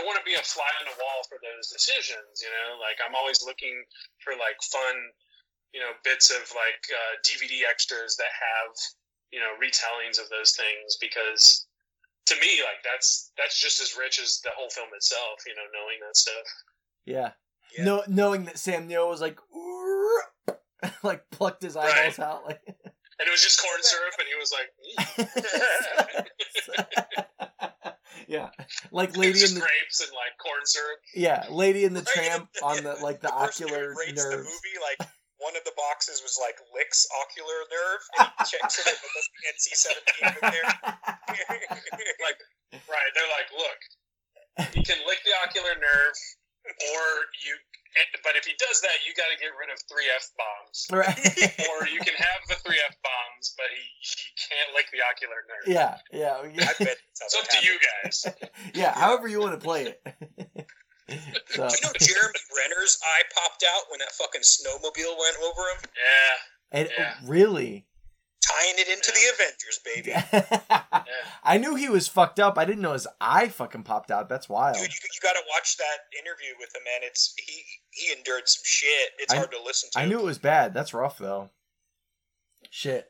I 0.02 0.06
want 0.06 0.19
to 0.19 0.26
be 0.26 0.35
a 0.35 0.43
fly 0.43 0.69
on 0.84 0.89
the 0.89 0.97
wall 0.99 1.23
for 1.30 1.39
those 1.39 1.72
decisions. 1.72 2.41
You 2.41 2.52
know, 2.52 2.81
like 2.81 2.99
I'm 2.99 3.15
always 3.15 3.39
looking 3.45 3.85
for 4.19 4.35
like 4.35 4.60
fun, 4.68 4.95
you 5.72 5.80
know, 5.80 5.95
bits 6.03 6.34
of 6.34 6.43
like 6.52 6.81
uh, 6.91 7.22
DVD 7.23 7.64
extras 7.69 8.18
that 8.18 8.34
have 8.34 8.73
you 9.31 9.39
know 9.39 9.53
retellings 9.60 10.22
of 10.22 10.30
those 10.30 10.56
things 10.56 10.97
because 11.02 11.65
to 12.26 12.35
me 12.35 12.61
like 12.64 12.84
that's 12.84 13.31
that's 13.38 13.60
just 13.60 13.81
as 13.81 13.95
rich 13.97 14.19
as 14.19 14.41
the 14.43 14.49
whole 14.56 14.69
film 14.69 14.89
itself. 14.95 15.43
You 15.45 15.56
know, 15.56 15.61
knowing 15.73 15.99
that 16.06 16.18
stuff. 16.18 16.45
Yeah. 17.06 17.31
Yeah. 17.77 17.85
No, 17.85 18.03
knowing 18.07 18.45
that 18.45 18.57
Sam 18.57 18.88
Neill 18.88 19.10
was 19.10 19.22
like, 19.22 19.38
like 21.03 21.30
plucked 21.30 21.64
his 21.64 21.76
eyeballs 21.76 22.19
out, 22.19 22.45
like 22.45 22.61
and 23.19 23.27
it 23.27 23.31
was 23.31 23.41
just 23.41 23.61
corn 23.61 23.81
syrup, 23.81 24.14
and 24.19 24.27
he 24.27 24.35
was 24.39 24.53
like, 24.53 24.69
mm. 27.14 27.95
yeah, 28.27 28.49
like 28.91 29.18
Lady 29.18 29.43
in 29.43 29.53
the 29.53 29.60
grapes 29.60 30.02
and 30.02 30.11
like 30.11 30.38
corn 30.39 30.65
syrup. 30.65 30.99
yeah, 31.15 31.45
Lady 31.49 31.84
in 31.85 31.93
the 31.93 32.02
Right, 32.02 32.27
Tramp 32.27 32.49
on 32.64 32.84
the 32.84 32.95
like 33.02 33.22
the, 33.22 33.30
person 33.30 33.68
who 33.68 33.73
ocular 33.73 33.95
rates 33.97 34.23
the 34.23 34.38
movie, 34.38 34.77
like 34.99 35.10
one 35.45 35.53
of 35.53 35.61
the 35.63 35.76
boxes 35.77 36.26
was 36.26 36.41
like 36.41 36.57
licks 36.73 37.05
ocular 37.22 37.59
nerve, 37.69 38.01
and 38.17 38.27
he 38.41 38.43
checks 38.49 38.81
it, 38.81 38.89
but 38.97 39.11
that's 39.13 39.30
the 39.30 39.43
NC 39.53 39.65
seventeen 39.77 40.26
in 40.34 40.41
there. 40.49 40.69
Like, 42.26 42.39
right? 42.89 43.09
They're 43.13 43.30
like, 43.30 43.49
look, 43.53 43.80
you 44.73 44.81
can 44.81 44.97
lick 45.05 45.22
the 45.26 45.35
ocular 45.45 45.76
nerve, 45.77 46.15
or 46.65 47.03
you. 47.45 47.53
But 48.23 48.35
if 48.35 48.43
he 48.43 48.51
does 48.59 48.81
that, 48.81 49.05
you 49.07 49.13
got 49.15 49.31
to 49.31 49.38
get 49.39 49.51
rid 49.55 49.72
of 49.72 49.80
three 49.88 50.09
f 50.11 50.27
bombs. 50.35 50.77
Right. 50.91 51.15
or 51.72 51.88
you 51.88 51.99
can 52.01 52.15
have 52.17 52.41
the 52.49 52.55
three 52.55 52.81
f 52.89 52.95
bombs, 53.03 53.53
but 53.55 53.67
he, 53.72 53.84
he 54.01 54.27
can't 54.49 54.76
lick 54.76 54.88
the 54.91 54.99
ocular 54.99 55.39
nerve. 55.47 55.63
yeah, 55.72 55.95
yeah, 56.11 56.43
yeah. 56.51 56.69
I 56.69 56.84
bet 56.84 56.97
It's 56.99 57.35
up 57.38 57.47
that 57.47 57.59
to 57.61 57.65
you 57.65 57.77
happened. 57.93 58.35
guys. 58.51 58.73
yeah. 58.73 58.91
However 58.93 59.27
you 59.30 59.39
want 59.39 59.53
to 59.53 59.63
play 59.63 59.84
it. 59.95 60.65
So, 61.07 61.15
Do 61.69 61.76
you 61.76 61.82
know 61.84 61.91
Jeremy 61.99 62.40
Renner's 62.57 62.98
eye 63.03 63.23
popped 63.34 63.64
out 63.68 63.84
when 63.90 63.99
that 63.99 64.11
fucking 64.11 64.41
snowmobile 64.41 65.18
went 65.19 65.38
over 65.44 65.61
him? 65.61 65.90
Yeah, 65.95 66.80
and 66.80 66.90
Yeah. 66.98 67.14
really, 67.26 67.86
Tying 68.41 68.76
it 68.77 68.88
into 68.90 69.11
the 69.11 69.34
Avengers, 69.34 69.80
baby. 69.84 70.10
yeah. 70.11 71.03
I 71.44 71.57
knew 71.57 71.73
he 71.76 71.90
was 71.90 72.07
fucked 72.07 72.40
up. 72.40 72.60
I 72.60 72.65
didn't 72.65 72.82
know 72.84 72.94
his 72.94 73.07
eye 73.19 73.48
fucking 73.48 73.82
popped 73.84 74.11
out. 74.11 74.30
That's 74.30 74.48
wild. 74.48 74.76
Dude, 74.76 74.84
you, 74.84 74.99
you 75.14 75.19
got 75.23 75.34
to 75.34 75.41
watch 75.56 75.77
that 75.77 76.18
interview 76.19 76.53
with 76.60 76.69
him, 76.76 76.84
man. 76.86 77.02
It's 77.10 77.34
he 77.44 77.64
he 77.90 78.11
endured 78.15 78.48
some 78.48 78.61
shit. 78.64 79.10
It's 79.18 79.34
I- 79.34 79.38
hard 79.38 79.49
to 79.52 79.57
listen 79.65 79.90
to. 79.94 79.99
I 79.99 80.06
knew 80.06 80.19
it 80.19 80.26
was 80.26 80.38
bad. 80.38 80.76
That's 80.76 80.94
rough 80.94 81.18
though. 81.18 81.49
Shit. 82.69 83.07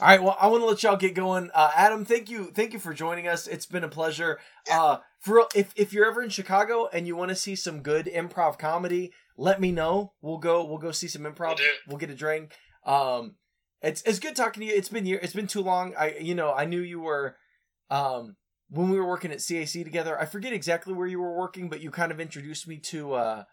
All 0.00 0.08
right, 0.08 0.22
well, 0.22 0.36
I 0.40 0.48
want 0.48 0.62
to 0.62 0.66
let 0.66 0.82
y'all 0.82 0.96
get 0.96 1.14
going. 1.14 1.50
Uh, 1.54 1.70
Adam, 1.74 2.04
thank 2.04 2.28
you, 2.28 2.50
thank 2.54 2.72
you 2.72 2.78
for 2.78 2.92
joining 2.92 3.26
us. 3.28 3.46
It's 3.46 3.66
been 3.66 3.84
a 3.84 3.88
pleasure. 3.88 4.38
Uh, 4.70 4.98
for 5.24 5.46
if 5.54 5.72
if 5.74 5.92
you're 5.92 6.06
ever 6.06 6.22
in 6.22 6.28
Chicago 6.28 6.88
and 6.92 7.06
you 7.06 7.16
want 7.16 7.30
to 7.30 7.34
see 7.34 7.56
some 7.56 7.80
good 7.80 8.06
improv 8.06 8.58
comedy, 8.58 9.12
let 9.38 9.60
me 9.60 9.72
know. 9.72 10.12
We'll 10.20 10.38
go. 10.38 10.64
We'll 10.64 10.78
go 10.78 10.92
see 10.92 11.08
some 11.08 11.22
improv. 11.22 11.58
Will. 11.58 11.64
We'll 11.88 11.98
get 11.98 12.10
a 12.10 12.14
drink. 12.14 12.54
Um, 12.84 13.36
it's 13.80 14.02
it's 14.02 14.18
good 14.18 14.36
talking 14.36 14.60
to 14.60 14.66
you. 14.66 14.74
It's 14.74 14.90
been 14.90 15.06
year. 15.06 15.18
It's 15.22 15.32
been 15.32 15.46
too 15.46 15.62
long. 15.62 15.94
I 15.98 16.16
you 16.20 16.34
know 16.34 16.52
I 16.52 16.66
knew 16.66 16.80
you 16.80 17.00
were, 17.00 17.36
um, 17.90 18.36
when 18.68 18.90
we 18.90 18.98
were 18.98 19.08
working 19.08 19.32
at 19.32 19.38
CAC 19.38 19.82
together. 19.82 20.20
I 20.20 20.26
forget 20.26 20.52
exactly 20.52 20.92
where 20.92 21.06
you 21.06 21.20
were 21.20 21.36
working, 21.36 21.70
but 21.70 21.80
you 21.80 21.90
kind 21.90 22.12
of 22.12 22.20
introduced 22.20 22.68
me 22.68 22.76
to 22.78 23.14
uh 23.14 23.44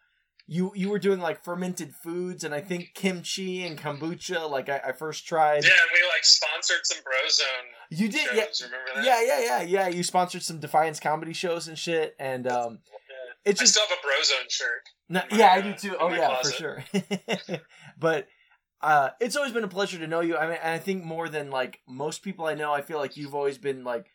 you 0.54 0.70
you 0.76 0.90
were 0.90 1.00
doing 1.00 1.22
like 1.22 1.42
fermented 1.46 1.94
foods 1.96 2.44
and 2.44 2.54
I 2.54 2.60
think 2.60 2.92
kimchi 2.94 3.66
and 3.66 3.78
kombucha. 3.78 4.50
Like 4.50 4.68
I, 4.68 4.82
I 4.88 4.92
first 4.92 5.26
tried. 5.26 5.64
Yeah, 5.64 5.70
and 5.70 5.90
we 5.94 6.02
like 6.10 6.26
sponsored 6.26 6.82
some 6.84 6.98
Brozone 6.98 7.68
You 7.90 8.10
did, 8.10 8.28
shows. 8.28 8.36
yeah, 8.36 8.66
Remember 8.68 8.92
that? 8.96 9.06
yeah, 9.06 9.22
yeah, 9.22 9.40
yeah, 9.40 9.62
yeah. 9.62 9.88
You 9.88 10.04
sponsored 10.04 10.44
some 10.44 10.60
Defiance 10.60 11.00
comedy 11.00 11.32
shows 11.32 11.70
and 11.70 11.80
shit, 11.80 12.16
and 12.20 12.48
um, 12.48 12.80
Yeah. 13.10 13.52
it's 13.52 13.62
I 13.62 13.64
just 13.64 13.76
still 13.76 13.86
have 13.88 13.98
a 13.98 14.06
Brozone 14.06 14.52
shirt. 14.52 14.82
no, 15.08 15.22
my, 15.32 15.38
yeah, 15.38 15.54
I 15.54 15.62
do 15.62 15.74
too. 15.74 15.96
Oh 15.98 16.10
yeah, 16.10 16.42
for 16.42 16.52
sure. 16.52 16.84
but 17.98 18.28
uh, 18.82 19.12
it's 19.22 19.36
always 19.38 19.54
been 19.54 19.64
a 19.64 19.68
pleasure 19.70 20.00
to 20.00 20.08
know 20.08 20.20
you. 20.20 20.36
I 20.36 20.48
mean, 20.48 20.58
and 20.62 20.74
I 20.74 20.80
think 20.80 21.06
more 21.06 21.30
than 21.30 21.50
like 21.50 21.80
most 21.88 22.24
people 22.24 22.46
I 22.46 22.56
know, 22.56 22.74
I 22.74 22.82
feel 22.82 22.98
like 22.98 23.16
you've 23.16 23.36
always 23.36 23.58
been 23.58 23.84
like. 23.86 24.08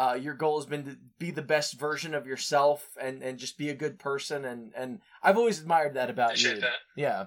Uh, 0.00 0.14
your 0.14 0.32
goal 0.32 0.58
has 0.58 0.64
been 0.64 0.82
to 0.86 0.96
be 1.18 1.30
the 1.30 1.42
best 1.42 1.78
version 1.78 2.14
of 2.14 2.26
yourself 2.26 2.88
and, 2.98 3.22
and 3.22 3.38
just 3.38 3.58
be 3.58 3.68
a 3.68 3.74
good 3.74 3.98
person 3.98 4.46
and, 4.46 4.72
and 4.74 4.98
I've 5.22 5.36
always 5.36 5.60
admired 5.60 5.92
that 5.94 6.08
about 6.08 6.30
Appreciate 6.30 6.54
you. 6.54 6.60
that. 6.62 6.78
Yeah. 6.96 7.26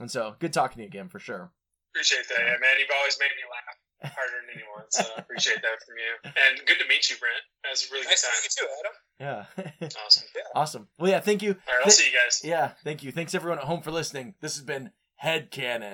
And 0.00 0.10
so 0.10 0.34
good 0.38 0.54
talking 0.54 0.76
to 0.78 0.82
you 0.84 0.88
again 0.88 1.08
for 1.08 1.18
sure. 1.18 1.50
Appreciate 1.92 2.26
that, 2.30 2.38
yeah, 2.38 2.52
man. 2.52 2.78
You've 2.80 2.88
always 2.98 3.18
made 3.20 3.28
me 3.36 3.44
laugh 3.52 4.14
harder 4.14 4.32
than 4.46 4.56
anyone, 4.56 4.84
so 4.88 5.04
I 5.14 5.20
appreciate 5.24 5.60
that 5.60 5.76
from 5.84 5.96
you. 5.98 6.30
And 6.48 6.66
good 6.66 6.78
to 6.82 6.88
meet 6.88 7.10
you, 7.10 7.16
Brent. 7.20 7.36
That 7.64 7.70
was 7.72 7.86
a 7.90 7.92
really 7.92 8.06
Nice 8.06 8.22
good 8.22 8.28
to 8.28 8.32
time. 8.32 8.42
meet 8.44 8.54
you 8.56 8.64
too, 8.64 8.68
Adam. 8.80 9.76
Yeah. 9.82 9.90
Awesome. 10.06 10.24
awesome. 10.54 10.88
Well, 10.98 11.10
yeah, 11.10 11.20
thank 11.20 11.42
you. 11.42 11.50
All 11.50 11.74
right, 11.76 11.84
I'll 11.84 11.90
see 11.90 12.06
you 12.10 12.16
guys. 12.18 12.40
Yeah, 12.42 12.70
thank 12.82 13.02
you. 13.02 13.12
Thanks 13.12 13.34
everyone 13.34 13.58
at 13.58 13.64
home 13.64 13.82
for 13.82 13.90
listening. 13.90 14.34
This 14.40 14.56
has 14.56 14.64
been 14.64 14.90
Head 15.16 15.50
Cannon. 15.50 15.92